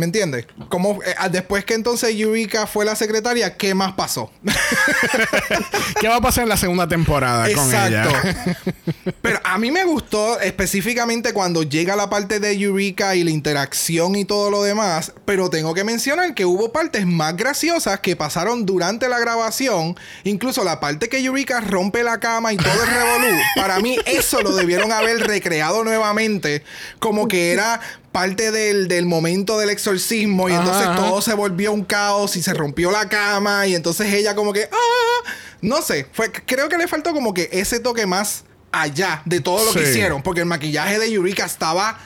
[0.00, 0.46] ¿Me entiendes?
[0.70, 4.32] Como eh, después que entonces Eureka fue la secretaria, ¿qué más pasó?
[6.00, 8.08] ¿Qué va a pasar en la segunda temporada con ella?
[9.20, 14.16] Pero a mí me gustó específicamente cuando llega la parte de Eureka y la interacción
[14.16, 15.12] y todo lo demás.
[15.26, 19.98] Pero tengo que mencionar que hubo partes más graciosas que pasaron durante la grabación.
[20.24, 23.36] Incluso la parte que Eureka rompe la cama y todo el revolú.
[23.54, 26.64] Para mí eso lo debieron haber recreado nuevamente.
[27.00, 27.82] Como que era
[28.12, 30.48] parte del, del momento del exorcismo.
[30.48, 33.66] Y entonces Ajá, todo se volvió un caos y se rompió la cama.
[33.66, 34.68] Y entonces ella como que...
[34.70, 35.30] ¡Ah!
[35.62, 36.06] No sé.
[36.12, 39.88] Fue, creo que le faltó como que ese toque más allá de todo lo que
[39.88, 40.22] hicieron.
[40.22, 41.98] Porque el maquillaje de Eureka estaba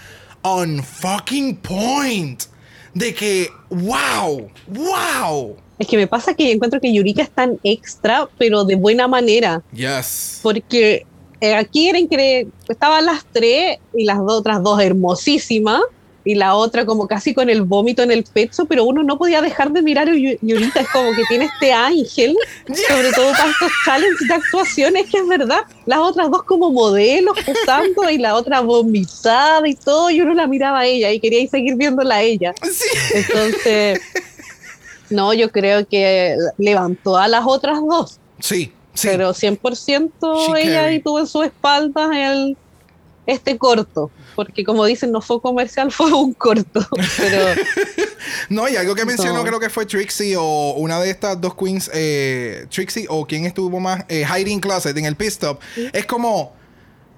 [0.42, 2.44] on fucking point.
[2.92, 5.56] De que, wow, wow.
[5.78, 9.62] Es que me pasa que encuentro que Yurika es tan extra, pero de buena manera.
[9.72, 10.38] Yes.
[10.42, 11.06] Porque
[11.52, 15.80] aquí eran que estaban las tres y las otras dos hermosísimas.
[16.26, 19.42] Y la otra como casi con el vómito en el pecho, pero uno no podía
[19.42, 20.80] dejar de mirar Yurika.
[20.80, 22.34] Es como que tiene este ángel,
[22.88, 25.64] sobre todo para estos challenges de actuaciones, que es verdad.
[25.84, 30.46] Las otras dos como modelos posando y la otra vomitada y todo, y uno la
[30.46, 32.54] miraba a ella y quería ir seguir viéndola a ella.
[32.62, 32.88] Sí.
[33.12, 34.00] Entonces,
[35.10, 39.08] no, yo creo que levantó a las otras dos, Sí, sí.
[39.10, 40.10] pero 100%
[40.54, 41.02] She ella carried.
[41.02, 42.56] tuvo en su espalda el,
[43.26, 47.44] este corto, porque como dicen, no fue comercial, fue un corto, pero
[48.48, 49.44] No, y algo que mencionó No.
[49.44, 53.80] creo que fue Trixie o una de estas dos queens, eh, Trixie o quien estuvo
[53.80, 55.60] más, eh, Hiding Closet en el pit stop,
[55.92, 56.54] es como,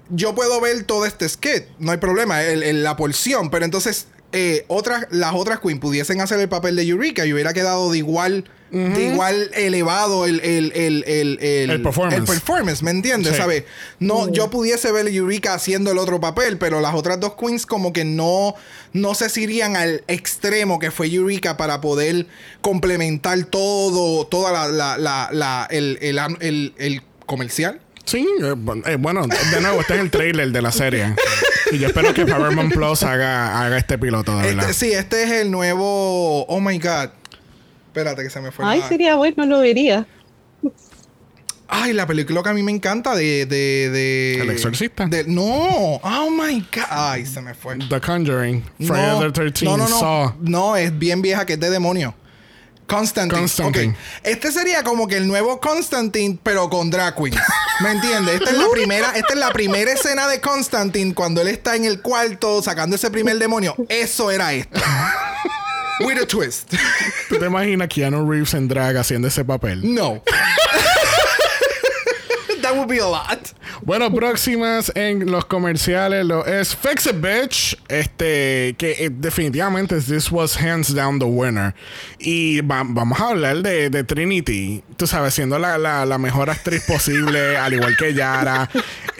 [0.09, 4.07] yo puedo ver todo este skit, no hay problema, el- el- la porción, pero entonces
[4.33, 7.97] eh, otras, las otras queens pudiesen hacer el papel de Eureka y hubiera quedado de
[7.99, 12.17] igual, de igual elevado el, el, el, el, el, El performance.
[12.17, 13.33] el performance, ¿me entiendes?
[13.33, 13.37] Sí.
[13.37, 13.63] ¿Sabes?
[13.99, 17.65] No, yo pudiese ver a Eureka haciendo el otro papel, pero las otras dos queens
[17.65, 18.55] como que no,
[18.93, 22.27] no se irían al extremo que fue Eureka para poder
[22.61, 27.79] complementar todo, toda la, la, la, la- el, el, el- el comercial.
[28.05, 28.53] Sí, eh,
[28.85, 31.13] eh, bueno, de nuevo, este es el trailer de la serie.
[31.71, 34.69] Y yo espero que Paramount Plus haga, haga este piloto, de verdad.
[34.69, 36.45] Este, sí, este es el nuevo.
[36.45, 37.09] Oh my god.
[37.97, 38.65] Espérate que se me fue.
[38.65, 40.05] ay, la- sería bueno, lo vería.
[41.69, 43.45] Ay, la película que a mí me encanta de.
[43.45, 45.05] de, de El Exorcista.
[45.07, 45.43] de- no.
[45.43, 46.83] Oh my god.
[46.89, 47.77] Ay, se me fue.
[47.89, 49.99] The Conjuring, Friday the 13th, no, no, no.
[49.99, 50.33] Saw.
[50.39, 52.15] No, es bien vieja que es de demonio.
[52.87, 53.41] Constantine.
[53.41, 53.89] Constantine.
[53.91, 53.97] Ok.
[54.23, 57.15] Este sería como que el nuevo Constantine, pero con drag.
[57.81, 58.35] ¿Me entiendes?
[58.35, 61.83] Esta es la primera, esta es la primera escena de Constantine cuando él está en
[61.83, 63.75] el cuarto sacando ese primer demonio.
[63.89, 64.79] Eso era esto.
[65.99, 66.73] With a twist.
[67.29, 69.81] ¿Tú te imaginas Keanu Reeves en drag haciendo ese papel?
[69.95, 70.21] No.
[72.77, 73.39] Would be a lot.
[73.81, 77.77] Bueno, próximas en los comerciales lo es Fix It Bitch.
[77.87, 81.73] Este, que eh, definitivamente this was hands down the winner.
[82.19, 84.83] Y va- vamos a hablar de, de Trinity.
[84.97, 88.69] Tú sabes, siendo la, la- la mejor actriz posible, al igual que Yara.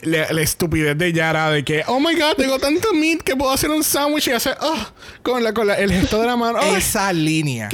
[0.03, 3.51] la, la estupidez de Yara de que, oh my god, tengo tanto meat que puedo
[3.51, 4.87] hacer un sándwich y hacer, oh,
[5.23, 6.59] con, la, con la- el gesto de la mano.
[6.61, 6.75] oh.
[6.75, 7.69] Esa línea.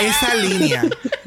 [0.00, 0.84] Esa línea.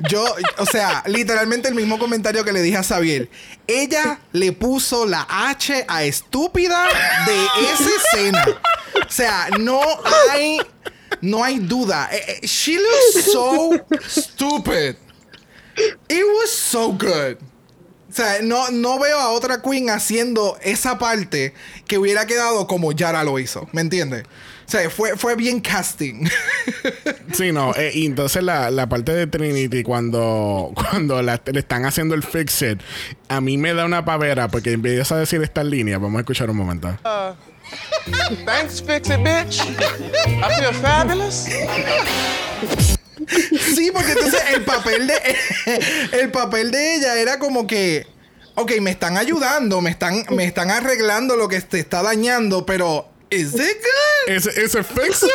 [0.10, 0.24] Yo,
[0.58, 3.30] o sea, literalmente el mismo comentario que le dije a Xavier.
[3.68, 3.97] Ella
[4.32, 6.88] le puso la H a estúpida
[7.26, 8.46] de esa escena.
[9.06, 9.82] O sea, no
[10.32, 10.60] hay.
[11.22, 12.10] No hay duda.
[12.12, 13.72] Eh, eh, She looks so
[14.08, 14.96] stupid.
[16.10, 17.38] It was so good.
[18.10, 21.54] O sea, no, no veo a otra queen haciendo esa parte
[21.88, 23.68] que hubiera quedado como Yara lo hizo.
[23.74, 24.24] ¿Me entiendes?
[24.68, 26.26] O sea, fue, fue bien casting.
[27.34, 27.74] Sí, no.
[27.76, 32.24] eh, y entonces la, la parte de Trinity, cuando, cuando la- le están haciendo el
[32.24, 32.80] fix it,
[33.28, 36.00] a mí me da una pavera porque empieza a decir estas líneas.
[36.02, 36.98] Vamos a escuchar un momento.
[38.46, 39.62] Thanks, Fix It, bitch.
[39.62, 41.48] I feel fabulous.
[43.76, 45.14] Sí, porque entonces el papel de
[46.22, 48.08] el papel de ella era como que
[48.56, 53.10] ok, me están ayudando, me están me están arreglando lo que te está dañando, pero
[53.32, 54.36] is it good?
[54.36, 55.32] ¿Ese, ese fix it?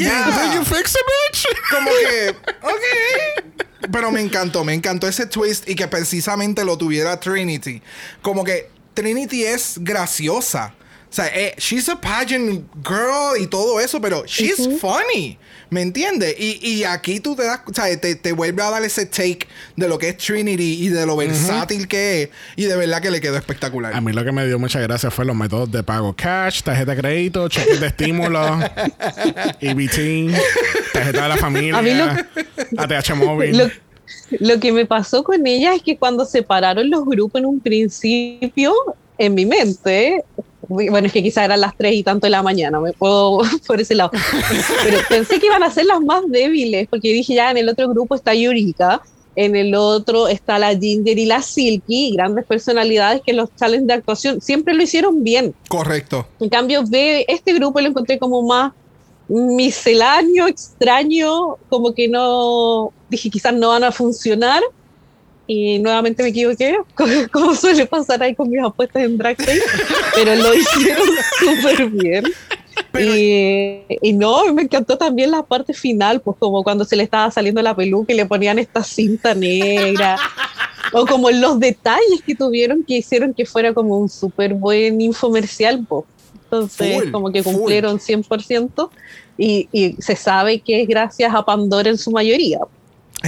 [0.00, 0.46] Yeah.
[0.46, 1.46] Did you fix it, bitch?
[1.70, 3.90] Como que ok.
[3.92, 7.80] Pero me encantó, me encantó ese twist y que precisamente lo tuviera Trinity.
[8.22, 10.74] Como que Trinity es graciosa.
[11.10, 15.38] O sea, eh, she's a pageant girl y todo eso, pero she's funny.
[15.70, 16.34] ¿Me entiendes?
[16.38, 19.40] Y, y aquí tú te das, o sea, te, te vuelve a dar ese take
[19.76, 22.28] de lo que es Trinity y de lo versátil que es.
[22.56, 23.92] Y de verdad que le quedó espectacular.
[23.94, 26.14] A mí lo que me dio mucha gracia fue los métodos de pago.
[26.16, 28.40] Cash, tarjeta de crédito, cheques de estímulo,
[29.60, 30.34] EBT,
[30.92, 33.58] tarjeta de la familia, A mí lo- ATH móvil.
[33.58, 33.70] Lo,
[34.40, 38.72] lo que me pasó con ella es que cuando separaron los grupos en un principio,
[39.18, 40.24] en mi mente,
[40.68, 43.80] bueno, es que quizás eran las 3 y tanto de la mañana, me puedo por
[43.80, 44.10] ese lado,
[44.84, 47.88] pero pensé que iban a ser las más débiles, porque dije ya en el otro
[47.88, 49.00] grupo está Yurika,
[49.34, 53.94] en el otro está la Ginger y la Silky, grandes personalidades que los challenges de
[53.94, 55.54] actuación siempre lo hicieron bien.
[55.68, 56.26] Correcto.
[56.40, 58.72] En cambio, ve este grupo lo encontré como más
[59.28, 64.62] misceláneo, extraño, como que no, dije quizás no van a funcionar.
[65.50, 66.76] Y nuevamente me equivoqué,
[67.32, 69.62] como suele pasar ahí con mis apuestas en Drag Race,
[70.14, 71.08] pero lo hicieron
[71.40, 72.24] súper bien.
[72.92, 77.02] Pero- y, y no, me encantó también la parte final, pues como cuando se le
[77.02, 80.16] estaba saliendo la peluca y le ponían esta cinta negra,
[80.92, 85.84] o como los detalles que tuvieron que hicieron que fuera como un súper buen infomercial,
[85.88, 86.04] pues.
[86.44, 87.54] Entonces, Full, como que full.
[87.54, 88.90] cumplieron 100%
[89.36, 92.58] y, y se sabe que es gracias a Pandora en su mayoría.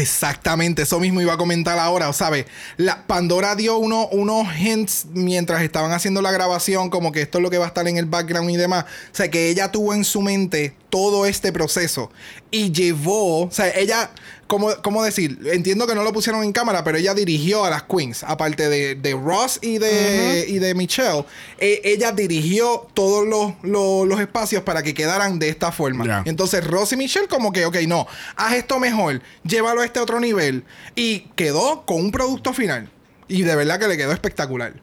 [0.01, 2.47] Exactamente, eso mismo iba a comentar ahora, ¿sabes?
[2.77, 7.43] La Pandora dio uno- unos hints mientras estaban haciendo la grabación, como que esto es
[7.43, 8.85] lo que va a estar en el background y demás.
[8.85, 12.11] O sea, que ella tuvo en su mente todo este proceso
[12.51, 14.11] y llevó, o sea, ella,
[14.51, 15.39] ¿cómo, cómo decir?
[15.47, 18.97] Entiendo que no lo pusieron en cámara, pero ella dirigió a las queens, aparte de,
[18.97, 21.25] de Ross y de, y de Michelle,
[21.59, 26.03] eh, ella dirigió todos los, los- los espacios para que quedaran de esta forma.
[26.27, 30.19] Entonces Ross y Michelle como que, ok, no, haz esto mejor, llévalo a este otro
[30.19, 30.65] nivel.
[30.97, 32.91] Y quedó con un producto final.
[33.29, 34.75] Y de verdad que le quedó espectacular.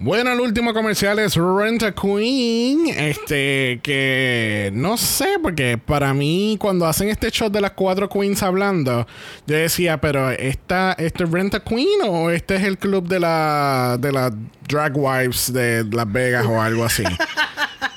[0.00, 2.86] Bueno, el último comercial es Rent a Queen.
[2.86, 8.42] Este, que no sé, porque para mí, cuando hacen este shot de las cuatro queens
[8.44, 9.08] hablando,
[9.46, 13.18] yo decía, pero ¿esta, ¿este es Rent a Queen o este es el club de
[13.18, 14.32] la de las
[14.68, 17.02] drag wives de Las Vegas o algo así?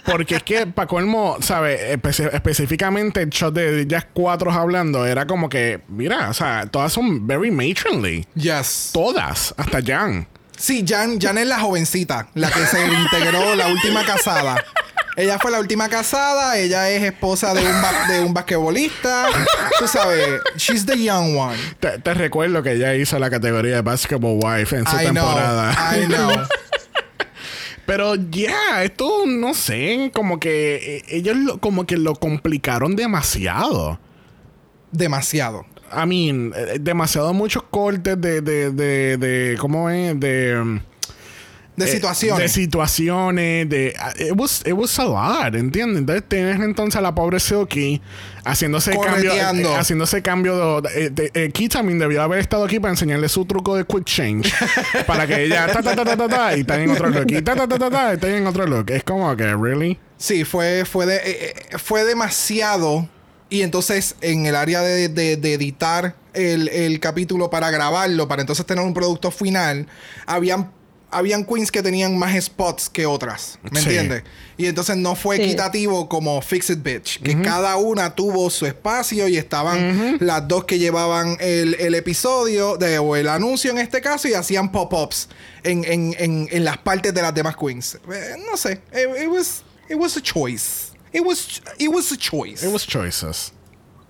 [0.03, 1.79] Porque es que, para colmo, ¿sabes?
[2.01, 6.91] Espe- específicamente el shot de ellas cuatro hablando era como que, mira, o sea, todas
[6.91, 8.25] son very matronly.
[8.33, 8.89] Yes.
[8.91, 10.27] Todas, hasta Jan.
[10.61, 14.63] Sí, Jan, Jan es la jovencita, la que se integró, la última casada.
[15.17, 19.25] Ella fue la última casada, ella es esposa de un, ba- de un basquetbolista.
[19.79, 21.57] Tú sabes, she's the young one.
[21.79, 25.13] Te, te recuerdo que ella hizo la categoría de Basketball Wife en su I know,
[25.13, 25.97] temporada.
[25.97, 26.31] I know.
[27.85, 33.99] Pero ya, esto no sé, como que eh, ellos lo- como que lo complicaron demasiado.
[34.91, 35.65] Demasiado.
[35.93, 40.19] I mean, eh, demasiado muchos cortes de, de, de, de ¿cómo es?
[40.19, 40.79] De, um,
[41.75, 42.39] De eh, situaciones.
[42.39, 43.93] De situaciones, de...
[43.97, 45.99] ah, It was, it was a lot, ¿entiendes?
[45.99, 48.01] Entonces tienes entonces a la pobre Silky
[48.43, 49.31] haciéndose cambio...
[49.33, 50.81] Eh, haciéndose cambio...
[50.81, 54.03] De, eh, de- Key también debió haber estado aquí para enseñarle su truco de quick
[54.05, 54.53] change.
[55.07, 55.67] para que ella...
[55.67, 57.25] Ta, ta, ta, ta, ta, ta, y está en otro look.
[57.29, 58.89] Y ta, ta, ta, ta, ta, y está en otro look.
[58.91, 59.97] Es como que, ¿really?
[60.17, 63.07] Sí, fue, fue, de, eh, fue demasiado.
[63.51, 68.41] Y entonces en el área de, de- de editar el, el capítulo para grabarlo, para
[68.41, 69.85] entonces tener un producto final,
[70.25, 70.71] habían
[71.13, 73.89] habían queens que tenían más spots que otras, ¿me Sí.
[73.89, 74.23] entiendes?
[74.55, 75.41] Y entonces no fue Sí.
[75.43, 80.63] equitativo como Fix It Bitch, que cada una tuvo su espacio y estaban las dos
[80.63, 85.27] que llevaban el, el episodio de, o el anuncio en este caso y hacían pop-ups
[85.63, 87.95] en, en, en, en las partes de las demás queens.
[88.09, 90.90] Eh, no sé, it, it was, it was a choice.
[91.13, 92.65] It was, it was a choice.
[92.65, 93.51] It was choices.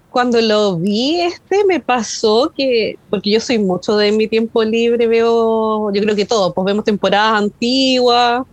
[0.10, 5.08] Cuando lo vi este me pasó que, porque yo soy mucho de mi tiempo libre,
[5.08, 8.44] veo, yo creo que todo, pues vemos temporadas antiguas,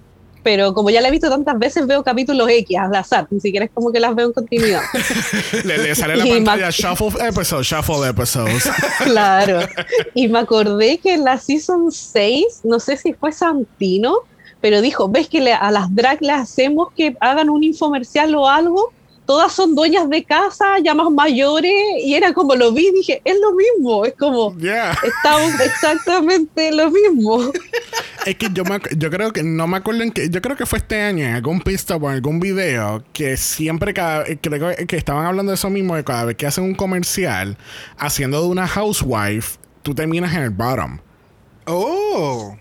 [0.45, 3.66] pero como ya la he visto tantas veces, veo capítulos X al azar, ni siquiera
[3.66, 4.83] es como que las veo en continuidad.
[5.65, 8.70] Le, le sale la Y pantalla shuffle episodes, shuffle episodes.
[9.05, 9.69] claro.
[10.15, 14.15] Y me acordé que en la season 6, no sé si fue Santino,
[14.60, 18.48] pero dijo, ves que le- a las drag le hacemos que hagan un infomercial o
[18.48, 18.93] algo,
[19.26, 21.70] todas son dueñas de casa, ya más mayores,
[22.02, 24.97] y era como lo vi, dije, es lo mismo, es como, Yeah.
[25.05, 27.52] estamos exactamente lo mismo.
[28.26, 30.55] Es que yo, me, ac- yo creo que no me acuerdo en que yo creo
[30.55, 34.39] que fue este año en algún pista o en algún video que siempre cada eh,
[34.43, 37.56] creo que- que estaban hablando de eso mismo de cada vez que hacen un comercial
[37.97, 40.98] haciendo de una housewife tú terminas en el bottom
[41.66, 42.56] Oh.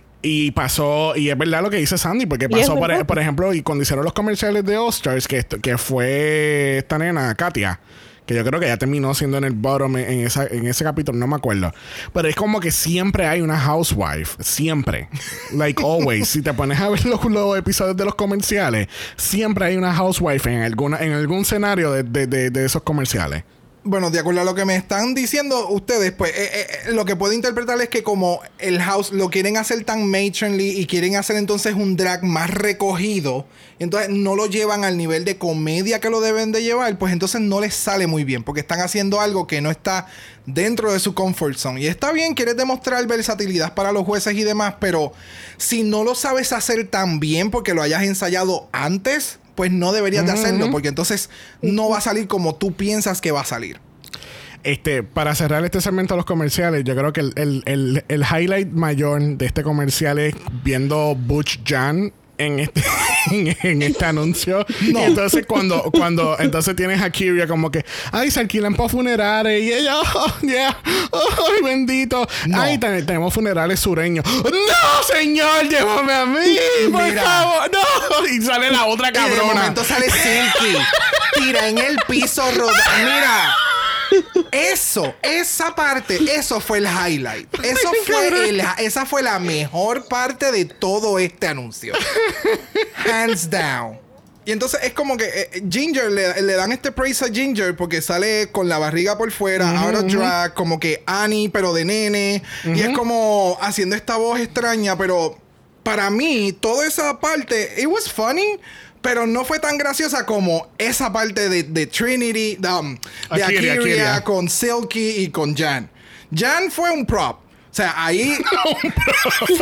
[0.48, 3.62] Y pasó y es verdad lo que dice Sandy porque pasó por, por ejemplo y
[3.62, 7.80] cuando hicieron los comerciales de All Stars que, esto- que fue esta nena Katia
[8.26, 10.84] que yo creo que ya terminó siendo en el bottom en, en esa, en ese
[10.84, 11.72] capítulo, no me acuerdo.
[12.12, 14.44] Pero es como que siempre hay una housewife.
[14.44, 15.08] Siempre.
[15.54, 16.28] Like always.
[16.28, 20.52] si te pones a ver los, los episodios de los comerciales, siempre hay una housewife
[20.54, 23.46] en, alguna, en algún escenario de, de- de- de esos comerciales.
[23.90, 27.16] Bueno, de acuerdo a lo que me están diciendo ustedes, pues eh, eh, lo que
[27.16, 31.38] puedo interpretar es que como el house lo quieren hacer tan matronly y quieren hacer
[31.38, 33.46] entonces un drag más recogido,
[33.80, 37.40] entonces no lo llevan al nivel de comedia que lo deben de llevar, pues entonces
[37.40, 40.08] no les sale muy bien, porque están haciendo algo que no está
[40.46, 41.80] dentro de su comfort zone.
[41.80, 45.14] Y está bien, quieres demostrar versatilidad para los jueces y demás, pero
[45.56, 50.26] si no lo sabes hacer tan bien porque lo hayas ensayado antes, pues no deberías
[50.26, 51.30] de hacerlo, porque entonces
[51.62, 53.80] no va a salir como tú piensas que va a salir.
[54.64, 58.22] Este, para cerrar este segmento de los comerciales, yo creo que el, el- el- el
[58.24, 62.84] highlight mayor de este comercial es viendo Butch Jan en este,
[63.64, 64.66] en, este anuncio.
[64.82, 69.62] Y entonces cuando, cuando entonces tienes a Kyria como que, ay, se alquilan para funerales.
[69.62, 72.28] Y ella, oh, yeah, ay, bendito.
[72.48, 72.62] No.
[72.62, 74.26] Ay, ten- tenemos funerales sureños.
[74.26, 76.58] No, señor, llévame a mí,
[76.92, 77.24] por Mira.
[77.24, 77.72] favor.
[77.72, 78.28] No.
[78.28, 79.44] Y sale la otra Y de cabrona.
[79.54, 80.78] momento sale Silky.
[81.36, 82.74] Tira en el piso rodando.
[83.00, 83.56] Mira.
[84.52, 87.48] Eso, esa parte, eso fue el highlight.
[87.64, 91.94] Eso fue el- esa fue la mejor parte de todo este anuncio.
[93.06, 94.00] Hands down.
[94.46, 98.02] Y entonces es como que eh, Ginger le, le dan este praise a Ginger porque
[98.02, 102.44] sale con la barriga por fuera, of drag, como que Annie, pero de nene.
[102.64, 105.38] Y es como haciendo esta voz extraña, pero
[105.84, 108.58] para mí, toda esa parte, it was funny.
[109.08, 112.98] Pero no fue tan graciosa como esa parte de, de Trinity, de, um,
[113.34, 115.90] de Akiria, con Silky y con Jan.
[116.36, 117.38] Jan fue un prop.
[117.38, 118.36] O sea, ahí.
[119.48, 119.58] Full.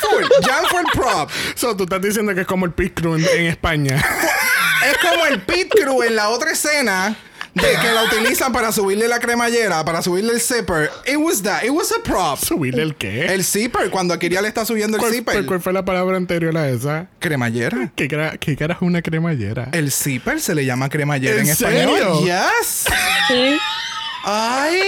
[0.00, 0.24] Full.
[0.44, 1.30] Jan fue el prop.
[1.54, 4.04] So, tú estás diciendo que es como el Pit Crew en, en España.
[4.84, 7.16] Es como el pit crew en la otra escena
[7.54, 10.90] de que la utilizan para subirle la cremallera, para subirle el zipper.
[11.06, 11.62] It was that.
[11.62, 12.38] It was a prop.
[12.38, 13.26] ¿Subirle el qué?
[13.32, 15.46] El zipper, cuando Akiria le está subiendo el ¿Cuál, zipper.
[15.46, 17.06] cuál- fue la palabra anterior a esa?
[17.20, 17.92] ¿Cremallera?
[17.94, 19.68] ¿Qué, cara- qué carajo es una cremallera?
[19.72, 21.90] El zipper se le llama cremallera en, ¿En español.
[21.96, 22.20] serio?
[22.24, 22.84] Yes.
[23.28, 23.56] Sí.
[24.24, 24.80] Ay.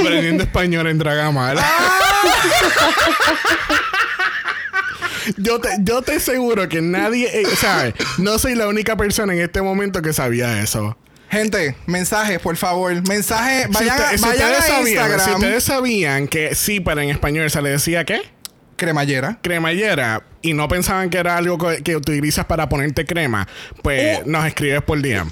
[0.00, 1.64] Aprendiendo español en Dragamala.
[5.36, 7.92] Yo te, yo te aseguro que nadie, eh, ¿sabes?
[8.16, 10.96] No soy la única persona en este momento que sabía eso.
[11.30, 12.94] Gente, mensajes, por favor.
[13.06, 13.66] Mensajes.
[13.66, 14.28] Si Vayan, usted- si a
[14.62, 15.20] sabían, Instagram.
[15.20, 18.22] si ustedes sabían que sí, pero en español se le decía ¿qué?
[18.76, 19.38] Cremallera.
[19.42, 23.46] Cremallera y no pensaban que era algo que, que utilizas para ponerte crema,
[23.82, 25.30] pues nos escribes por DM.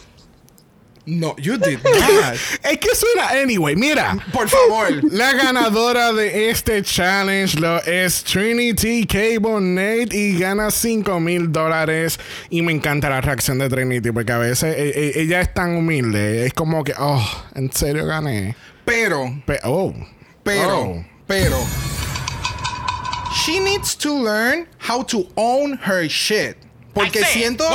[1.09, 2.35] No, you did not.
[2.65, 4.17] Es que suena, anyway, mira.
[4.33, 4.89] por favor.
[5.13, 12.19] La ganadora de este challenge lo es Trinity Cable Nate y gana 5 mil dólares.
[12.51, 16.45] Y me encanta la reacción de Trinity porque a veces eh, ella es tan humilde.
[16.47, 17.25] Es como que, oh,
[17.55, 18.57] en serio gané.
[18.85, 19.95] Pero, Pe- oh,
[20.43, 21.05] pero, Oh.
[21.29, 21.57] pero.
[23.45, 26.57] She needs to learn how to own her shit.
[26.97, 27.69] Porque said siento.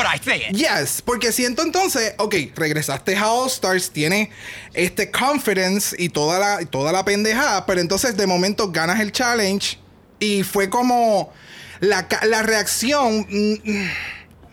[0.51, 4.31] Yes, porque siento entonces, ok, regresaste a All Stars, tiene
[4.73, 9.77] este confidence y toda la, toda la pendejada, pero entonces de momento ganas el challenge
[10.19, 11.31] y fue como
[11.79, 13.27] la, la reacción.
[13.29, 13.89] mm, mm,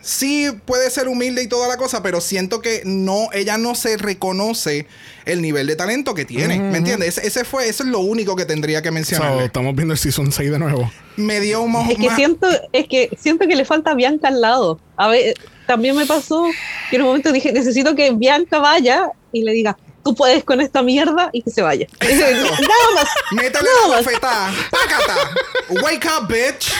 [0.09, 3.99] sí puede ser humilde y toda la cosa, pero siento que no, ella no se
[3.99, 4.87] reconoce
[5.27, 6.59] el nivel de talento que tiene.
[6.59, 7.19] ¿Me entiendes?
[7.19, 9.43] Ese, ese fue, eso es lo único que tendría que So, mencionar.
[9.43, 10.91] estamos viendo el Season 6 de nuevo.
[11.17, 14.41] Me dio un Es que más- siento, es que siento que le falta Bianca al
[14.41, 14.81] lado.
[14.97, 15.35] A ver,
[15.67, 16.47] también me pasó
[16.89, 19.77] que en un momento dije, necesito que Bianca vaya y le diga,
[20.09, 21.87] tú puedes con esta mierda y que se vaya.
[22.01, 23.09] Nada más.
[23.33, 24.05] Métele Nada la más.
[24.05, 24.53] bofetada.
[24.71, 25.83] ¡Pácata!
[25.83, 26.73] Wake up, bitch.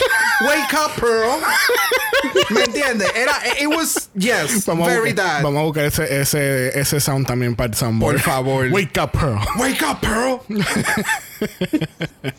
[0.47, 1.41] Wake up, Pearl.
[2.51, 3.09] ¿Me entiendes?
[3.15, 5.43] Era, it was, yes, Vamos, a very buscar, bad.
[5.43, 8.15] vamos a buscar ese, ese, ese sound también para el soundboard.
[8.15, 8.69] Por favor.
[8.71, 9.39] Wake up, Pearl.
[9.59, 10.41] Wake up, Pearl.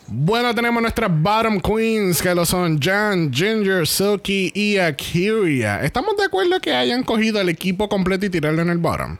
[0.08, 5.82] Bueno, tenemos nuestras bottom queens que lo son Jan, Ginger, Silky y Akira.
[5.84, 9.16] ¿Estamos de acuerdo que hayan cogido el equipo completo y tirarlo en el bottom?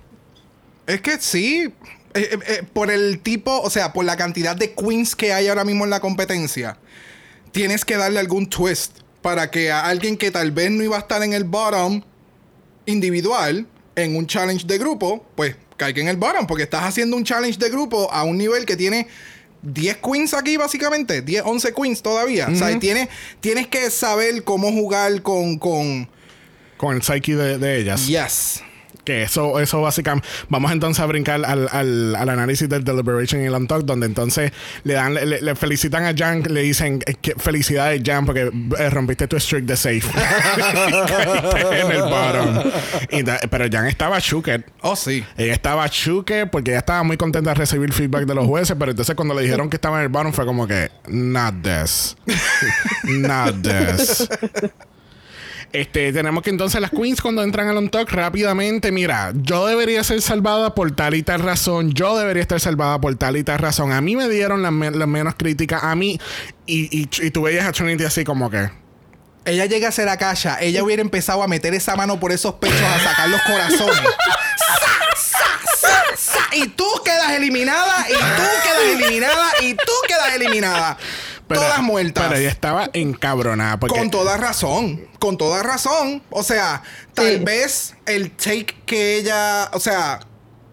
[0.91, 1.73] Es que sí.
[2.15, 5.49] eh, eh, eh, por el tipo, o sea, por la cantidad de queens que hay
[5.49, 6.77] ahora mismo en la competencia,
[7.53, 11.01] tienes que darle algún twist para que a alguien que tal vez no iba a
[11.01, 12.03] estar en el bottom
[12.87, 17.25] individual, en un challenge de grupo, pues caiga en el bottom, porque estás haciendo un
[17.25, 19.07] challenge de grupo a un nivel que tiene
[19.63, 22.49] 10 queens aquí, básicamente, 10, 11 queens todavía.
[22.51, 23.09] O sea, tienes,
[23.41, 25.59] tienes que saber cómo jugar con.
[25.59, 26.09] con
[26.77, 28.07] Con el psyche de, de ellas.
[28.07, 28.63] yes.
[29.05, 30.27] Que eso, eso básicamente.
[30.49, 34.53] Vamos entonces a brincar al, al, al análisis del Deliberation y el Untalk, donde entonces
[34.85, 39.27] le dan, le, le felicitan a Jan, le dicen eh, felicidades, Jan, porque eh, rompiste
[39.27, 40.03] tu streak de safe.
[41.71, 42.71] En el bottom.
[43.11, 44.63] Y da- pero Jan estaba shooked.
[44.83, 45.25] Oh, sí.
[45.37, 48.91] Ella estaba chuque porque ella estaba muy contenta de recibir feedback de los jueces, pero
[48.91, 52.17] entonces cuando le dijeron que estaba en el bottom fue como que, not this.
[53.05, 54.29] not this.
[55.73, 60.03] Este, tenemos que entonces las queens cuando entran al on talk rápidamente, mira, yo debería
[60.03, 63.61] ser salvada por tal y tal razón, yo debería estar salvada por tal y tal
[63.61, 63.93] razón.
[63.93, 66.19] A mí me dieron las me- las menos críticas, a mí,
[66.67, 68.69] y, y, y tú veías a Trinity así como que,
[69.45, 72.83] ella llega a ser Akasha, ella hubiera empezado a meter esa mano por esos pechos
[72.83, 73.97] a sacar los corazones.
[74.57, 74.75] ¡Sa,
[75.17, 76.57] sa, sa, sa!
[76.57, 80.99] Y tú quedas eliminada, y tú quedas eliminada, y tú quedas eliminada.
[81.51, 82.25] Pero- Todas muertas.
[82.29, 83.99] Pero ella estaba encabronada porque...
[83.99, 86.23] Con toda razón, con toda razón.
[86.31, 86.83] O sea,
[87.15, 87.45] tal Sí.
[87.45, 90.21] vez el take que ella, o sea,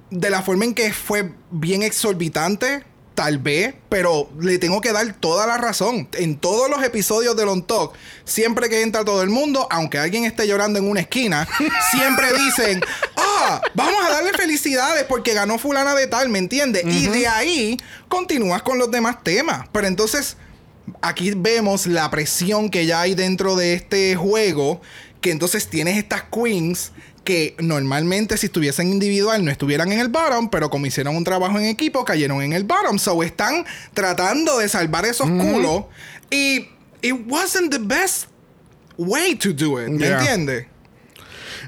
[0.09, 2.83] de la forma en que fue bien exorbitante,
[3.15, 6.07] tal vez, pero le tengo que dar toda la razón.
[6.13, 7.93] En todos los episodios de On Talk,
[8.25, 11.47] siempre que entra todo el mundo, aunque alguien esté llorando en una esquina,
[11.91, 12.79] siempre dicen,
[13.15, 16.83] ah, vamos a darle felicidades porque ganó fulana de tal, ¿me entiendes?
[16.85, 17.77] Y de ahí
[18.07, 19.67] continúas con los demás temas.
[19.71, 20.37] Pero entonces
[21.01, 24.81] aquí vemos la presión que ya hay dentro de este juego.
[25.21, 26.91] Que entonces tienes estas queens
[27.23, 31.57] que normalmente si estuviesen individual no estuvieran en el bottom, pero como hicieron un trabajo
[31.59, 32.97] en equipo, cayeron en el bottom.
[32.99, 35.85] So están tratando de salvar esos culos.
[36.29, 36.69] Y
[37.01, 38.27] it wasn't the best
[38.97, 39.89] way to do it.
[39.89, 40.19] ¿Me Yeah.
[40.19, 40.67] entiendes?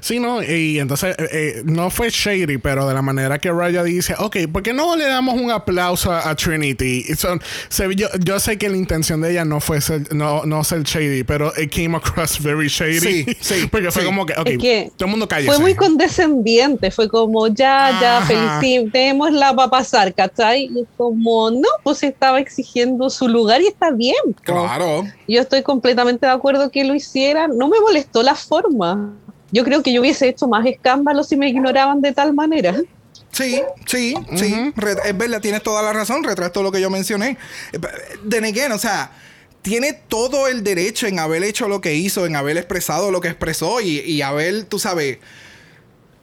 [0.00, 3.82] Sí, no, y entonces eh, eh, no fue shady, pero de la manera que Raya
[3.82, 7.04] dice, ok, ¿por qué no le damos un aplauso a, a Trinity?
[7.08, 10.44] Y son- se- yo, yo sé que la intención de ella no fue ser, no,
[10.44, 13.00] no ser shady, pero it came across very shady.
[13.00, 14.06] Sí, sí, Porque fue sí.
[14.06, 15.52] como que, ok, Es que todo el mundo cállese.
[15.52, 18.26] Fue muy condescendiente, fue como ya, ya, Ajá.
[18.26, 20.64] felicitémosla para pasar, ¿cachai?
[20.64, 24.14] Y como, no, pues estaba exigiendo su lugar y está bien.
[24.42, 25.04] Claro.
[25.28, 29.12] Yo estoy completamente de acuerdo que lo hiciera, no me molestó la forma.
[29.52, 32.80] Yo creo que yo hubiese hecho más escándalo si me ignoraban de tal manera.
[33.32, 34.72] Sí, sí, sí.
[35.04, 36.24] Es verdad, tienes toda la razón.
[36.24, 37.38] Retrato lo que yo mencioné.
[38.22, 39.12] De again, o sea,
[39.62, 43.28] tiene todo el derecho en haber hecho lo que hizo, en haber expresado lo que
[43.28, 45.18] expresó y, y haber, tú sabes.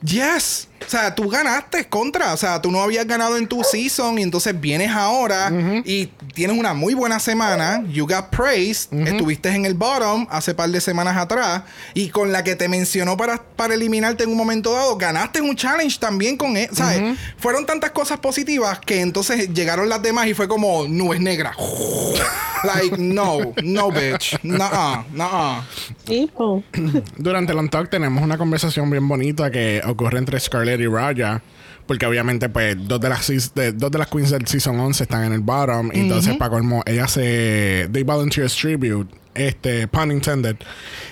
[0.04, 0.68] Yes.
[0.86, 2.34] O sea, tú ganaste contra.
[2.34, 5.52] O sea, tú no habías ganado en tu season y entonces vienes ahora
[5.86, 7.84] y tienes una muy buena semana.
[7.88, 8.94] You got praised.
[8.94, 11.64] Estuviste en el bottom hace par de semanas atrás
[11.94, 15.56] y con la que te mencionó para, para eliminarte en un momento dado, ganaste un
[15.56, 16.70] challenge también con él.
[16.72, 17.18] ¿Sabes?
[17.38, 21.56] Fueron tantas cosas positivas que entonces llegaron las demás y fue como nubes negras.
[22.64, 24.38] like, no, no, bitch.
[24.44, 25.62] Nuh-uh.
[26.06, 26.64] Sí, po.
[27.18, 31.42] Durante el on talk tenemos una conversación bien bonita que ocurre entre Scarlett y Raya.
[31.86, 35.24] Porque obviamente, pues, dos de las de- dos de las queens del season 11 están
[35.24, 35.90] en el bottom.
[35.94, 37.88] Y entonces, para colmo, ella se.
[37.94, 39.10] They volunteers tribute.
[39.38, 40.56] Este, pun intended.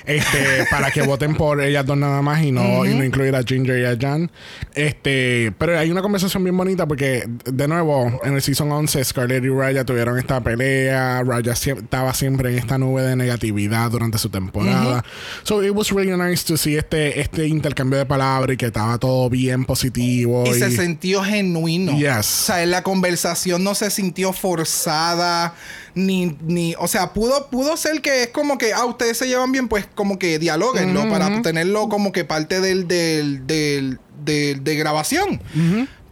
[0.06, 3.44] Este, para que voten por ellas dos nada más y no, y no incluir a
[3.44, 4.32] Ginger y a Jan.
[4.74, 9.44] Este, pero hay una conversación bien bonita porque, de nuevo, en el season 11, Scarlett
[9.44, 11.24] y Raya tuvieron esta pelea.
[11.24, 15.04] Raya sie- estaba siempre en esta nube de negatividad durante su temporada.
[15.44, 18.98] So it was really nice to see este, este intercambio de palabras y que estaba
[18.98, 20.44] todo bien positivo.
[20.46, 21.98] Y se sintió genuino.
[21.98, 22.18] Yes.
[22.44, 25.54] O sea, la conversación no se sintió forzada.
[25.94, 29.28] Ni, ni, o sea, pudo, pudo ser que que es como que, ah, ustedes se
[29.28, 34.64] llevan bien, pues como que dialóguenlo para tenerlo como que parte del, del, del, del-
[34.64, 35.42] de grabación.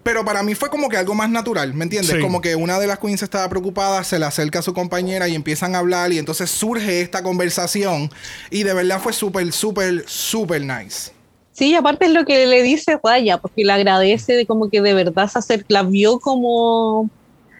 [0.03, 2.15] Pero para mí fue como que algo más natural, ¿me entiendes?
[2.17, 2.21] Sí.
[2.21, 5.35] Como que una de las queens estaba preocupada, se le acerca a su compañera y
[5.35, 8.11] empiezan a hablar y entonces surge esta conversación
[8.49, 11.11] y de verdad fue súper, súper, súper nice.
[11.53, 14.93] Sí, aparte es lo que le dice Raya, porque le agradece de como que de
[14.93, 17.09] verdad se acercó, la vio como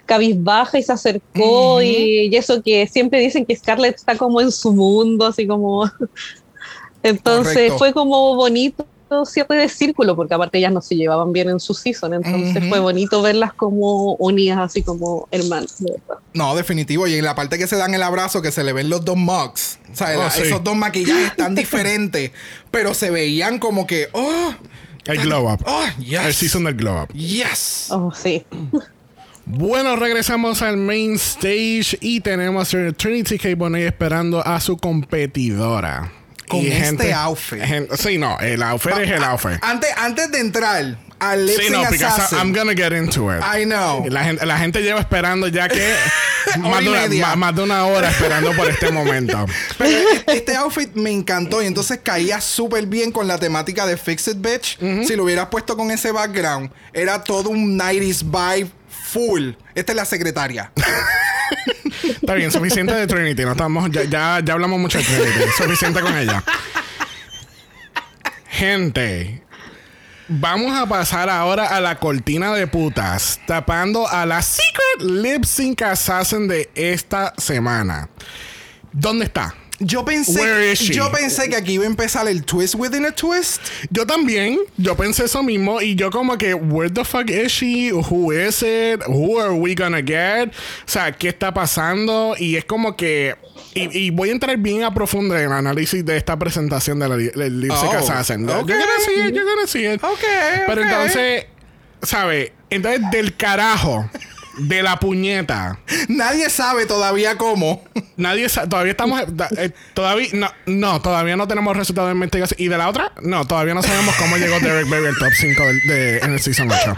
[0.06, 4.52] cabizbaja y se acercó y, y eso que siempre dicen que Scarlett está como en
[4.52, 5.90] su mundo, así como...
[7.04, 7.78] Entonces Correcto.
[7.80, 8.86] fue como bonito
[9.26, 12.80] cierre de círculo, porque aparte ellas no se llevaban bien en su season, entonces fue
[12.80, 15.94] bonito verlas como unidas, así como hermanas, de.
[16.34, 17.06] No, definitivo.
[17.08, 19.16] Y en la parte que se dan el abrazo, que se le ven los dos
[19.18, 19.78] mugs.
[19.92, 20.42] O sea, Oh, la- sí.
[20.44, 22.32] esos dos maquillajes tan diferentes.
[22.72, 24.54] pero se veían como que, oh,
[25.06, 25.60] El glow up.
[25.68, 26.22] oh, yes.
[26.26, 27.14] El season del glow up.
[27.14, 27.90] Yes.
[27.92, 28.44] Oh, sí.
[29.46, 33.50] Bueno, regresamos al main stage y tenemos a Trinity K.
[33.56, 36.12] Bonet esperando a su competidora.
[36.48, 37.60] Con Y este outfit.
[37.98, 39.58] sí, no, el outfit es el outfit.
[39.62, 40.76] Antes, antes de entrar
[41.20, 43.42] al Sí, no, Assassin, I'm gonna get into it.
[43.42, 44.06] I know.
[44.10, 45.94] La gente, la gente lleva esperando ya que
[46.60, 47.28] más, de una, media.
[47.28, 49.46] ma- más de una hora esperando por este momento.
[49.78, 53.96] Pero este- este outfit me encantó y entonces caía súper bien con la temática de
[53.98, 54.78] Fix It Bitch.
[55.08, 58.70] Si lo hubieras puesto con ese background, era todo un 90s vibe
[59.14, 59.52] full.
[59.76, 60.72] Esta es la secretaria.
[62.04, 63.44] Está bien, suficiente de Trinity.
[63.44, 65.52] No estamos, ya, ya, ya hablamos mucho de Trinity.
[65.58, 66.44] Suficiente con ella.
[68.50, 69.44] Gente,
[70.28, 75.82] vamos a pasar ahora a la cortina de putas, tapando a la Secret Lip Sync
[75.82, 78.10] Assassin de esta semana.
[78.92, 79.56] ¿Dónde está?
[79.86, 80.94] Yo pensé, Where is she?
[80.94, 83.62] yo pensé que aquí iba a empezar el twist within a twist.
[83.90, 87.92] Yo también, yo pensé eso mismo y yo como que, where the fuck is she?
[87.92, 89.02] Who is it?
[89.08, 90.50] Who are we gonna get?
[90.50, 92.36] O sea, ¿qué está pasando?
[92.38, 93.36] Y es como que,
[93.74, 97.10] y, y voy a entrar bien a profundo en el análisis de esta presentación de
[97.10, 98.42] la del Oh, Assassin.
[98.48, 98.68] You're ok.
[98.68, 100.04] gonna see it, you're gonna see it.
[100.04, 100.20] Ok,
[100.68, 101.46] Pero entonces,
[102.02, 102.54] ¿sabe?
[102.70, 104.10] Entonces, del carajo,
[104.58, 105.80] de la puñeta.
[106.08, 107.84] Nadie sabe todavía cómo.
[108.18, 109.22] Nadie sabe, todavía estamos,
[109.58, 112.56] eh, todavía, no, no, todavía no tenemos resultados de investigación.
[112.60, 113.12] ¿Y de la otra?
[113.22, 116.40] No, todavía no sabemos cómo llegó Derek Barry al top 5 del- de, en el
[116.40, 116.96] Season 8.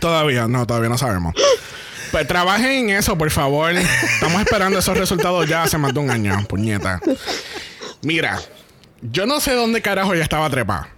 [0.00, 1.34] Todavía, no, todavía no sabemos.
[2.12, 3.72] Pues trabajen en eso, por favor.
[3.72, 7.00] Estamos esperando esos resultados ya hace más de un año, puñeta.
[8.02, 8.38] Mira,
[9.02, 10.88] yo no sé dónde carajo ella estaba trepada.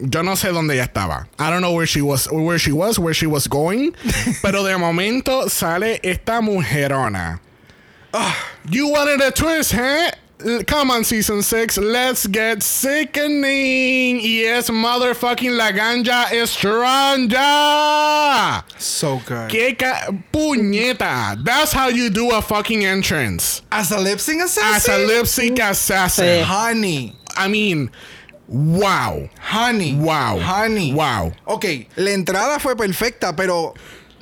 [0.00, 1.26] Yo no sé dónde ella estaba.
[1.38, 3.92] I don't know where she was, where she was, where she was going.
[4.42, 7.40] Pero de momento sale esta mujerona.
[8.68, 10.10] You wanted a twist, huh?
[10.66, 11.76] Come on, season 6.
[11.78, 14.20] Let's get sickening.
[14.20, 16.30] Yes, motherfucking la ganja
[17.30, 18.62] ya.
[18.78, 19.50] So good.
[19.50, 21.44] ¿Qué ca- puñeta?
[21.44, 23.60] That's how you do a fucking entrance.
[23.70, 24.74] As a lip sync assassin.
[24.74, 26.42] As a lip sync assassin.
[26.44, 27.14] Honey.
[27.36, 27.90] I mean,
[28.50, 29.28] wow.
[29.52, 29.94] Honey.
[29.94, 30.40] Wow.
[30.42, 30.92] Honey.
[30.92, 31.32] Wow.
[31.44, 31.64] Ok,
[31.96, 33.72] la entrada fue perfecta, pero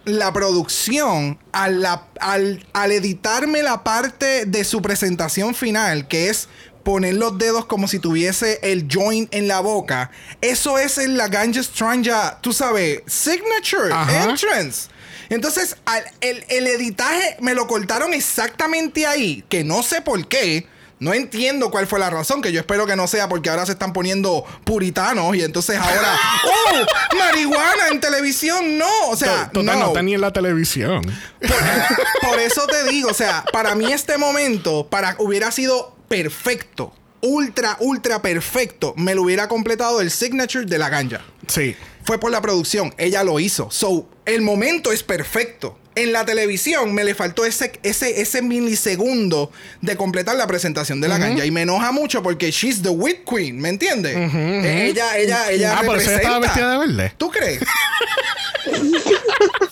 [0.05, 6.49] la producción, al, la- al, al editarme la parte de su presentación final, que es
[6.83, 10.11] poner los dedos como si tuviese el joint en la boca,
[10.41, 14.31] eso es en la Ganja Stranja, tú sabes, signature, Ajá.
[14.31, 14.89] entrance.
[15.29, 20.67] Entonces, al- el, el editaje me lo cortaron exactamente ahí, que no sé por qué.
[21.01, 23.73] No entiendo cuál fue la razón, que yo espero que no sea porque ahora se
[23.73, 27.17] están poniendo puritanos y entonces ahora, ¡oh!
[27.17, 28.79] ¡Marihuana en televisión!
[28.79, 29.87] No, o sea, Total, no no.
[29.89, 31.03] está ni en la televisión.
[32.23, 36.93] Por eso te digo, o sea, para mí este momento para, hubiera sido perfecto.
[37.21, 38.95] Ultra, ultra perfecto.
[38.97, 41.21] Me lo hubiera completado el signature de la ganja.
[41.49, 41.77] Sí.
[42.05, 42.95] Fue por la producción.
[42.97, 43.71] Ella lo hizo.
[43.71, 45.77] So, el momento es perfecto.
[46.03, 49.51] En la televisión me le faltó ese, ese, ese milisegundo
[49.81, 51.45] de completar la presentación de la ganja.
[51.45, 54.17] Y me enoja mucho porque she's the wit queen, ¿me entiendes?
[54.17, 55.79] Eh, Ella, ella, ella.
[55.79, 56.41] Ah, por eso ella estaba representa.
[56.41, 57.15] vestida de verde.
[57.19, 57.61] ¿Tú crees?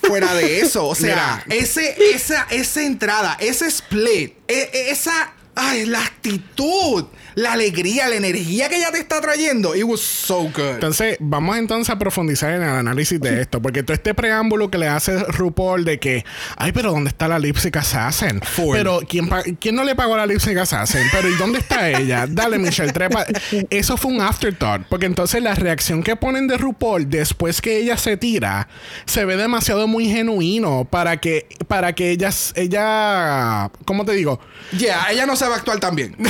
[0.02, 1.60] Fuera de eso, o sea, Mira.
[1.62, 7.06] ese, esa, esa entrada, ese split, e- e- esa, ay, la actitud,
[7.36, 10.76] la alegría, la energía que ella te está trayendo, it was so good.
[10.76, 14.78] Entonces, vamos entonces a profundizar en el análisis de esto, porque todo este preámbulo que
[14.78, 16.24] le hace RuPaul de que,
[16.56, 18.40] ay, pero ¿dónde está la Lip Sync Assassin?
[18.40, 18.74] Full.
[18.74, 19.28] Pero ¿quién,
[19.60, 21.02] ¿quién no le pagó la Lip Sync Assassin?
[21.12, 22.26] Pero ¿y dónde está ella?
[22.26, 23.26] Dale, Michelle, trepa.
[23.68, 27.98] Eso fue un afterthought, porque entonces la reacción que ponen de RuPaul después que ella
[27.98, 28.66] se tira
[29.04, 34.40] se ve demasiado muy genuino para que, para que ella, ella, ¿cómo te digo?
[34.78, 36.16] Yeah, ella no sabe actuar tan bien.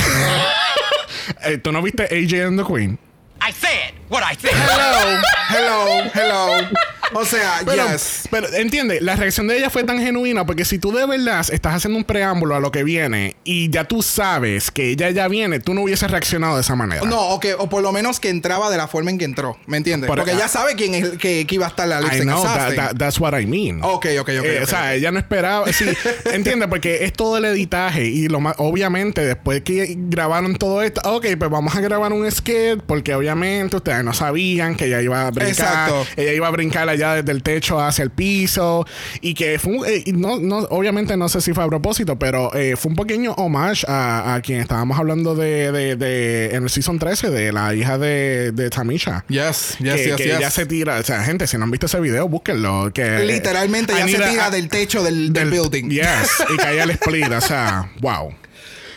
[1.43, 2.97] Eh, ¿Tú no viste AJ and the Queen?
[3.41, 4.51] I said what I said.
[4.53, 6.67] Hello, hello, hello.
[7.13, 8.23] O sea, Pero, yes.
[8.29, 11.75] pero entiende, la reacción de ella fue tan genuina porque si tú de verdad estás
[11.75, 15.59] haciendo un preámbulo a lo que viene y ya tú sabes que ella ya viene,
[15.59, 17.01] tú no hubieses reaccionado de esa manera.
[17.05, 19.57] No, o, que, o por lo menos que entraba de la forma en que entró.
[19.67, 20.07] ¿Me entiendes?
[20.07, 20.37] Por- Porque ah.
[20.39, 22.75] ya sabe quién es el que, que iba a estar la lip I know, that-
[22.75, 23.79] that- that's what I mean.
[23.83, 25.71] Ok, ok, ok, Eh, ok, o sea, ella no esperaba.
[25.71, 25.85] Sí,
[26.33, 28.05] entiende, porque es todo el editaje.
[28.05, 32.29] Y lo más, obviamente, después que grabaron todo esto, ok, pues vamos a grabar un
[32.31, 35.49] skit, porque obviamente ustedes no sabían que ella iba a brincar.
[35.49, 36.05] Exacto.
[36.15, 38.85] Ella iba a brincar allá desde el techo hacia el piso.
[39.21, 42.53] Y que fue un- eh, no, no, obviamente no sé si fue a propósito, pero
[42.55, 46.69] eh, fue un pequeño homage a, a quien estábamos hablando de, de, de- en el
[46.69, 49.23] season 13, de la hija de, de Tamisha.
[49.29, 50.37] Yes, yes, que, yes, que yes.
[50.37, 52.91] ella se tira, o sea, gente, si no han visto ese video, búsquenlo.
[52.93, 55.89] Que, Literalmente ya se tira del techo del, del building.
[55.89, 58.33] Yes, y cae el split, o sea, wow.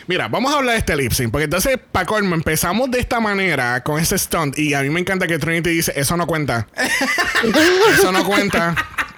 [0.07, 3.19] Mira, vamos a hablar de este lip sync, porque entonces, para colmo, empezamos de esta
[3.19, 6.67] manera con ese stunt, y a mí me encanta que Trinity dice, eso no cuenta.
[7.93, 8.75] eso no cuenta.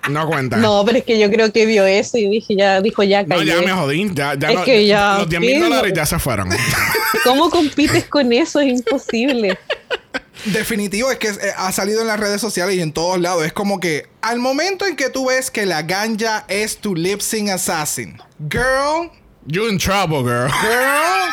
[0.10, 0.58] No cuenta.
[0.58, 3.38] No, pero es que yo creo que vio eso y dije, ya, dijo, ya No,
[3.38, 3.46] callé.
[3.56, 4.12] ya me jodí.
[4.14, 6.50] Ya, ya Es no- que ya, los 10 mil dólares ya se fueron.
[7.24, 8.60] ¿Cómo compites con eso?
[8.60, 9.58] Es imposible.
[10.46, 13.46] Definitivo es que eh, ha salido en las redes sociales y en todos lados.
[13.46, 17.22] Es como que al momento en que tú ves que la ganja es tu lip
[17.22, 18.18] sync assassin,
[18.50, 19.10] girl,
[19.46, 20.50] You in trouble, girl.
[20.62, 21.30] girl.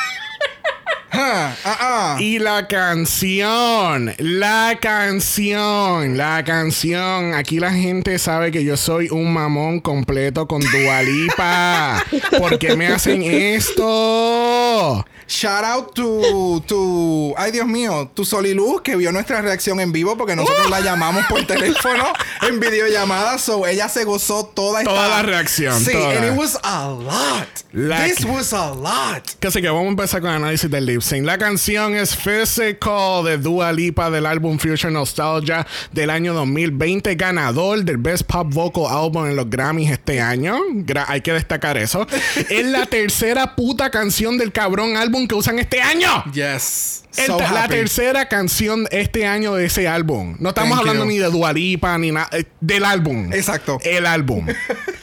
[1.13, 2.21] Huh, uh-uh.
[2.21, 7.35] Y la canción, la canción, la canción.
[7.35, 12.05] Aquí la gente sabe que yo soy un mamón completo con Dualipa.
[12.39, 15.05] ¿Por qué me hacen esto?
[15.31, 20.17] Shout out to, to, ay Dios mío, tu Soliluz que vio nuestra reacción en vivo
[20.17, 22.05] porque nosotros la llamamos por teléfono
[22.49, 26.17] en videollamada, so ella se gozó toda esta Toda la reacción, Sí, toda.
[26.17, 27.47] and it was a lot.
[27.73, 29.23] La This was a lot.
[29.47, 31.25] Así que vamos a empezar con el análisis del lip sync.
[31.25, 37.85] La canción es Physical de Dua Lipa del álbum Future Nostalgia del año 2020, ganador
[37.85, 40.59] del Best Pop Vocal Album en los Grammys este año.
[40.85, 42.05] Gra- hay que destacar eso.
[42.51, 46.25] es la tercera puta canción del cabrón álbum que usan este año.
[46.33, 47.03] Yes.
[47.17, 47.75] El So la happy.
[47.75, 50.37] tercera canción este año de ese álbum.
[50.39, 51.11] No estamos Thank hablando you.
[51.11, 52.29] ni de Dua Lipa ni nada.
[52.33, 53.33] eh, del álbum.
[53.33, 53.79] Exacto.
[53.83, 54.47] El álbum.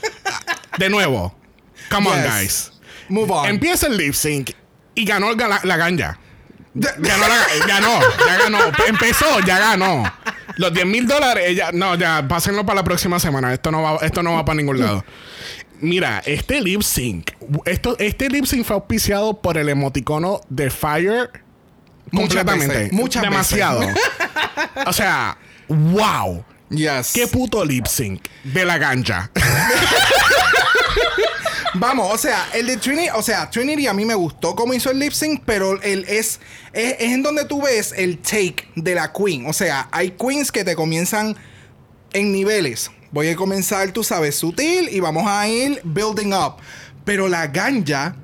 [0.77, 1.35] de nuevo.
[1.89, 2.72] Come on, guys.
[3.10, 3.45] Move on.
[3.48, 4.52] Empieza el lip sync
[4.95, 6.19] y ganó la ganja.
[6.73, 8.60] Ganó, la, ganó, ya ganó.
[8.88, 10.03] Empezó, ya ganó.
[10.57, 13.52] Los 10 mil dólares, ella, no, ya, pásenlo para la próxima semana.
[13.53, 15.03] Esto no va, esto no va para ningún lado.
[15.80, 17.32] Mira, este lip sync,
[17.66, 21.30] esto, este lip sync fue auspiciado por el emoticono de Fire
[22.12, 22.76] Muchas completamente.
[22.76, 23.82] veces, muchas Demasiado.
[24.88, 25.38] o sea,
[25.68, 26.44] wow.
[26.70, 27.12] Yes.
[27.14, 29.32] Qué puto lip sync de la ganja.
[31.76, 34.90] Vamos, o sea, el de Trinity, o sea, Trinity a mí me gustó cómo hizo
[34.90, 36.40] el lip sync, pero el es,
[36.74, 39.45] es, es en donde tú ves el take de la queen.
[39.45, 41.36] O sea, hay queens que te comienzan
[42.14, 42.90] en niveles.
[43.12, 46.58] Voy a comenzar, tú sabes, sutil y vamos a ir building up.
[47.06, 48.16] Pero la ganja,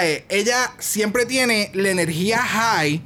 [0.00, 3.00] eh, ella siempre tiene la energía high,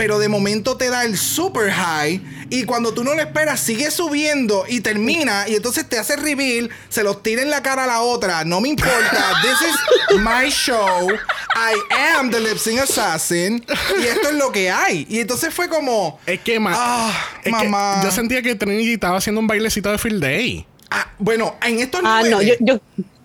[0.00, 2.22] pero de momento te da el super high.
[2.48, 5.46] Y cuando tú no lo esperas, sigue subiendo y termina.
[5.46, 8.42] Y entonces te hace reveal, se los tira en la cara a la otra.
[8.46, 9.34] No me importa.
[9.42, 11.06] This is my show.
[11.54, 11.74] I
[12.16, 13.62] am the lip sync assassin.
[14.00, 15.06] Y esto es lo que hay.
[15.10, 16.18] Y entonces fue como.
[16.24, 17.12] Es que, ma- Ah,
[17.44, 18.00] es que mamá.
[18.02, 20.66] yo sentía que Trinity estaba haciendo un bailecito de Field Day.
[20.90, 22.80] ah, bueno, en estos Ah, no, yo, yo,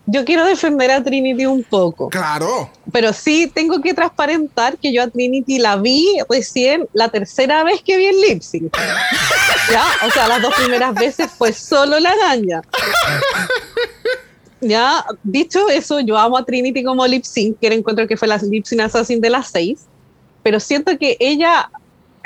[0.08, 2.10] yo quiero defender a Trinity un poco.
[2.10, 2.70] Claro.
[2.92, 7.82] Pero sí tengo que transparentar que yo a Trinity la vi recién la tercera vez
[7.82, 8.76] que vi el lip sync.
[9.72, 12.62] ya, o sea, las dos primeras veces fue solo la gaña.
[14.62, 18.38] Ya, dicho eso, yo amo a Trinity como lip sync, que encuentro que fue la
[18.38, 19.86] lip sync assassin de las seis,
[20.44, 21.70] pero siento que ella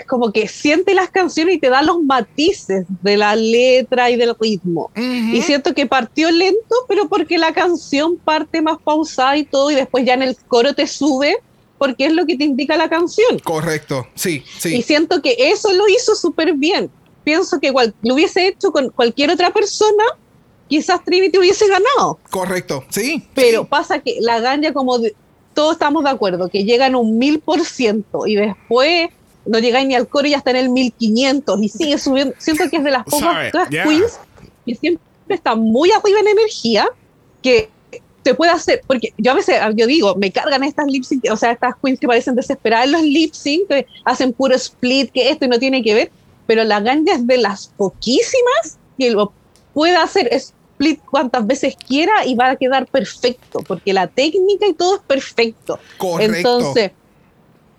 [0.05, 4.35] como que siente las canciones y te da los matices de la letra y del
[4.39, 4.91] ritmo.
[4.95, 9.75] Y siento que partió lento, pero porque la canción parte más pausada y todo, y
[9.75, 11.37] después ya en el coro te sube,
[11.77, 13.39] porque es lo que te indica la canción.
[13.39, 14.05] Correcto.
[14.15, 14.75] Sí, sí.
[14.75, 16.89] Y siento que eso lo hizo súper bien.
[17.23, 20.03] Pienso que cual- lo hubiese hecho con cualquier otra persona,
[20.67, 22.19] quizás Trinity hubiese ganado.
[22.29, 22.83] Correcto.
[22.89, 23.23] Sí.
[23.33, 25.15] Pero pasa que la ganja, como de-
[25.53, 29.09] todos estamos de acuerdo, que llegan un mil por ciento y después
[29.49, 32.35] no llegáis ni al coro y ya está en el mil quinientos y sigue subiendo.
[32.37, 33.83] Siento que es de las pocas yeah.
[33.83, 34.19] queens
[34.65, 36.87] que siempre está muy arriba en energía
[37.41, 37.69] que
[38.23, 41.37] te puede hacer, porque yo a veces yo digo, me cargan estas lip sync, o
[41.37, 45.29] sea, estas queens que parecen desesperadas en los lip sync, que hacen puro split, que
[45.29, 46.11] esto no tiene que ver,
[46.45, 49.31] pero la ganja es de las poquísimas que lo
[49.73, 54.73] puede hacer split cuantas veces quiera y va a quedar perfecto, porque la técnica y
[54.73, 55.79] todo es perfecto.
[55.97, 56.35] Correcto.
[56.35, 56.91] Entonces,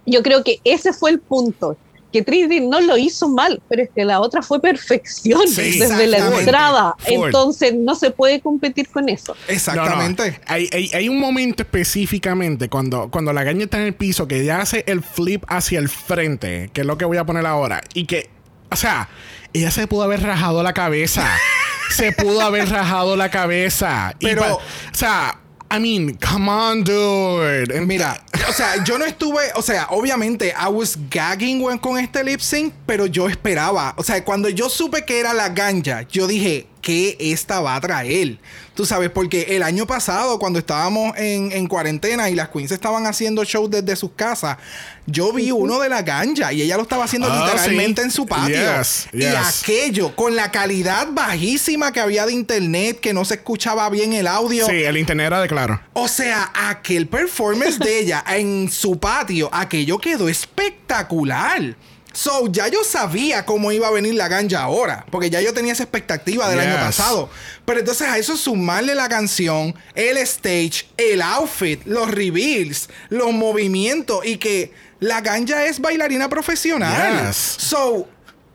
[0.07, 1.77] yo creo que ese fue el punto.
[2.13, 6.09] que Trinity no lo hizo mal, pero es que la otra fue perfección Sí, desde
[6.09, 6.97] la entrada.
[7.07, 9.37] Entonces no se puede competir con eso.
[9.47, 10.29] Exactamente.
[10.33, 10.43] No, no.
[10.49, 14.41] Hay, hay- hay un momento específicamente cuando, cuando la gaña está en el piso que
[14.41, 17.81] ella hace el flip hacia el frente, que es lo que voy a poner ahora,
[17.95, 18.29] y que,
[18.73, 19.09] o sea,
[19.53, 21.29] ella se pudo haber rajado la cabeza.
[21.91, 24.15] se pudo haber rajado la cabeza.
[24.19, 24.61] Y Pero- pa- o
[24.93, 25.40] sea,
[25.73, 27.81] I mean, come on, dude.
[27.87, 32.41] Mira, o sea, yo no estuve, o sea, obviamente I was gagging con este lip
[32.41, 36.67] sync, pero yo esperaba, o sea, cuando yo supe que era la ganja, yo dije,
[36.83, 38.39] ¿qué esta va a traer?
[38.81, 43.05] Tú sabes, porque el año pasado, cuando estábamos en, en cuarentena y las queens estaban
[43.07, 44.57] haciendo shows desde sus casas,
[45.05, 48.07] yo vi uno de la ganja y ella lo estaba haciendo Ah, literalmente sí.
[48.07, 48.57] en su patio.
[48.57, 53.87] Yes, Y aquello, con la calidad bajísima que había de internet, que no se escuchaba
[53.91, 54.65] bien el audio.
[54.65, 55.79] Sí, el internet era de claro.
[55.93, 61.77] O sea, aquel performance de ella en su patio, aquello quedó espectacular.
[62.13, 65.73] So, ya yo sabía cómo iba a venir la ganja ahora, porque ya yo tenía
[65.73, 67.31] esa expectativa del año pasado.
[67.65, 74.25] Pero entonces a eso sumarle la canción, el stage, el outfit, los reveals, los movimientos
[74.25, 77.29] y que la ganja es bailarina profesional.
[77.29, 77.37] Yes.
[77.37, 78.09] So,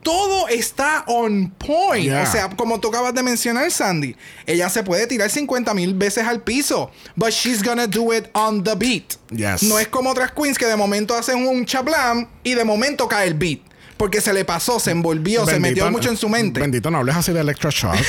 [0.06, 2.06] todo está on point.
[2.06, 2.22] Yeah.
[2.22, 4.16] O sea, como tú acabas de mencionar, Sandy,
[4.46, 8.64] ella se puede tirar 50 mil veces al piso, but she's gonna do it on
[8.64, 9.16] the beat.
[9.32, 9.64] Yes.
[9.64, 13.28] No es como otras queens que de momento hacen un chablam y de momento cae
[13.28, 13.62] el beat.
[13.98, 16.60] Porque se le pasó, se envolvió, se metió mucho en su mente.
[16.60, 17.96] Bendito, no hables así de electroshock.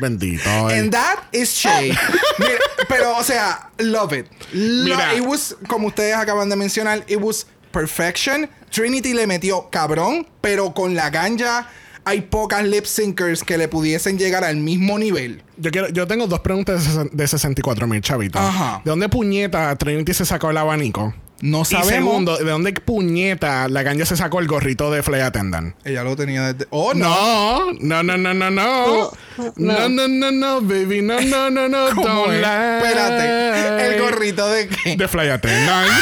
[0.00, 0.48] Bendito.
[0.48, 0.78] ay.
[0.78, 1.92] And that is Shay.
[2.38, 2.58] Mira,
[2.88, 4.26] pero, o sea, love it.
[4.52, 5.14] Lo- Mira.
[5.14, 8.48] It was, como ustedes acaban de mencionar, it was perfection.
[8.70, 11.68] Trinity le metió cabrón, pero con la ganja
[12.04, 15.42] hay pocas lip syncers que le pudiesen llegar al mismo nivel.
[15.58, 18.40] Yo, quiero, yo tengo dos preguntas de sesen- de 64 mil chavitos.
[18.40, 18.80] Ajá.
[18.84, 21.14] ¿De dónde puñeta Trinity se sacó el abanico?
[21.42, 21.88] No Y sabemos.
[21.90, 25.74] segundo, ¿de dónde puñeta la ganja se sacó el gorrito de Flay Attendant?
[25.84, 26.66] Ella lo tenía desde.
[26.70, 27.72] Oh, no.
[27.80, 29.10] No, no, no, no, no, no.
[29.38, 29.88] No, No.
[29.88, 31.00] no, no, no, baby.
[31.00, 31.86] No, no, no, no.
[31.94, 32.40] ¿Cómo Don't es?
[32.40, 32.76] lie.
[32.76, 33.86] Espérate.
[33.94, 34.96] El gorrito de qué?
[34.96, 35.90] de Fly Attendant.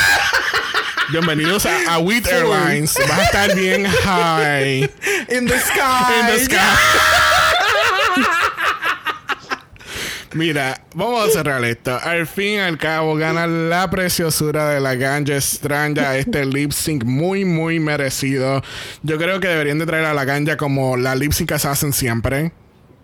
[1.11, 2.95] Bienvenidos a, a Wheat Airlines.
[3.09, 4.83] Vas a estar bien high.
[5.31, 6.21] In the sky.
[6.21, 6.57] In the sky.
[10.35, 11.99] Mira, vamos a cerrar esto.
[12.03, 16.17] Al fin y al cabo, gana la preciosura de la ganja extraña.
[16.17, 18.63] Este lip sync muy, muy merecido.
[19.03, 22.53] Yo creo que deberían de traer a la ganja como la lip sync assassin siempre.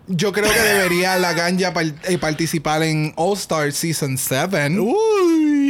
[0.06, 4.68] Yo creo que debería la ganja par- eh, participar en All Star Season 7.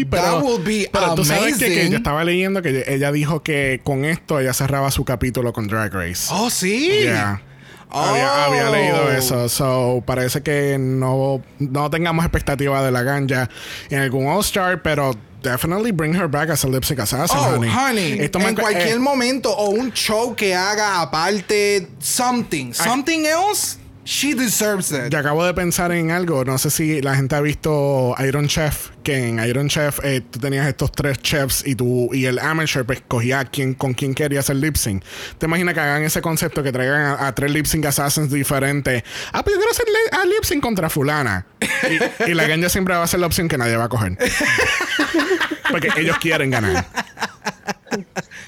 [0.05, 3.43] Pero, That will be pero tú sabes que, que yo estaba leyendo que ella dijo
[3.43, 6.29] que con esto ella cerraba su capítulo con Drag Race.
[6.33, 6.89] Oh, sí.
[7.03, 7.43] Yeah.
[7.91, 8.73] Había, había Oh.
[8.73, 9.49] leído eso.
[9.49, 13.49] So, parece que no, no tengamos expectativa de la ganja
[13.91, 17.69] en algún All-Star, pero definitely bring her back as a lip sync assassin, Oh, honey.
[17.71, 18.13] honey.
[18.19, 22.73] Esto en cualquier eh, momento o un show que haga aparte something.
[22.73, 25.11] Something else, she deserves it.
[25.11, 26.45] Yo acabo de pensar en algo.
[26.45, 28.91] No sé si la gente ha visto Iron Chef.
[29.03, 32.87] Que en Iron Chef eh, tú tenías estos tres chefs y tú y el amateur
[32.87, 35.05] pues, escogía a quién, con quién quería hacer lip sync.
[35.39, 39.03] ¿Te imaginas que hagan ese concepto que traigan a, a tres lip sync assassins diferentes?
[39.33, 41.47] Ah, pues yo quiero hacer a lip sync contra fulana.
[42.27, 44.17] Y, y la ganja siempre va a ser la opción que nadie va a coger.
[45.71, 46.87] Porque ellos quieren ganar.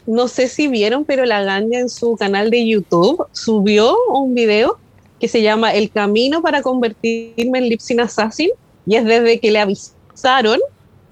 [0.07, 4.79] No sé si vieron, pero la Ganja en su canal de YouTube subió un video
[5.21, 8.51] que se llama El camino para convertirme en Lipsin Assassin
[8.87, 10.61] y es desde que le avisaron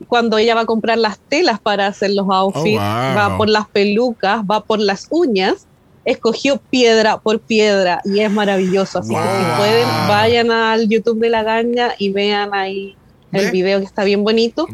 [0.09, 3.16] cuando ella va a comprar las telas para hacer los outfits, Oh, wow.
[3.16, 5.66] va por las pelucas, va por las uñas,
[6.05, 8.98] escogió piedra por piedra y es maravilloso.
[8.98, 12.97] Así que si pueden, vayan al YouTube de la Ganja y vean ahí
[13.32, 14.68] el video que está bien bonito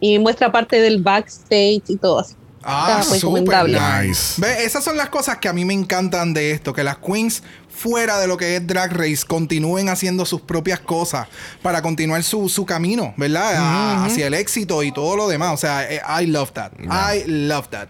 [0.00, 2.34] y muestra parte del backstage y todo así.
[2.68, 3.78] Ah, Está súper recomendable.
[4.08, 4.40] Nice.
[4.40, 7.42] Ve, esas son las cosas que a mí me encantan de esto, que las queens
[7.76, 11.28] fuera de lo que es Drag Race continúen haciendo sus propias cosas
[11.62, 14.04] para continuar su, su camino, ¿verdad?
[14.04, 15.54] Hacia el éxito y todo lo demás.
[15.54, 16.72] O sea, eh, I love that.
[16.80, 17.88] I love that.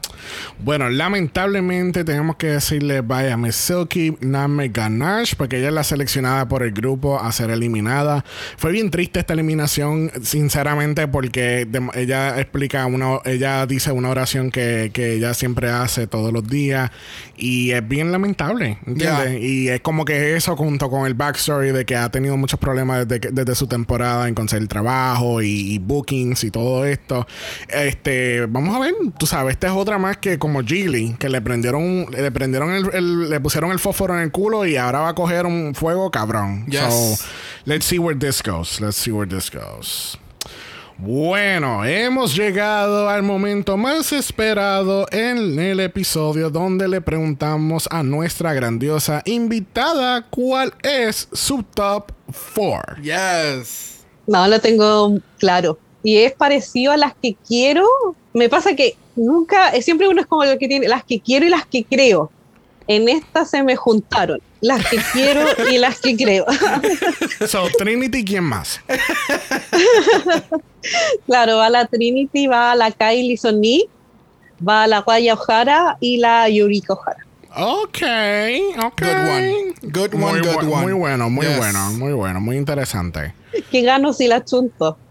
[0.59, 5.85] Bueno, lamentablemente tenemos que decirle bye a Miss Silky Name Ganache porque ella es la
[5.85, 8.25] seleccionada por el grupo a ser eliminada.
[8.57, 14.91] Fue bien triste esta eliminación, sinceramente, porque ella explica una, ella dice una oración que,
[14.93, 16.91] que ella siempre hace todos los días
[17.37, 19.33] y es bien lamentable, ¿entiendes?
[19.33, 19.39] Ya.
[19.39, 23.07] Y es como que eso junto con el backstory de que ha tenido muchos problemas
[23.09, 27.27] desde, que- desde su temporada en conseguir trabajo y, y bookings y todo esto.
[27.69, 31.41] Este, vamos a ver, tú sabes, esta es otra más que como Gilly, que le
[31.41, 35.09] prendieron, le prendieron el, el- le pusieron el fósforo en el culo y ahora va
[35.11, 36.67] a coger un fuego cabrón.
[36.67, 36.81] Yes.
[37.19, 37.25] So,
[37.65, 38.81] let's see where this goes.
[38.81, 40.19] Let's see where this goes.
[40.99, 48.55] Bueno, hemos llegado al momento más esperado en el episodio donde le preguntamos a nuestra
[48.55, 52.13] grandiosa invitada cuál es su top
[52.55, 53.03] 4.
[53.03, 54.07] Yes.
[54.27, 55.79] No, lo tengo claro.
[56.03, 57.85] Y es parecido a las que quiero.
[58.33, 61.51] Me pasa que nunca, siempre uno es como lo que tiene, las que quiero y
[61.51, 62.31] las que creo.
[62.89, 66.45] En esta se me juntaron las que quiero y las que creo.
[67.47, 68.81] So, Trinity, ¿quién más?
[71.27, 73.89] claro, va la Trinity, va la Kylie Sonic,
[74.67, 77.25] va la Guaya Ojara y la Yurika Ojara.
[77.59, 77.99] Ok,
[78.85, 79.01] ok.
[79.03, 79.75] Good one.
[79.83, 80.83] Good one, muy, good bu- one.
[80.83, 81.57] muy bueno, muy Yes.
[81.59, 83.35] bueno, muy bueno, muy interesante.
[83.71, 84.99] Que gano si la chunto.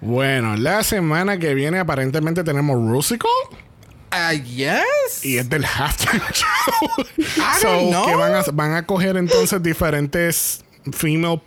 [0.00, 3.28] Bueno, la semana que viene aparentemente tenemos Rusical
[4.10, 5.24] Ah, yes.
[5.24, 7.04] y es del halftime show.
[7.18, 8.06] I so, don't know.
[8.06, 11.40] que van a, van a coger entonces diferentes female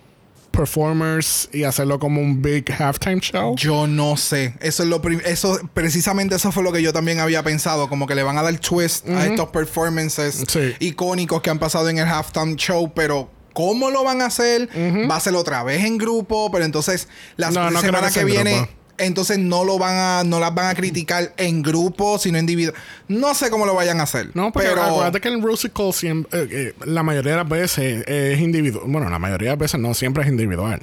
[0.52, 3.56] performers y hacerlo como un big halftime show.
[3.56, 4.54] Yo no sé.
[4.60, 8.16] Eso es lo eso precisamente eso fue lo que yo también había pensado, como que
[8.16, 10.74] le van a dar twist a estos performances Sí.
[10.80, 14.70] icónicos que han pasado en el halftime show, pero ¿cómo lo van a hacer?
[15.10, 17.08] Va a ser otra vez en grupo, pero entonces
[17.38, 18.72] la No, semana que que, viene grupo.
[18.98, 22.76] Entonces no lo van a no las van a criticar en grupo, sino individual.
[23.08, 24.30] No sé cómo lo vayan a hacer.
[24.34, 28.04] No, porque pero acuérdate que en Rusical siempre, eh, eh, la mayoría de las veces
[28.08, 28.86] es individual.
[28.88, 30.82] Bueno, la mayoría de las veces no, siempre es individual.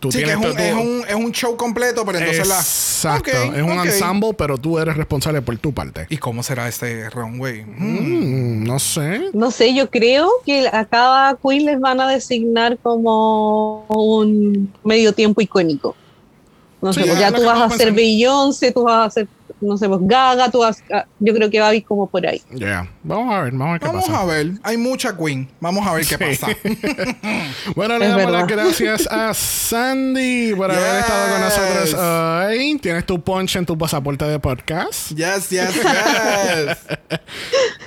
[0.00, 2.46] Tú sí que es tienes un, tu- es, un, es un show completo, pero entonces
[2.46, 3.30] la Exacto.
[3.30, 3.84] Es un ok.
[3.86, 6.06] ensemble, pero tú eres responsable por tu parte.
[6.10, 7.64] ¿Y cómo será este runway?
[7.64, 8.62] Mm.
[8.62, 9.22] Mm, no sé.
[9.32, 15.12] No sé, yo creo que a cada queen les van a designar como un medio
[15.12, 15.96] tiempo icónico.
[16.80, 17.94] No Sí, sé, pues ya tú vas a pensando.
[17.94, 19.28] Beyoncé, tú vas a hacer,
[19.60, 22.26] no sé, pues Gaga, tú vas a- yo creo que va a ir como por
[22.26, 22.40] ahí.
[22.54, 22.88] Yeah.
[23.02, 24.20] Vamos a ver, vamos a ver qué Vamos pasa.
[24.20, 24.50] a ver.
[24.62, 25.48] Hay mucha queen.
[25.60, 26.24] Vamos a ver qué Sí.
[26.42, 26.56] pasa.
[27.76, 31.00] Bueno, le Es damos las gracias a Sandy por haber Yes.
[31.00, 32.78] estado con nosotros hoy.
[32.80, 35.10] Tienes tu punch en tu pasaporte de podcast.
[35.12, 36.78] yes, yes, yes.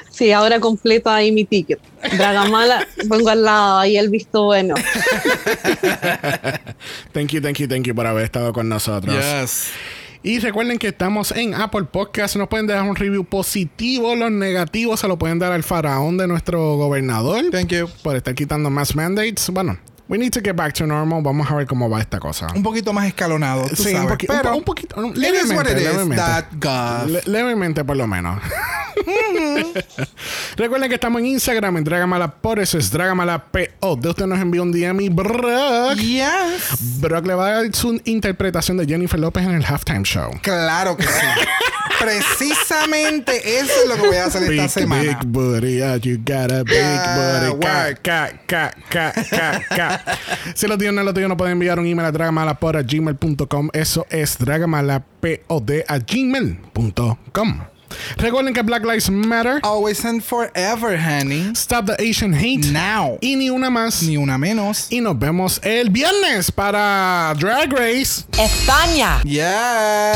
[0.10, 1.80] Sí, ahora completo ahí mi ticket.
[2.16, 4.76] Dragamala, pongo al lado ahí el visto bueno.
[7.14, 9.16] Thank you, thank you, thank you por haber estado con nosotros.
[9.16, 9.72] yes.
[10.24, 12.36] Y recuerden que estamos en Apple Podcast.
[12.36, 14.16] Nos pueden dejar un review positivo.
[14.16, 17.46] Los negativos se lo pueden dar al faraón de nuestro gobernador.
[17.50, 17.88] Thank you.
[18.04, 19.50] Por estar quitando más mandates.
[19.50, 19.80] Bueno,
[20.12, 21.22] we need to get back to normal.
[21.24, 22.48] Vamos a ver cómo va esta cosa.
[22.54, 24.96] Un poquito más escalonado, tú Sí, un, poqui- pero un, po- un poquito.
[25.02, 26.22] un- levemente, levemente.
[27.26, 28.40] levemente, por lo menos.
[30.58, 32.30] Recuerden que estamos en Instagram en Dragamala.
[32.30, 33.96] Por eso es Dragamala PO.
[33.96, 35.96] De usted nos envía un DM y Brock.
[35.96, 37.00] Yes.
[37.00, 40.32] Brock le va a dar su interpretación de Jennifer López en el halftime show.
[40.42, 41.10] Claro que sí.
[42.00, 45.02] Precisamente eso es lo que voy a hacer esta semana.
[45.04, 47.66] big booty, you got a big Yeah, booty.
[47.66, 48.02] Ca, work.
[48.02, 50.01] ca, ca, ca, ca, ca.
[50.56, 53.70] si lo tienen, no lo tienen, no pueden enviar un email a dragamala a gmail.com.
[53.74, 57.62] Eso es dragamalapod a gmail.com.
[58.18, 59.60] Recuerden que Black Lives Matter.
[59.64, 61.52] Always and forever, honey.
[61.56, 62.72] Stop the Asian Hate.
[62.72, 63.18] Now.
[63.22, 64.04] Y ni una más.
[64.04, 64.92] Ni una menos.
[64.92, 68.26] Y nos vemos el viernes para Drag Race.
[68.38, 69.44] España, Yes.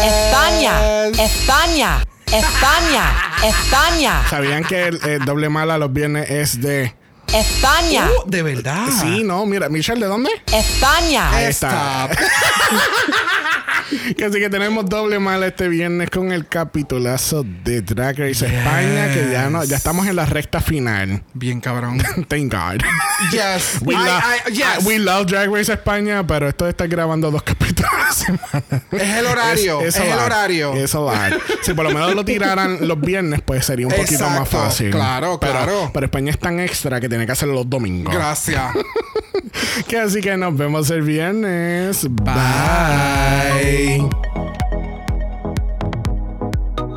[0.04, 3.12] España, España, España,
[3.44, 6.94] España, ¿Sabían que el, el doble mala los viernes es de...
[7.34, 8.86] España, Uh, de verdad.
[9.02, 10.30] Sí, no, mira, Michelle, ¿de dónde?
[10.52, 11.32] España.
[11.32, 12.10] Ahí está.
[14.18, 19.14] Que Así que tenemos doble mala este viernes con el capitulazo de Drag Race España,
[19.14, 21.22] que ya no, ya estamos en la recta final.
[21.36, 22.00] Bien cabrón.
[22.28, 22.82] Thank God.
[23.32, 23.78] Yes.
[23.82, 24.66] We, I- love, I- yes.
[24.82, 28.12] I- we love Drag Race España, pero esto de estar grabando dos capítulos a la
[28.12, 28.84] semana.
[28.92, 30.20] Es el horario, es a el lot.
[30.26, 30.74] horario.
[30.74, 30.92] Es.
[31.62, 34.90] Si por lo menos lo tiraran los viernes, pues sería un poquito más fácil.
[34.90, 35.92] Claro, Pero- claro.
[35.94, 38.14] Pero España es tan extra que tiene que hacerlo los domingos.
[38.14, 38.74] Gracias.
[39.88, 42.08] Que así que nos vemos el viernes.
[42.10, 44.10] Bye.